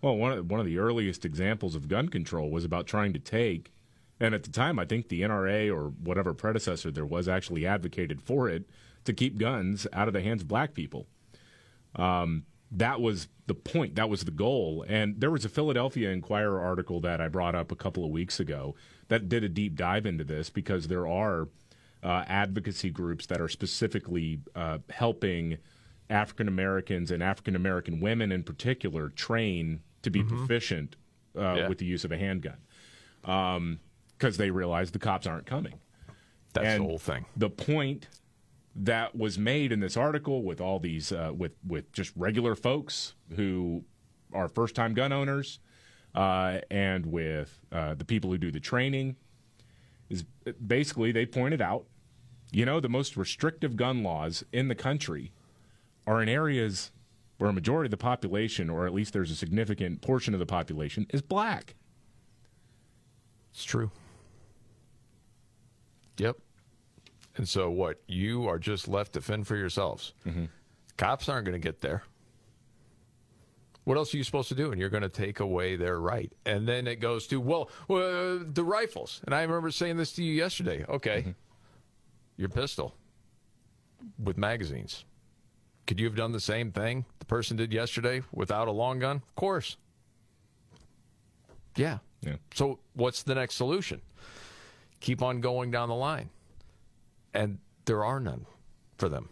[0.00, 3.18] Well, one of, one of the earliest examples of gun control was about trying to
[3.18, 3.72] take,
[4.20, 8.20] and at the time, I think the NRA or whatever predecessor there was actually advocated
[8.20, 8.68] for it
[9.04, 11.06] to keep guns out of the hands of black people.
[11.96, 13.94] Um, that was the point.
[13.94, 14.84] That was the goal.
[14.86, 18.40] And there was a Philadelphia Inquirer article that I brought up a couple of weeks
[18.40, 18.74] ago
[19.08, 21.48] that did a deep dive into this because there are
[22.02, 25.58] uh, advocacy groups that are specifically uh, helping
[26.10, 30.96] African Americans and African American women in particular train to be proficient
[31.36, 31.68] uh, Yeah.
[31.68, 32.56] with the use of a handgun
[33.20, 35.74] because they realize the cops aren't coming.
[36.54, 37.26] That's And the whole thing.
[37.36, 38.08] The point
[38.74, 43.14] that was made in this article with all these uh, with with just regular folks
[43.36, 43.84] who
[44.32, 45.58] are first time gun owners
[46.14, 49.16] uh, and with uh, the people who do the training
[50.08, 50.24] is
[50.66, 51.86] basically they pointed out
[52.52, 55.32] you know the most restrictive gun laws in the country
[56.08, 56.90] are in areas
[57.36, 60.46] where a majority of the population or at least there's a significant portion of the
[60.46, 61.74] population is black
[63.52, 63.90] It's true.
[66.16, 66.36] Yep.
[67.36, 68.00] And so what?
[68.08, 70.14] You are just left to fend for yourselves.
[70.26, 70.46] Mm-hmm.
[70.96, 72.02] Cops aren't going to get there.
[73.84, 74.72] What else are you supposed to do?
[74.72, 76.32] And you're going to take away their right.
[76.44, 79.20] And then it goes to, well, uh, the rifles.
[79.24, 80.84] And I remember saying this to you yesterday.
[80.88, 81.20] Okay.
[81.20, 81.30] Mm-hmm.
[82.36, 82.94] Your pistol
[84.22, 85.04] with magazines.
[85.88, 89.16] Could you have done the same thing the person did yesterday without a long gun?
[89.16, 89.76] Of course.
[91.76, 91.98] Yeah.
[92.20, 92.36] Yeah.
[92.54, 94.02] So what's the next solution?
[95.00, 96.28] Keep on going down the line.
[97.32, 98.44] And there are none
[98.98, 99.30] for them.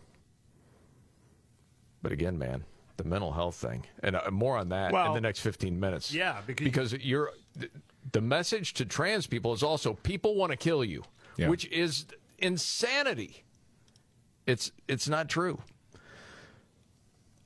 [2.03, 2.65] But again, man,
[2.97, 6.13] the mental health thing, and uh, more on that in the next 15 minutes.
[6.15, 7.33] yeah, because- because you're
[8.13, 11.03] the message to trans people is also people want to kill you,
[11.37, 11.49] Yeah.
[11.49, 12.07] which is
[12.39, 13.45] insanity.
[14.47, 15.61] It's it's not true.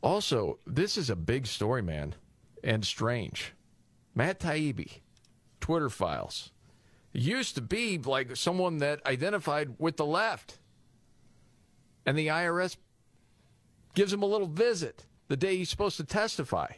[0.02, 2.14] Also, this is a big story, man,
[2.64, 3.52] and strange.
[4.14, 5.00] Matt Taibbi,
[5.60, 6.50] Twitter files,
[7.12, 10.58] used to be like someone that identified with the left.
[12.06, 12.76] And the IRS
[13.94, 16.72] gives him a little visit the day he's supposed to testify.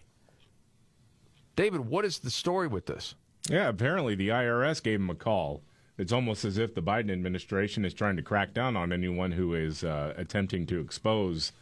[1.55, 3.15] David, what is the story with this?
[3.49, 5.63] Yeah, apparently the IRS gave him a call.
[5.99, 9.55] It's almost as if the Biden administration is trying to crack down on anyone who
[9.55, 11.53] is uh, attempting to expose,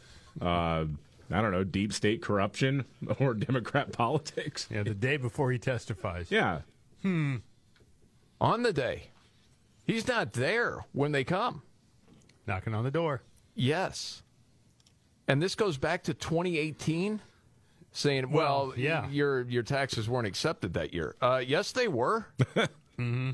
[0.41, 0.85] uh,
[1.33, 2.85] I don't know, deep state corruption
[3.21, 4.67] or Democrat politics.
[4.71, 6.31] Yeah, the day before he testifies.
[6.31, 6.61] Yeah.
[7.03, 7.37] Hmm.
[8.41, 9.11] On the day.
[9.87, 11.63] He's not there when they come.
[12.47, 13.23] Knocking on the door.
[13.55, 14.23] Yes.
[15.29, 17.21] And this goes back to 2018
[17.93, 19.09] saying, well, Well, yeah.
[19.11, 21.17] your your taxes weren't accepted that year.
[21.21, 22.27] Uh, yes, they were.
[22.99, 23.31] Mm-hmm.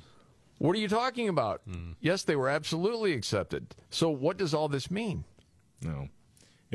[0.58, 1.60] What are you talking about?
[1.68, 1.96] Mm.
[2.00, 3.74] Yes, they were absolutely accepted.
[3.90, 5.24] So what does all this mean?
[5.82, 6.08] No.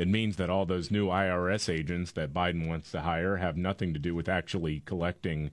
[0.02, 3.92] It means that all those new IRS agents that Biden wants to hire have nothing
[3.94, 5.52] to do with actually collecting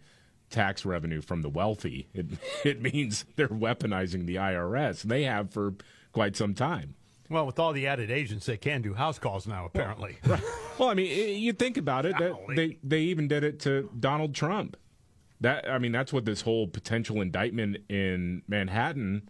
[0.49, 2.09] tax revenue from the wealthy.
[2.15, 2.25] It
[2.65, 5.03] it means they're weaponizing the IRS.
[5.03, 5.75] They have for
[6.13, 6.95] quite some time.
[7.29, 10.17] Well, with all the added agents, they can do house calls now, apparently.
[10.79, 12.17] Well, I mean, you think about it.
[12.17, 14.77] That they they even did it to Donald Trump.
[15.41, 19.29] That I mean, that's what this whole potential indictment in Manhattan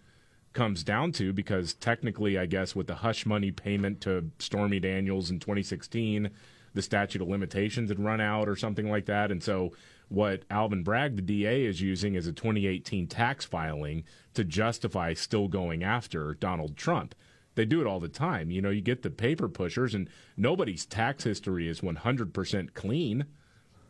[0.53, 1.33] comes down to.
[1.33, 6.29] Because technically, I guess with the hush money payment to Stormy Daniels in 2016,
[6.73, 9.73] the statute of limitations had run out or something like that, and so.
[10.11, 14.03] What Alvin Bragg, the DA, is using is a 2018 tax filing
[14.33, 17.13] to justify still going after Donald Trump.
[17.53, 18.49] They do it all the time.
[18.49, 23.25] You know, you get the paper pushers, and nobody's tax history is 100% clean.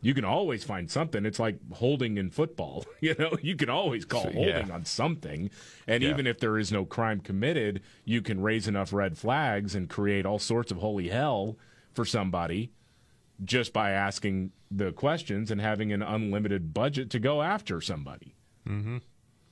[0.02, 1.26] You can always find something.
[1.26, 2.84] It's like holding in football.
[3.00, 4.74] You know, you can always call So, holding yeah.
[4.74, 5.50] on something.
[5.86, 6.10] And Yeah.
[6.10, 10.26] even if there is no crime committed, you can raise enough red flags and create
[10.26, 11.56] all sorts of holy hell
[11.94, 12.72] for somebody
[13.44, 18.34] just by asking the questions and having an unlimited budget to go after somebody.
[18.68, 18.98] Mm-hmm.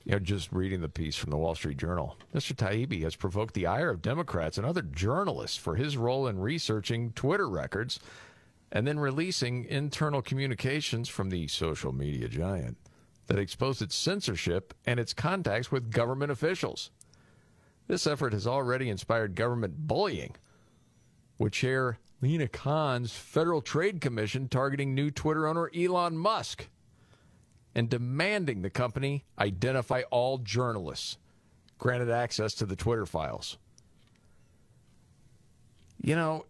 [0.04, 2.54] You know, just reading the piece from the Wall Street Journal, Mr.
[2.54, 7.12] Taibbi has provoked the ire of Democrats and other journalists for his role in researching
[7.12, 7.98] Twitter records
[8.70, 12.76] and then releasing internal communications from the social media giant
[13.26, 16.90] that exposed its censorship and its contacts with government officials.
[17.86, 20.36] This effort has already inspired government bullying,
[21.38, 26.68] with Chair Lina Khan's Federal Trade Commission targeting new Twitter owner Elon Musk
[27.74, 31.16] and demanding the company identify all journalists
[31.78, 33.56] granted access to the Twitter files.
[36.00, 36.46] You know,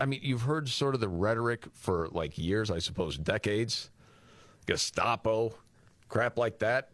[0.00, 3.90] I mean, you've heard sort of the rhetoric for like years, I suppose, decades.
[4.66, 5.54] Gestapo,
[6.08, 6.90] crap like that.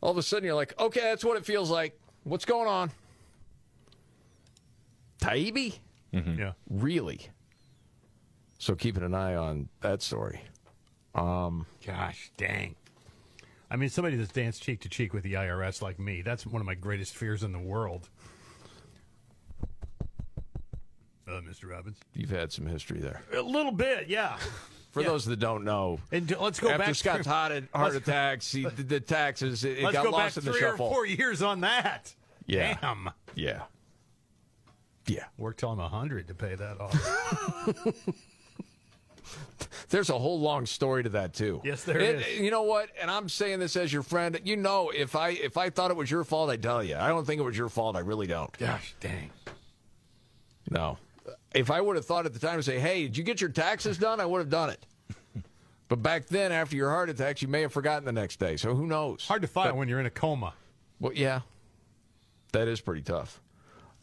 [0.00, 1.98] All of a sudden, you're like, okay, that's what it feels like.
[2.24, 2.90] What's going on?
[5.20, 5.78] Taibbi?
[6.12, 6.52] Yeah.
[6.68, 7.20] Really?
[8.58, 10.40] So keeping an eye on that story.
[11.14, 12.74] Um, Gosh, dang.
[13.70, 16.60] I mean, somebody that's danced cheek to cheek with the IRS like me, that's one
[16.60, 18.08] of my greatest fears in the world.
[21.28, 21.68] Uh, Mr.
[21.70, 21.98] Robbins.
[22.14, 23.20] you've had some history there.
[23.34, 24.36] A little bit, yeah.
[24.92, 25.08] For Yeah.
[25.08, 28.62] those that don't know, And let's go after back Scott's to- heart, heart attacks, he,
[28.62, 30.86] the, the taxes, it, it got go back lost in the three shuffle.
[30.86, 32.14] or four years on that.
[32.46, 32.78] Yeah.
[32.80, 33.10] Damn.
[33.34, 33.62] Yeah.
[35.06, 35.24] Yeah.
[35.36, 37.84] Worked till I'm 100 to pay that off.
[39.88, 41.60] There's a whole long story to that too.
[41.64, 42.40] Yes, there It- is.
[42.40, 42.88] You know what?
[43.00, 44.40] And I'm saying this as your friend.
[44.44, 46.96] You know, if I if I thought it was your fault, I'd tell you.
[46.96, 47.96] I don't think it was your fault.
[47.96, 48.56] I really don't.
[48.58, 49.30] Gosh, dang.
[50.70, 50.98] No.
[51.54, 53.50] If I would have thought at the time to say, "Hey, did you get your
[53.50, 54.86] taxes done?" I would have done it.
[55.88, 58.56] But back then, after your heart attack, you may have forgotten the next day.
[58.56, 59.24] So who knows?
[59.28, 60.52] Hard to file when you're in a coma.
[60.98, 61.42] Well, yeah,
[62.50, 63.40] that is pretty tough.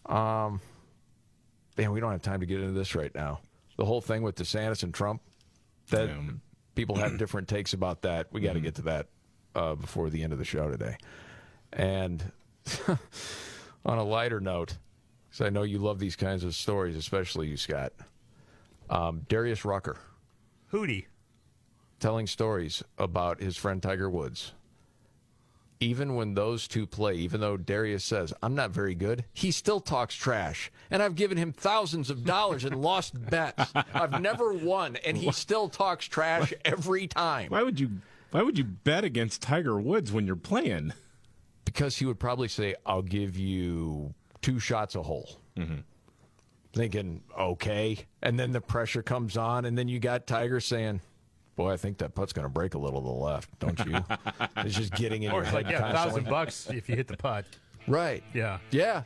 [0.05, 0.61] Um,
[1.77, 3.41] man, we don't have time to get into this right now.
[3.75, 5.21] The whole thing with DeSantis and Trump,
[5.89, 6.09] that
[6.75, 8.27] people have different takes about that.
[8.31, 9.07] We got to get to that
[9.55, 10.97] uh, before the end of the show today.
[11.71, 12.31] And
[13.85, 14.77] on a lighter note,
[15.33, 17.91] because I know you love these kinds of stories, especially you, Scott.
[18.87, 19.97] Um, Darius Rucker
[20.71, 21.05] Hootie.
[21.99, 24.53] telling stories about his friend Tiger Woods.
[25.79, 29.79] Even when those two play, even though Darius says, I'm not very good, he still
[29.79, 30.71] talks trash.
[30.91, 33.73] And I've given him thousands of dollars in lost bets.
[33.91, 37.49] I've never won, and he still talks trash every time.
[37.49, 37.89] Why would you?
[38.29, 40.93] Why would you bet against Tiger Woods when you're playing?
[41.65, 45.39] Because he would probably say, I'll give you two shots a hole.
[46.73, 47.97] Thinking, okay.
[48.21, 51.01] And then the pressure comes on, and then you got Tiger saying,
[51.55, 54.03] Boy, I think that putt's going to break a little to the left, don't you?
[54.57, 57.17] it's just getting in your head like, yeah, a thousand bucks if you hit the
[57.17, 57.45] putt.
[57.87, 58.23] Right.
[58.33, 58.57] Yeah.
[58.71, 59.03] Yeah.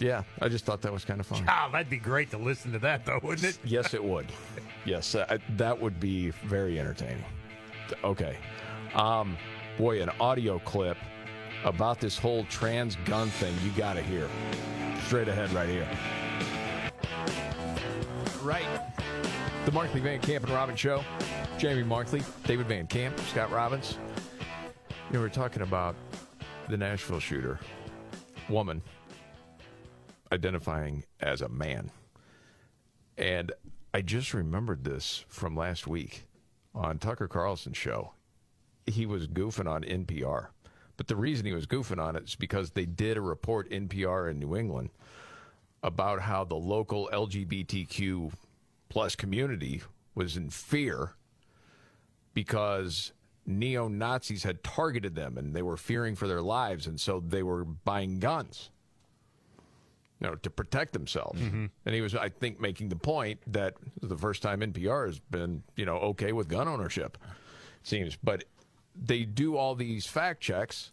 [0.00, 1.44] Yeah, I just thought that was kind of fun.
[1.46, 3.58] Oh, that'd be great to listen to that, though, wouldn't it?
[3.64, 4.26] Yes, it would.
[4.86, 7.22] Yes, uh, that would be very entertaining.
[8.02, 8.38] Okay.
[8.94, 9.36] Um,
[9.76, 10.96] boy, an audio clip
[11.64, 14.28] about this whole trans gun thing you got to hear.
[15.06, 15.88] Straight ahead, right here.
[18.42, 18.66] Right.
[19.66, 21.04] The Markley Van Camp and Robbins Show.
[21.58, 23.98] Jamie Markley, David Van Camp, Scott Robbins.
[25.10, 25.94] You know, we're talking about
[26.68, 27.58] the Nashville shooter,
[28.48, 28.80] woman
[30.32, 31.90] identifying as a man.
[33.18, 33.52] And
[33.92, 36.26] I just remembered this from last week
[36.74, 38.12] on Tucker Carlson's show.
[38.86, 40.48] He was goofing on NPR.
[41.00, 44.30] But the reason he was goofing on it is because they did a report, NPR
[44.30, 44.90] in New England,
[45.82, 48.30] about how the local LGBTQ
[48.90, 49.80] plus community
[50.14, 51.14] was in fear
[52.34, 53.14] because
[53.46, 57.42] neo Nazis had targeted them and they were fearing for their lives, and so they
[57.42, 58.68] were buying guns.
[60.20, 61.40] You know, to protect themselves.
[61.40, 61.64] Mm-hmm.
[61.86, 63.72] And he was, I think, making the point that
[64.02, 68.18] the first time NPR has been, you know, okay with gun ownership, it seems.
[68.22, 68.44] But
[69.02, 70.92] they do all these fact checks,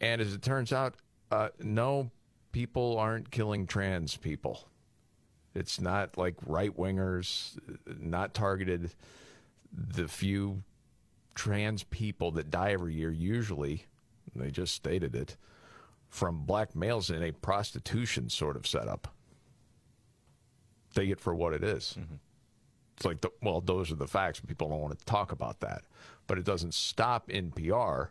[0.00, 0.94] and as it turns out,
[1.30, 2.10] uh, no,
[2.52, 4.68] people aren't killing trans people.
[5.54, 7.58] It's not like right wingers,
[8.00, 8.90] not targeted.
[9.72, 10.62] The few
[11.34, 13.84] trans people that die every year, usually,
[14.34, 15.36] they just stated it,
[16.08, 19.14] from black males in a prostitution sort of setup.
[20.94, 21.96] Take it for what it is.
[22.96, 24.40] It's like, the, well, those are the facts.
[24.40, 25.82] People don't want to talk about that.
[26.28, 28.10] But it doesn't stop NPR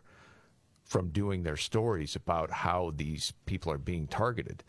[0.84, 4.64] from doing their stories about how these people are being targeted.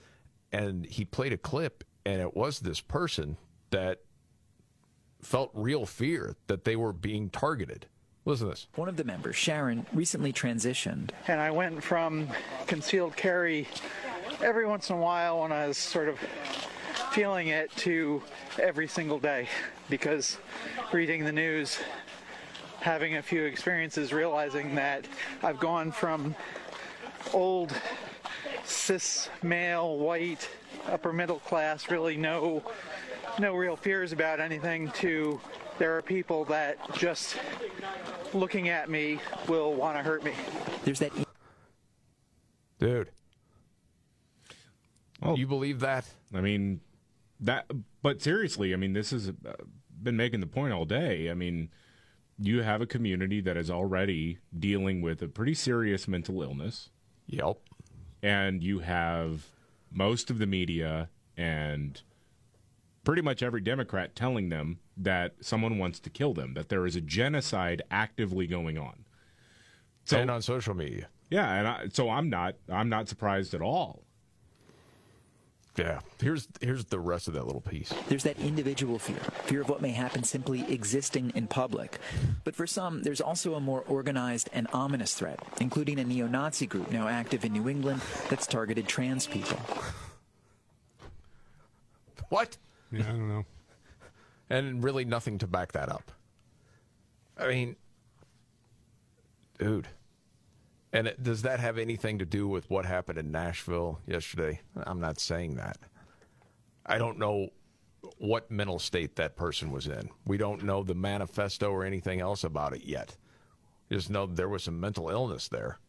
[0.51, 3.35] And he played a clip, and it was this person
[3.71, 3.99] that
[5.21, 7.87] felt real fear that they were being targeted.
[8.25, 8.67] Listen to this.
[8.75, 11.11] One of the members, Sharon, recently transitioned.
[11.27, 12.27] And I went from
[12.67, 13.67] concealed carry
[14.41, 16.19] every once in a while when I was sort of
[17.11, 18.21] feeling it to
[18.61, 19.47] every single day
[19.89, 20.37] because
[20.91, 21.79] reading the news,
[22.81, 25.07] having a few experiences, realizing that
[25.43, 26.35] I've gone from
[27.33, 27.73] old
[28.63, 30.47] cis male white
[30.87, 32.63] upper middle class really no
[33.39, 35.39] no real fears about anything to
[35.79, 37.37] there are people that just
[38.33, 40.33] looking at me will want to hurt me.
[40.83, 41.11] There's that.
[42.79, 43.09] Dude.
[45.21, 46.05] Oh, you believe that?
[46.33, 46.81] I mean,
[47.39, 47.71] that.
[48.01, 49.53] But seriously, I mean, this has uh,
[50.03, 51.29] been making the point all day.
[51.29, 51.69] I mean,
[52.39, 56.89] you have a community that is already dealing with a pretty serious mental illness.
[57.27, 57.57] Yep.
[58.23, 59.45] And you have
[59.91, 62.01] most of the media and
[63.03, 66.95] pretty much every Democrat telling them that someone wants to kill them, that there is
[66.95, 69.05] a genocide actively going on.
[70.05, 71.07] So, and on social media.
[71.29, 74.03] Yeah, and I, so I'm not I'm not surprised at all.
[75.77, 75.99] Yeah.
[76.21, 77.93] Here's here's the rest of that little piece.
[78.09, 81.99] There's that individual fear, fear of what may happen simply existing in public.
[82.43, 86.91] But for some, there's also a more organized and ominous threat, including a neo-Nazi group
[86.91, 89.57] now active in New England that's targeted trans people.
[92.29, 92.57] What?
[92.91, 93.45] Yeah, I don't know.
[94.51, 96.11] and really nothing to back that up.
[97.39, 97.75] I mean,
[99.57, 99.87] dude.
[100.91, 104.61] And it, does that have anything to do with what happened in Nashville yesterday?
[104.75, 105.77] I'm not saying that.
[106.85, 107.49] I don't know
[108.17, 110.09] what mental state that person was in.
[110.25, 113.15] We don't know the manifesto or anything else about it yet.
[113.89, 115.79] We just know there was some mental illness there.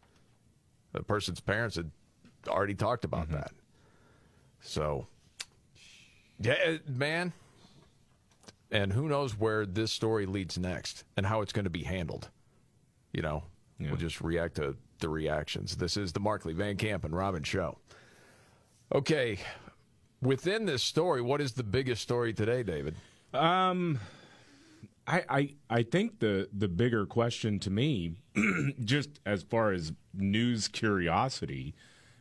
[0.93, 1.91] The person's parents had
[2.49, 3.37] already talked about mm-hmm.
[3.37, 3.53] that.
[4.61, 5.07] So,
[6.41, 7.33] yeah, man.
[8.71, 12.29] And who knows where this story leads next and how it's going to be handled.
[13.13, 13.45] You know,
[13.79, 13.89] yeah.
[13.89, 15.77] we'll just react to the reactions.
[15.77, 17.79] This is the Markley Van Camp and Robin show.
[18.93, 19.39] Okay,
[20.21, 22.97] within this story, what is the biggest story today, David?
[23.33, 24.01] Um,
[25.07, 28.15] I I I think the the bigger question to me,
[28.85, 31.75] just as far as news curiosity,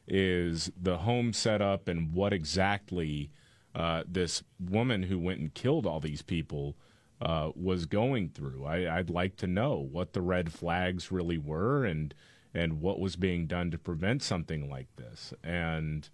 [0.07, 3.31] is the home setup and what exactly
[3.75, 6.75] uh, this woman who went and killed all these people
[7.21, 8.65] uh, was going through.
[8.65, 12.13] I, I'd like to know what the red flags really were and
[12.53, 15.33] and what was being done to prevent something like this.
[15.43, 16.09] And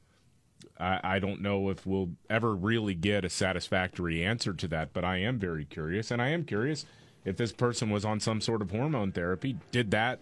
[0.79, 5.05] I, I, don't know if we'll ever really get a satisfactory answer to that, but
[5.05, 6.11] I am very curious.
[6.11, 6.85] And I am curious
[7.23, 9.57] if this person was on some sort of hormone therapy.
[9.71, 10.19] Did that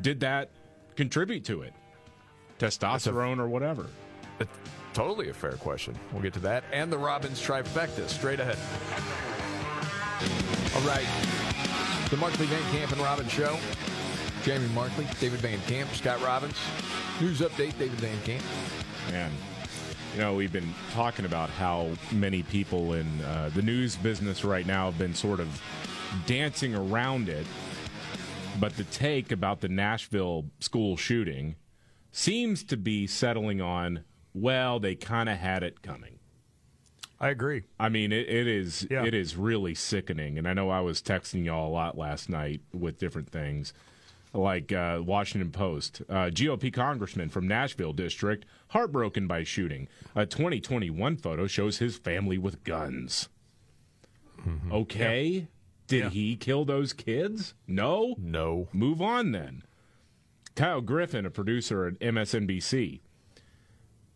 [0.00, 0.50] did that
[0.96, 1.74] contribute to it?
[2.58, 3.86] Testosterone a, or whatever.
[4.40, 4.46] A,
[4.94, 5.94] totally a fair question.
[6.12, 6.64] We'll get to that.
[6.72, 8.58] And the Robbins trifecta straight ahead.
[10.74, 11.06] All right.
[12.10, 13.58] The Markley Van Camp and Robbins Show.
[14.44, 16.56] Jamie Markley, David Van Camp, Scott Robbins.
[17.20, 18.42] News update, David Van Camp.
[19.10, 19.30] Man,
[20.14, 24.66] You know, we've been talking about how many people in uh, the news business right
[24.66, 25.62] now have been sort of
[26.26, 27.46] dancing around it.
[28.58, 31.54] But the take about the Nashville school shooting
[32.10, 34.04] seems to be settling on,
[34.34, 36.18] well, they kind of had it coming.
[37.20, 37.62] I agree.
[37.78, 39.04] I mean, it, it is Yeah.
[39.04, 42.60] it is really sickening, and I know I was texting y'all a lot last night
[42.74, 43.72] with different things,
[44.34, 49.88] like uh, Washington Post, uh, GOP congressman from Nashville district heartbroken by shooting.
[50.14, 53.28] A 2021 photo shows his family with guns.
[54.72, 55.46] Okay,
[55.86, 56.08] did Yeah.
[56.10, 57.54] he kill those kids?
[57.68, 58.68] No, no.
[58.72, 59.62] Move on then.
[60.56, 63.00] Kyle Griffin, a producer at MSNBC.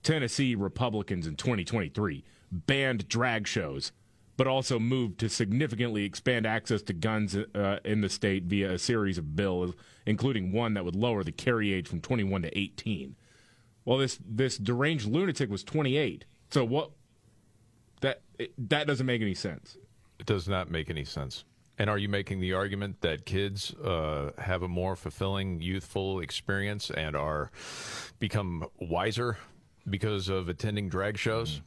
[0.03, 3.93] Tennessee Republicans in 2023 banned drag shows,
[4.37, 8.79] but also moved to significantly expand access to guns uh, in the state via a
[8.79, 13.17] series of bills, including one that would lower the carry age from 21 to 18.
[13.85, 16.25] Well, this this deranged lunatic was 28.
[16.51, 16.91] So what?
[18.01, 18.21] That
[18.59, 19.77] that doesn't make any sense.
[20.19, 21.45] It does not make any sense.
[21.79, 26.91] And are you making the argument that kids uh, have a more fulfilling youthful experience
[26.91, 27.51] and are
[28.19, 29.37] become wiser
[29.89, 31.61] because of attending drag shows?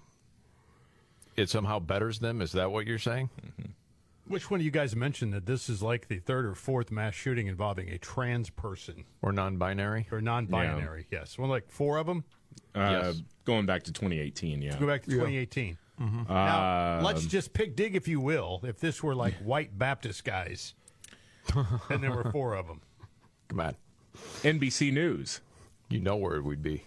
[1.36, 2.42] It somehow betters them.
[2.42, 3.30] Is that what you're saying?
[4.28, 7.16] Which one of you guys mentioned that this is like the third or fourth mass
[7.16, 10.08] shooting involving a trans person Or non-binary?
[10.12, 11.08] or non-binary?
[11.12, 12.24] Yes, well, like four of them.
[12.76, 13.22] Uh, Yes.
[13.46, 14.78] Going back to 2018, yeah.
[14.78, 15.78] Go back to 2018.
[16.00, 16.24] Mm-hmm.
[16.32, 18.60] Now, Um, let's just pick dig, if you will.
[18.64, 20.76] If this were like white Baptist guys,
[21.90, 22.82] and there were four of them.
[23.48, 23.76] Come on.
[24.44, 25.42] NBC News.
[25.90, 26.84] You know where we'd be.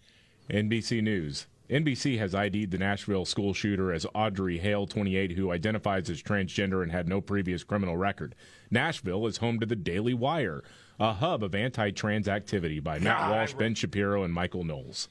[0.50, 1.46] NBC News.
[1.70, 6.82] NBC has ID'd the Nashville school shooter as Audrey Hale, 28, who identifies as transgender
[6.82, 8.34] and had no previous criminal record.
[8.70, 10.62] Nashville is home to the Daily Wire,
[11.00, 14.64] a hub of anti trans activity by Matt God, Walsh, re- Ben Shapiro, and Michael
[14.64, 15.08] Knowles.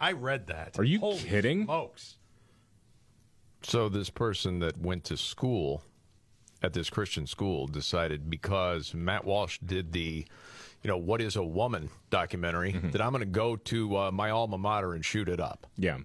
[0.00, 0.78] I read that.
[0.78, 1.64] Are you Holy kidding?
[1.64, 2.16] Smokes.
[3.62, 5.84] So this person that went to school
[6.62, 10.26] at this Christian school decided because Matt Walsh did the,
[10.82, 14.30] you know, what is a woman documentary that I'm going to go to uh, my
[14.30, 15.66] alma mater and shoot it up.
[15.76, 15.98] Yeah.
[15.98, 16.02] is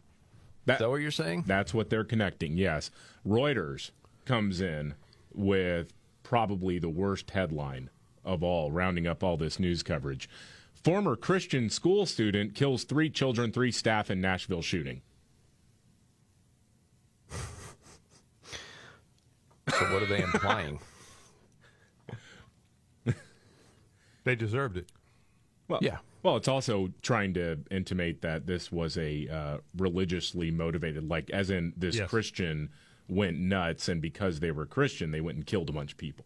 [0.65, 1.45] that what you're saying?
[1.47, 2.91] That's what they're connecting, yes.
[3.25, 3.91] Reuters
[4.25, 4.93] comes in
[5.33, 5.93] with
[6.23, 7.89] probably the worst headline
[8.23, 10.29] of all, rounding up all this news coverage.
[10.73, 15.01] Former Christian school student kills three children, three staff in Nashville shooting.
[19.69, 20.79] So what are they implying?
[24.27, 24.87] They deserved it.
[25.69, 25.97] Well, yeah.
[26.21, 31.49] Well, it's also trying to intimate that this was a uh, religiously motivated, like, as
[31.49, 32.09] in this Yes.
[32.09, 32.69] Christian
[33.07, 36.25] went nuts, and because they were Christian, they went and killed a bunch of people.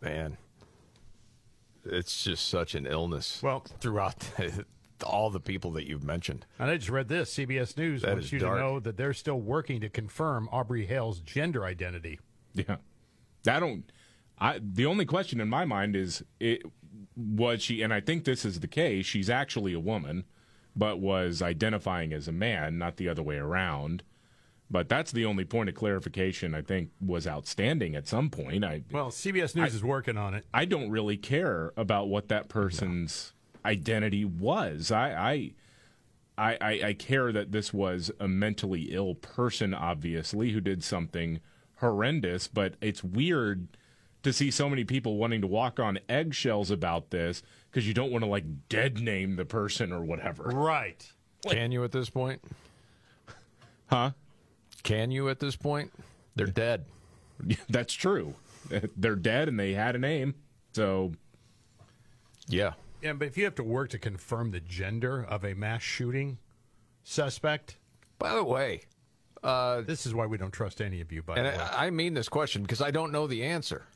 [0.00, 0.36] Man,
[1.84, 3.40] it's just such an illness.
[3.42, 4.24] Well, throughout
[5.04, 6.46] all the people that you've mentioned.
[6.58, 7.34] And I just read this.
[7.34, 8.58] CBS News That wants you dark.
[8.58, 12.20] to know that they're still working to confirm Audrey Hale's gender identity.
[12.54, 12.76] Yeah,
[13.48, 13.90] I don't.
[14.42, 16.62] I the only question in my mind is it
[17.16, 19.06] was she, and I think this is the case.
[19.06, 20.24] She's actually a woman,
[20.74, 24.02] but was identifying as a man, not the other way around.
[24.68, 28.64] But that's the only point of clarification I think was outstanding at some point.
[28.64, 30.44] I Well, CBS News I- is working on it.
[30.52, 34.90] I don't really care about what that person's identity was.
[34.90, 35.52] I,
[36.36, 41.40] I, I, I care that this was a mentally ill person, obviously, who did something
[41.76, 42.48] horrendous.
[42.48, 43.68] But it's weird
[44.22, 48.12] to see so many people wanting to walk on eggshells about this because you don't
[48.12, 50.44] want to like dead name the person or whatever.
[50.44, 51.10] Right.
[51.48, 52.40] Can you at this point?
[53.86, 54.12] Huh?
[54.82, 55.92] Can you at this point?
[56.36, 56.84] They're dead.
[57.68, 58.34] That's true.
[58.96, 60.34] They're dead and they had a name.
[60.72, 61.12] So,
[62.48, 62.72] yeah.
[63.02, 66.38] Yeah, but if you have to work to confirm the gender of a mass shooting
[67.02, 67.76] suspect.
[68.18, 68.82] By the way,
[69.42, 71.22] uh, this is why we don't trust any of you.
[71.22, 73.86] By and the way, I, I mean this question because I don't know the answer.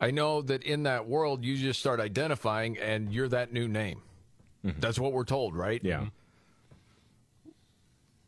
[0.00, 4.00] I know that in that world, you just start identifying and you're that new name.
[4.62, 5.80] That's what we're told, right?
[5.84, 6.06] Yeah.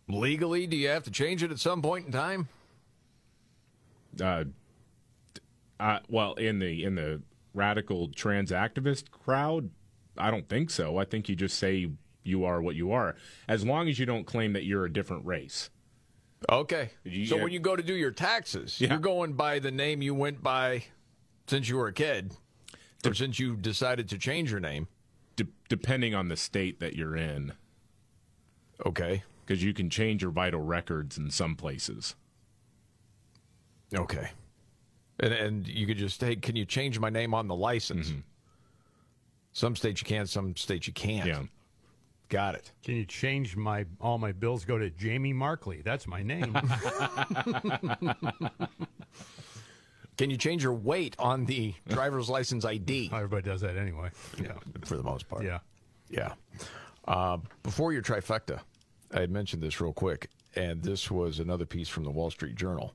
[0.09, 2.49] Legally, do you have to change it at some point in time?
[4.21, 4.45] uh,
[5.81, 7.23] uh, well, in the in the
[7.55, 9.71] radical trans activist crowd,
[10.19, 10.99] I don't think so.
[10.99, 11.89] I think you just say
[12.25, 13.17] you are what you are,
[13.49, 15.71] as long as you don't claim that you're a different race.
[16.51, 16.91] Okay.
[17.05, 18.91] You- so when you go to do your taxes, Yeah.
[18.91, 20.85] you're going by the name you went by
[21.47, 22.33] since you were a kid,
[23.07, 24.89] or since you decided to change your name.
[25.37, 27.53] De- depending on the state that you're in.
[28.85, 29.23] Okay.
[29.45, 32.15] Because you can change your vital records in some places.
[33.95, 34.31] Okay.
[35.21, 38.11] And and you could just hey, can you change my name on the license?
[38.11, 38.21] Mm-hmm.
[39.53, 41.27] Some states you can, some states you can't.
[41.27, 41.43] Yeah.
[42.29, 42.73] Got it.
[42.83, 45.83] Can you change my all my bills go to Jamie Markley?
[45.83, 46.55] That's my name.
[50.19, 53.11] Can you change your weight on the driver's license ID?
[53.13, 54.11] Everybody does that anyway.
[54.41, 54.53] Yeah,
[54.85, 55.45] for the most part.
[55.45, 55.59] Yeah.
[56.09, 56.35] Yeah.
[57.07, 58.61] Uh, before your trifecta,
[59.13, 62.55] I had mentioned this real quick, and this was another piece from the Wall Street
[62.55, 62.95] Journal.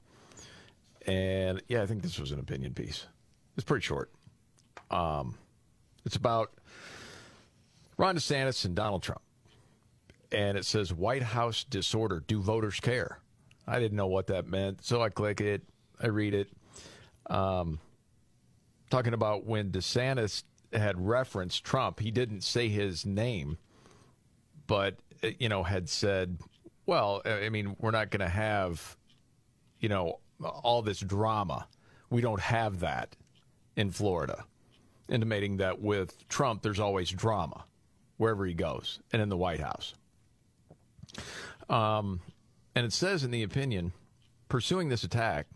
[1.05, 3.07] And yeah, I think this was an opinion piece.
[3.55, 4.11] It's pretty short.
[4.91, 5.35] Um,
[6.05, 6.51] it's about
[7.97, 9.21] Ron DeSantis and Donald Trump.
[10.31, 12.23] And it says White House disorder.
[12.27, 13.19] Do voters care?
[13.65, 15.63] I didn't know what that meant, so I click it.
[16.01, 16.49] I read it.
[17.29, 17.79] Um,
[18.89, 20.43] talking about when DeSantis
[20.73, 23.57] had referenced Trump, he didn't say his name,
[24.65, 26.37] but uh, you know had said,
[26.85, 28.97] "Well, I mean, we're not going to have,
[29.79, 31.67] you know, all this drama.
[32.09, 33.15] We don't have that
[33.75, 34.45] in Florida."
[35.09, 37.63] Intimating that with Trump, there's always drama
[38.17, 39.93] wherever he goes, and in the White House.
[41.69, 42.19] Um,
[42.75, 43.93] and it says in the opinion,
[44.49, 45.47] pursuing this attack,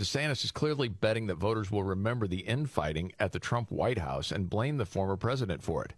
[0.00, 4.32] DeSantis is clearly betting that voters will remember the infighting at the Trump White House
[4.32, 5.92] and blame the former president for it.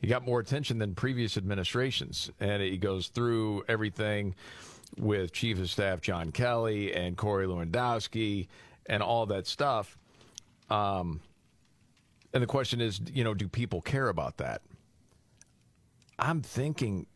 [0.00, 4.36] He got more attention than previous administrations, and he goes through everything
[4.96, 8.46] with Chief of Staff John Kelly and Corey Lewandowski
[8.86, 9.98] and all that stuff.
[10.70, 11.20] Um,
[12.32, 14.62] and the question is, you know, do people care about that?
[16.16, 17.06] I'm thinking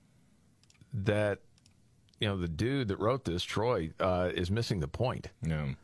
[0.92, 1.38] that
[2.22, 5.26] you know the dude that wrote this, Troy, uh, is missing the point.
[5.42, 5.74] No.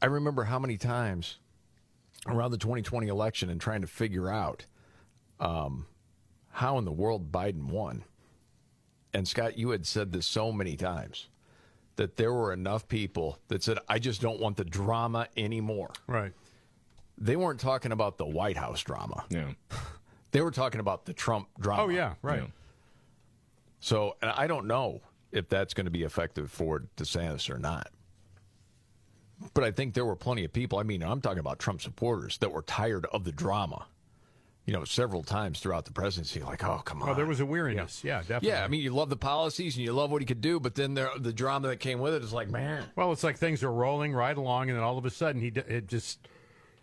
[0.00, 1.38] I remember how many times
[2.28, 4.64] around the 2020 election and trying to figure out
[5.40, 5.86] um,
[6.52, 8.04] how in the world Biden won.
[9.12, 11.26] And Scott, you had said this so many times
[11.96, 16.32] that there were enough people that said, "I just don't want the drama anymore." Right.
[17.18, 19.24] They weren't talking about the White House drama.
[19.30, 19.50] Yeah.
[20.30, 21.82] They were talking about the Trump drama.
[21.82, 22.42] Oh yeah, right.
[22.42, 22.48] Yeah.
[23.80, 25.00] So and I don't know
[25.32, 27.88] if that's going to be effective for DeSantis or not.
[29.52, 30.78] But I think there were plenty of people.
[30.78, 33.86] I mean, I'm talking about Trump supporters that were tired of the drama.
[34.64, 37.10] You know, several times throughout the presidency, like, oh, come on.
[37.10, 38.02] Oh, there was a weariness.
[38.02, 38.48] Yeah, definitely.
[38.48, 40.74] Yeah, I mean, you love the policies and you love what he could do, but
[40.74, 42.84] then there, the drama that came with it is like, man.
[42.96, 45.50] Well, it's like things are rolling right along, and then all of a sudden, he
[45.50, 46.26] d- it just,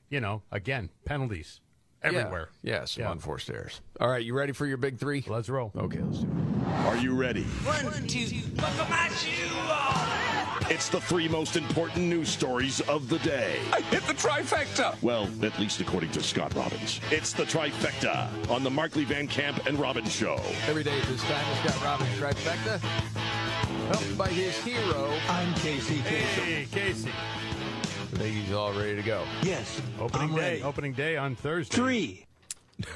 [0.09, 1.59] you know, again, penalties
[2.03, 2.49] everywhere.
[2.61, 3.81] Yeah, yeah some unforced errors.
[3.99, 5.23] All right, you ready for your big three?
[5.27, 5.71] Let's roll.
[5.75, 6.67] Okay, let's do it.
[6.85, 7.43] Are you ready?
[7.43, 10.71] One, two, buckle my shoe on.
[10.71, 13.59] It's the three most important news stories of the day.
[13.73, 15.01] I hit the trifecta.
[15.01, 17.01] Well, at least according to Scott Robbins.
[17.11, 20.39] It's the trifecta on the Markley Van Camp and Robbins Show.
[20.67, 22.79] Every day at this time, Scott Robbins trifecta.
[23.87, 25.11] Helped by his hero.
[25.27, 26.43] I'm Casey Kasem.
[26.43, 27.09] Hey, Casey.
[28.13, 29.23] I think he's all ready to go.
[29.41, 29.81] Yes.
[29.99, 30.41] Opening I'm day.
[30.41, 30.63] ready.
[30.63, 31.75] Opening day on Thursday.
[31.75, 32.25] Three.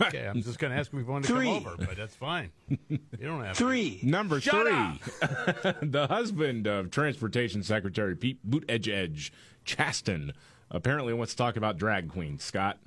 [0.02, 1.46] Okay, I'm just going to ask if we want to Three.
[1.46, 2.50] come over, but that's fine.
[2.90, 4.00] You don't have Three.
[4.02, 9.30] Number Shut three, the husband of Transportation Secretary Pete Buttigieg,
[9.66, 10.34] Chasten,
[10.72, 12.44] apparently wants to talk about drag queens.
[12.44, 12.80] Scott.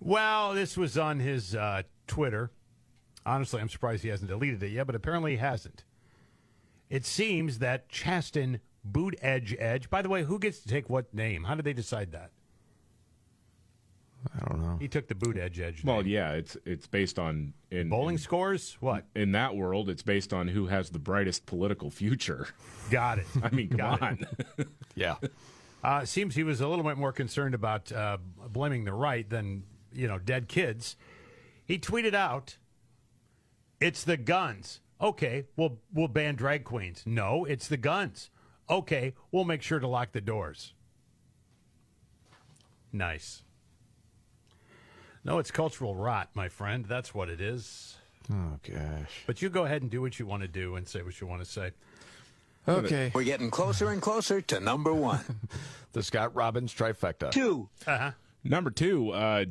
[0.00, 2.50] Well, this was on his uh, Twitter.
[3.24, 5.84] Honestly, I'm surprised he hasn't deleted it yet, but apparently he hasn't.
[6.90, 8.60] It seems that Chasten
[8.92, 9.88] Buttigieg.
[9.90, 11.44] By the way, who gets to take what name?
[11.44, 12.30] How did they decide that?
[14.34, 14.76] I don't know.
[14.80, 15.84] He took the Buttigieg.
[15.84, 16.06] well, name.
[16.08, 18.76] yeah, it's it's based on in bowling scores.
[18.80, 19.04] What?
[19.14, 22.48] in that world, it's based on who has the brightest political future.
[22.90, 23.26] Got it.
[23.42, 24.26] I mean, come Got on.
[24.58, 24.68] it.
[24.96, 25.16] Yeah.
[25.84, 28.16] Uh, seems he was a little bit more concerned about uh,
[28.48, 30.96] blaming the right than you know dead kids.
[31.66, 32.56] He tweeted out,
[33.80, 37.02] "It's the guns." Okay, we'll we'll ban drag queens.
[37.06, 38.30] No, it's the guns.
[38.68, 40.72] Okay, we'll make sure to lock the doors.
[42.92, 43.42] Nice.
[45.24, 46.84] No, it's cultural rot, my friend.
[46.86, 47.96] That's what it is.
[48.32, 49.22] Oh gosh.
[49.26, 51.26] But you go ahead and do what you want to do and say what you
[51.26, 51.70] want to say.
[52.68, 53.12] Okay.
[53.14, 55.20] We're getting closer and closer to number one.
[55.92, 57.30] The Scott Robbins trifecta.
[57.30, 57.70] Two.
[57.86, 58.10] Uh huh.
[58.44, 59.46] Number two, uh,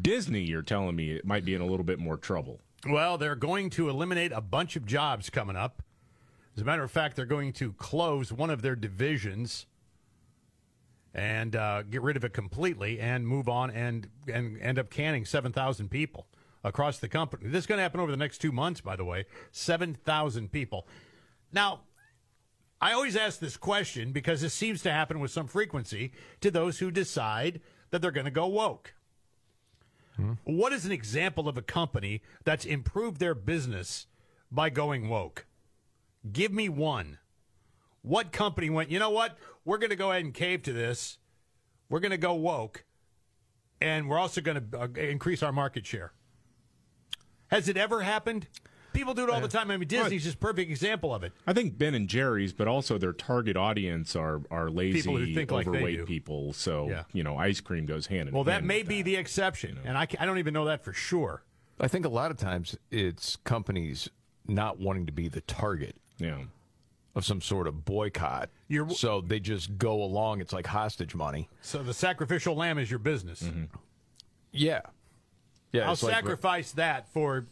[0.00, 0.40] Disney.
[0.40, 2.58] You're telling me it might be in a little bit more trouble.
[2.88, 5.82] Well, they're going to eliminate a bunch of jobs coming up.
[6.56, 9.66] As a matter of fact, they're going to close one of their divisions
[11.14, 15.24] and uh, get rid of it completely and move on and, and end up canning
[15.24, 16.26] 7,000 people
[16.62, 17.48] across the company.
[17.48, 19.24] This is going to happen over the next two months, by the way.
[19.52, 20.86] 7,000 people.
[21.52, 21.80] Now,
[22.80, 26.78] I always ask this question because this seems to happen with some frequency to those
[26.78, 27.60] who decide
[27.90, 28.94] that they're going to go woke.
[30.44, 34.06] What is an example of a company that's improved their business
[34.50, 35.46] by going woke?
[36.30, 37.18] Give me one.
[38.02, 39.36] What company went, you know what?
[39.64, 41.18] We're going to go ahead and cave to this.
[41.88, 42.84] We're going to go woke,
[43.80, 46.12] and we're also going to uh, increase our market share.
[47.48, 48.46] Has it ever happened?
[48.92, 49.70] People do it all the time.
[49.70, 51.32] I mean, Disney's just a perfect example of it.
[51.46, 55.32] I think Ben and Jerry's, but also their target audience are are lazy, People who
[55.34, 56.06] think overweight do.
[56.06, 56.52] people.
[56.52, 57.04] So Yeah.
[57.12, 58.66] you know, ice cream goes hand in Well, that hand.
[58.66, 61.44] may be the exception, and I, I don't even know that for sure.
[61.78, 64.08] I think a lot of times it's companies
[64.46, 66.38] not wanting to be the target yeah.
[67.14, 68.50] of some sort of boycott.
[68.90, 70.40] so they just go along.
[70.40, 71.48] It's like hostage money.
[71.62, 73.42] So the sacrificial lamb is your business.
[73.42, 73.64] Mm-hmm.
[74.52, 74.80] Yeah.
[75.72, 75.86] Yeah.
[75.86, 77.46] I'll it's like- sacrifice that for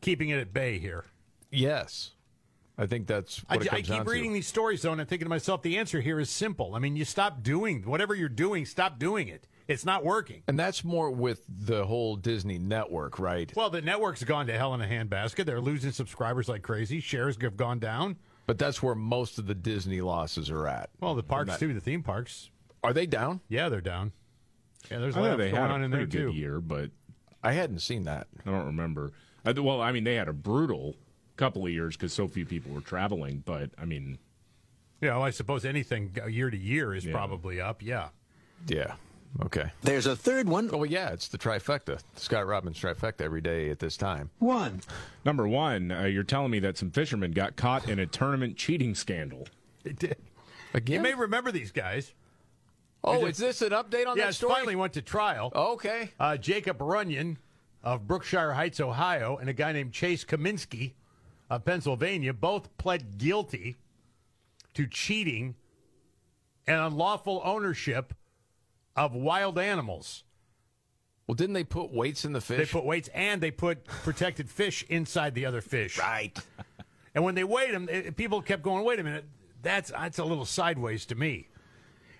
[0.00, 1.04] keeping it at bay here.
[1.50, 2.10] yes.
[2.76, 4.34] I think that's I, what it I keep reading to.
[4.34, 6.74] these stories, though, and I'm thinking to myself, the answer here is simple.
[6.74, 9.46] I mean, you stop doing whatever you're doing, stop doing it.
[9.66, 10.42] It's not working.
[10.46, 13.50] And that's more with the whole Disney network, right?
[13.56, 15.46] Well, the network's gone to hell in a handbasket.
[15.46, 17.00] They're losing subscribers like crazy.
[17.00, 18.16] Shares have gone down.
[18.46, 20.90] But that's where most of the Disney losses are at.
[21.00, 22.50] Well, the parks Not- too, the theme parks.
[22.82, 23.40] Are they down?
[23.48, 24.12] Yeah, they're down.
[24.90, 26.36] Yeah, there's a I lot they going had on a in there pretty good too.
[26.38, 26.90] year, but
[27.42, 28.26] I hadn't seen that.
[28.44, 29.12] I don't remember.
[29.46, 30.94] Uh, well, I mean, they had a brutal
[31.36, 33.42] couple of years because so few people were traveling.
[33.46, 34.18] But I mean,
[35.00, 37.12] Yeah, well, I suppose anything year to year is Yeah.
[37.12, 37.82] probably up.
[37.82, 38.10] Yeah.
[38.68, 38.96] Yeah.
[39.42, 39.70] Okay.
[39.82, 40.70] There's a third one.
[40.72, 42.00] Oh, yeah, it's the trifecta.
[42.16, 44.30] Scott Robbins trifecta every day at this time.
[44.38, 44.80] One.
[45.24, 48.94] number one, uh, you're telling me that some fishermen got caught in a tournament cheating
[48.94, 49.48] scandal.
[49.82, 50.16] They did.
[50.72, 50.94] Again?
[50.94, 52.14] You may remember these guys.
[53.02, 54.54] Oh, Is is this an update on yeah, that it story?
[54.54, 55.52] finally went to trial.
[55.54, 56.10] Okay.
[56.18, 57.36] Uh, Jacob Runyan
[57.82, 60.92] of Brookshire Heights, Ohio, and a guy named Chase Cominsky
[61.50, 63.76] of Pennsylvania both pled guilty
[64.72, 65.54] to cheating
[66.66, 68.14] and unlawful ownership
[68.96, 70.24] of wild animals.
[71.26, 72.58] Well, didn't they put weights in the fish?
[72.58, 75.98] They put weights and they put protected fish inside the other fish.
[75.98, 76.38] Right.
[77.14, 79.24] And when they weighed them, eh, people kept going, "Wait a minute,
[79.62, 81.48] that's that's a little sideways to me."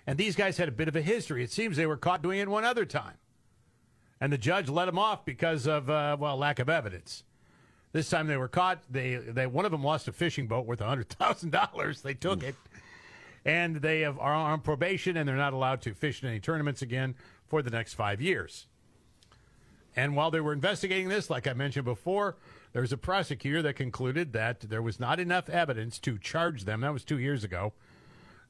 [0.07, 1.43] And these guys had a bit of a history.
[1.43, 3.17] It seems they were caught doing it one other time,
[4.21, 7.23] and the judge let them off because of uh, well lack of evidence.
[7.91, 8.83] This time they were caught.
[8.89, 12.01] They they one of them lost a fishing boat worth hundred thousand dollars.
[12.01, 12.55] They took it,
[13.45, 16.81] and they have, are on probation and they're not allowed to fish in any tournaments
[16.81, 17.15] again
[17.47, 18.67] for the next five years.
[19.95, 22.35] And while they were investigating this, like I mentioned before,
[22.73, 26.81] there was a prosecutor that concluded that there was not enough evidence to charge them.
[26.81, 27.71] That was two years ago.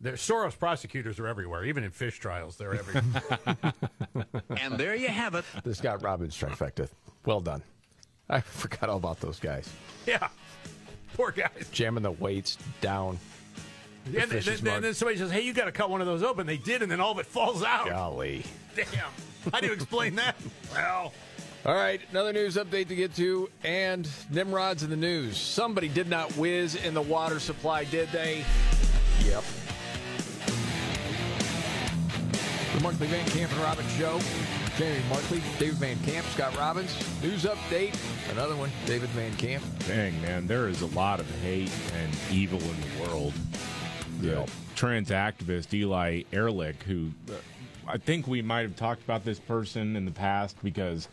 [0.01, 2.57] The Soros prosecutors are everywhere, even in fish trials.
[2.57, 3.73] They're everywhere.
[4.57, 5.45] And there you have it.
[5.63, 6.89] The Scott Robbins trifecta.
[7.26, 7.61] Well done.
[8.30, 9.69] I forgot all about those guys.
[10.05, 10.30] yeah,
[11.13, 11.69] poor guys.
[11.72, 13.19] Jamming the weights down.
[14.06, 16.07] The And then, is then, then somebody says, "Hey, you got to cut one of
[16.07, 17.88] those open." They did, and then all of it falls out.
[17.88, 18.44] Golly.
[18.76, 18.86] Damn.
[19.52, 20.36] How do you explain that?
[20.73, 21.11] Well,
[21.65, 25.38] All right, another news update to get to, and Nimrod's in the news.
[25.38, 28.44] Somebody did not whiz in the water supply, did they?
[29.26, 29.44] Yep.
[32.76, 34.19] The Markley Van Camp and Robbins Show.
[34.77, 36.94] Jamie Markley, David Van Camp, Scott Robbins.
[37.23, 37.95] News update.
[38.30, 39.64] Another one, David Van Camp.
[39.88, 43.34] Dang, man, there is a lot of hate and evil in the world.
[44.22, 47.34] The trans activist Eli Erlick, who uh,
[47.88, 51.08] I think we might have talked about this person in the past because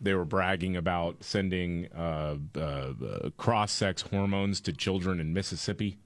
[0.00, 5.98] they were bragging about sending uh, uh, uh, cross sex hormones to children in Mississippi,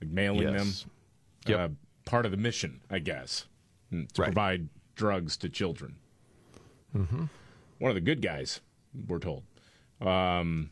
[0.00, 0.86] like mailing Yes.
[1.46, 1.60] them.
[1.60, 1.68] Uh,
[2.04, 3.46] part of the mission, I guess,
[3.92, 4.26] mm, to Right.
[4.28, 5.96] provide drugs to children.
[6.96, 7.24] Mm-hmm.
[7.78, 8.60] One of the good guys,
[9.08, 9.42] we're told.
[10.00, 10.70] Um,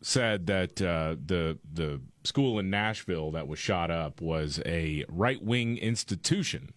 [0.00, 5.42] said that uh, the the school in Nashville that was shot up was a right
[5.42, 6.70] wing institution.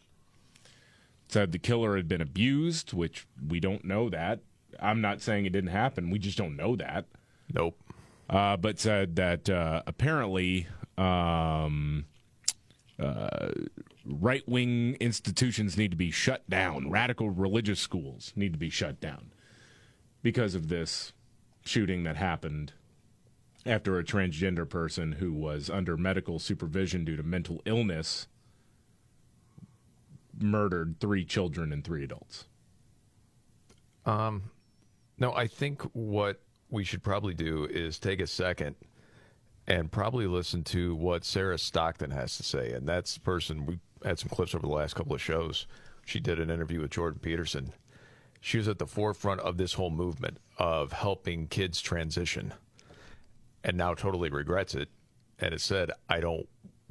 [1.28, 4.40] Said the killer had been abused, which we don't know that.
[4.80, 6.10] I'm not saying it didn't happen.
[6.10, 7.06] We just don't know that.
[7.54, 7.78] Nope.
[8.30, 10.68] Uh, but said that uh, apparently
[10.98, 12.06] um,
[13.00, 13.52] uh,
[14.06, 16.90] right wing institutions need to be shut down.
[16.90, 19.32] Radical religious schools need to be shut down
[20.22, 21.12] because of this
[21.66, 22.74] shooting that happened
[23.66, 28.28] after a transgender person who was under medical supervision due to mental illness
[30.40, 32.46] murdered three children and three adults.
[34.06, 34.44] Um,
[35.20, 38.76] no, I think what we should probably do is take a second
[39.68, 42.72] and probably listen to what Sarah Stockton has to say.
[42.72, 45.68] And that's the person we had some clips over the last couple of shows.
[46.06, 47.74] She did an interview with Jordan Peterson.
[48.40, 52.54] She was at the forefront of this whole movement of helping kids transition
[53.64, 54.90] and now totally regrets it.
[55.40, 56.48] And it said, I don't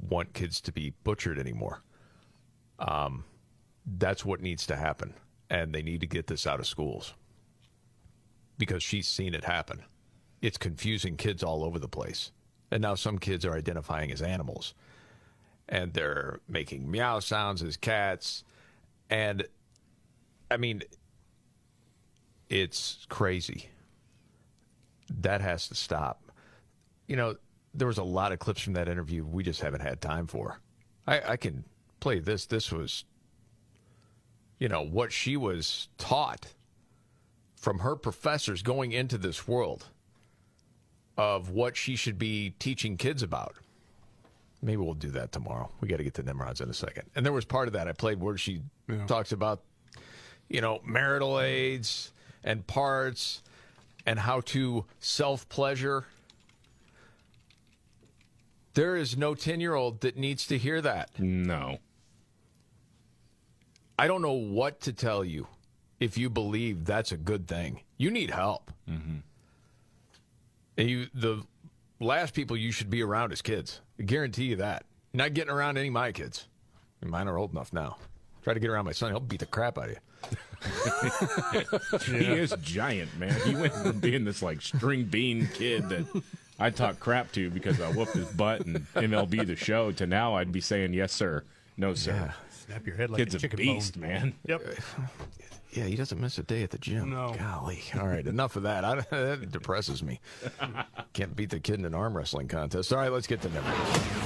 [0.09, 1.83] want kids to be butchered anymore.
[2.79, 3.25] Um,
[3.87, 5.15] that's what needs to happen.
[5.49, 7.15] And they need to get this out of schools
[8.59, 9.83] because she's seen it happen.
[10.43, 12.31] It's confusing kids all over the place.
[12.71, 14.75] And now some kids are identifying as animals
[15.71, 18.45] and they're making meow sounds as cats.
[19.09, 19.47] And
[20.51, 20.83] I mean,
[22.49, 23.71] it's crazy.
[25.09, 26.30] That has to stop.
[27.11, 27.35] You know,
[27.75, 30.61] there was a lot of clips from that interview we just haven't had time for.
[31.09, 31.65] I, I can
[31.99, 32.47] play this.
[32.47, 33.05] This was,
[34.61, 36.47] you know, what she was taught
[37.57, 39.87] from her professors going into this world
[41.17, 43.57] of what she should be teaching kids about.
[44.63, 45.69] Maybe we'll do that tomorrow.
[45.81, 47.11] We got to get to Nimrods in a second.
[47.17, 49.05] And there was part of that I played where she Yeah.
[49.07, 49.65] talks about,
[50.49, 52.13] you know, marital aids
[52.45, 53.43] and parts
[54.07, 56.05] and how to self pleasure.
[58.81, 61.11] There is no 10 year old that needs to hear that.
[61.19, 61.81] No.
[63.99, 65.49] I don't know what to tell you
[66.01, 67.83] if you believe that's a good thing.
[67.99, 68.71] You need help.
[68.89, 69.17] Mm-hmm.
[70.79, 71.43] And you, the
[72.01, 73.83] last people you should be around is kids.
[73.99, 74.87] I guarantee you that.
[75.13, 76.49] You're not getting around any of my kids.
[77.05, 77.99] Mine are old enough now.
[78.45, 79.97] Try to get around my son, he'll beat the crap out of you.
[82.19, 83.39] He is giant, man.
[83.43, 86.23] He went from being this like string bean kid that
[86.61, 90.35] I talk crap to because I whooped his butt and MLB the show to now
[90.37, 91.43] I'd be saying yes sir,
[91.77, 92.35] no sir.
[92.71, 94.09] Snap your head like Kid's a a chicken beast, bone.
[94.09, 94.35] man.
[94.47, 94.63] Yep.
[95.73, 97.11] Yeah, he doesn't miss a day at the gym.
[97.11, 97.33] No.
[97.39, 97.81] Golly.
[97.95, 98.85] All right, enough of that.
[98.85, 100.19] I, that depresses me.
[101.13, 102.93] Can't beat the kid in an arm wrestling contest.
[102.93, 103.71] All right, let's get to number.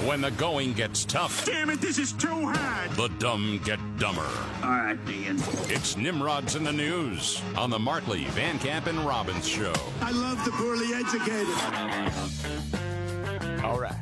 [0.07, 1.45] When the going gets tough.
[1.45, 2.91] Damn it, this is too hard.
[2.93, 4.27] The dumb get dumber.
[4.63, 5.37] All right, Ian.
[5.69, 9.75] It's Nimrods in the News on the Markley, Van Camp, and Robbins Show.
[10.01, 11.47] I love the poorly educated.
[13.63, 13.95] All right.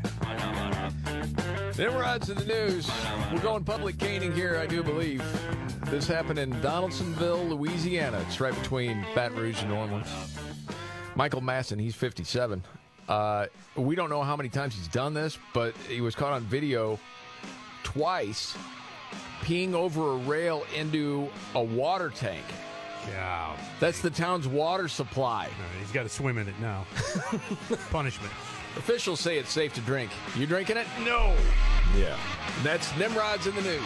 [1.79, 2.91] Nimrods to the news.
[3.33, 5.25] We're going public caning here, I do believe.
[5.87, 8.23] This happened in Donaldsonville, Louisiana.
[8.27, 10.09] It's right between Baton Rouge and New Orleans.
[11.15, 12.63] Michael Masson, he's 57.
[13.09, 13.47] Uh,
[13.77, 16.99] we don't know how many times he's done this, but he was caught on video
[17.83, 18.57] twice
[19.43, 22.45] peeing over a rail into a water tank.
[23.09, 23.57] Yeah.
[23.81, 25.49] That's the town's water supply.
[25.81, 26.87] he's got to swim in it now.
[27.91, 28.33] Punishment.
[28.77, 30.11] Officials say it's safe to drink.
[30.37, 30.87] You drinking it?
[31.05, 31.35] No.
[31.97, 32.17] Yeah.
[32.63, 33.83] That's Nimrod's in the news.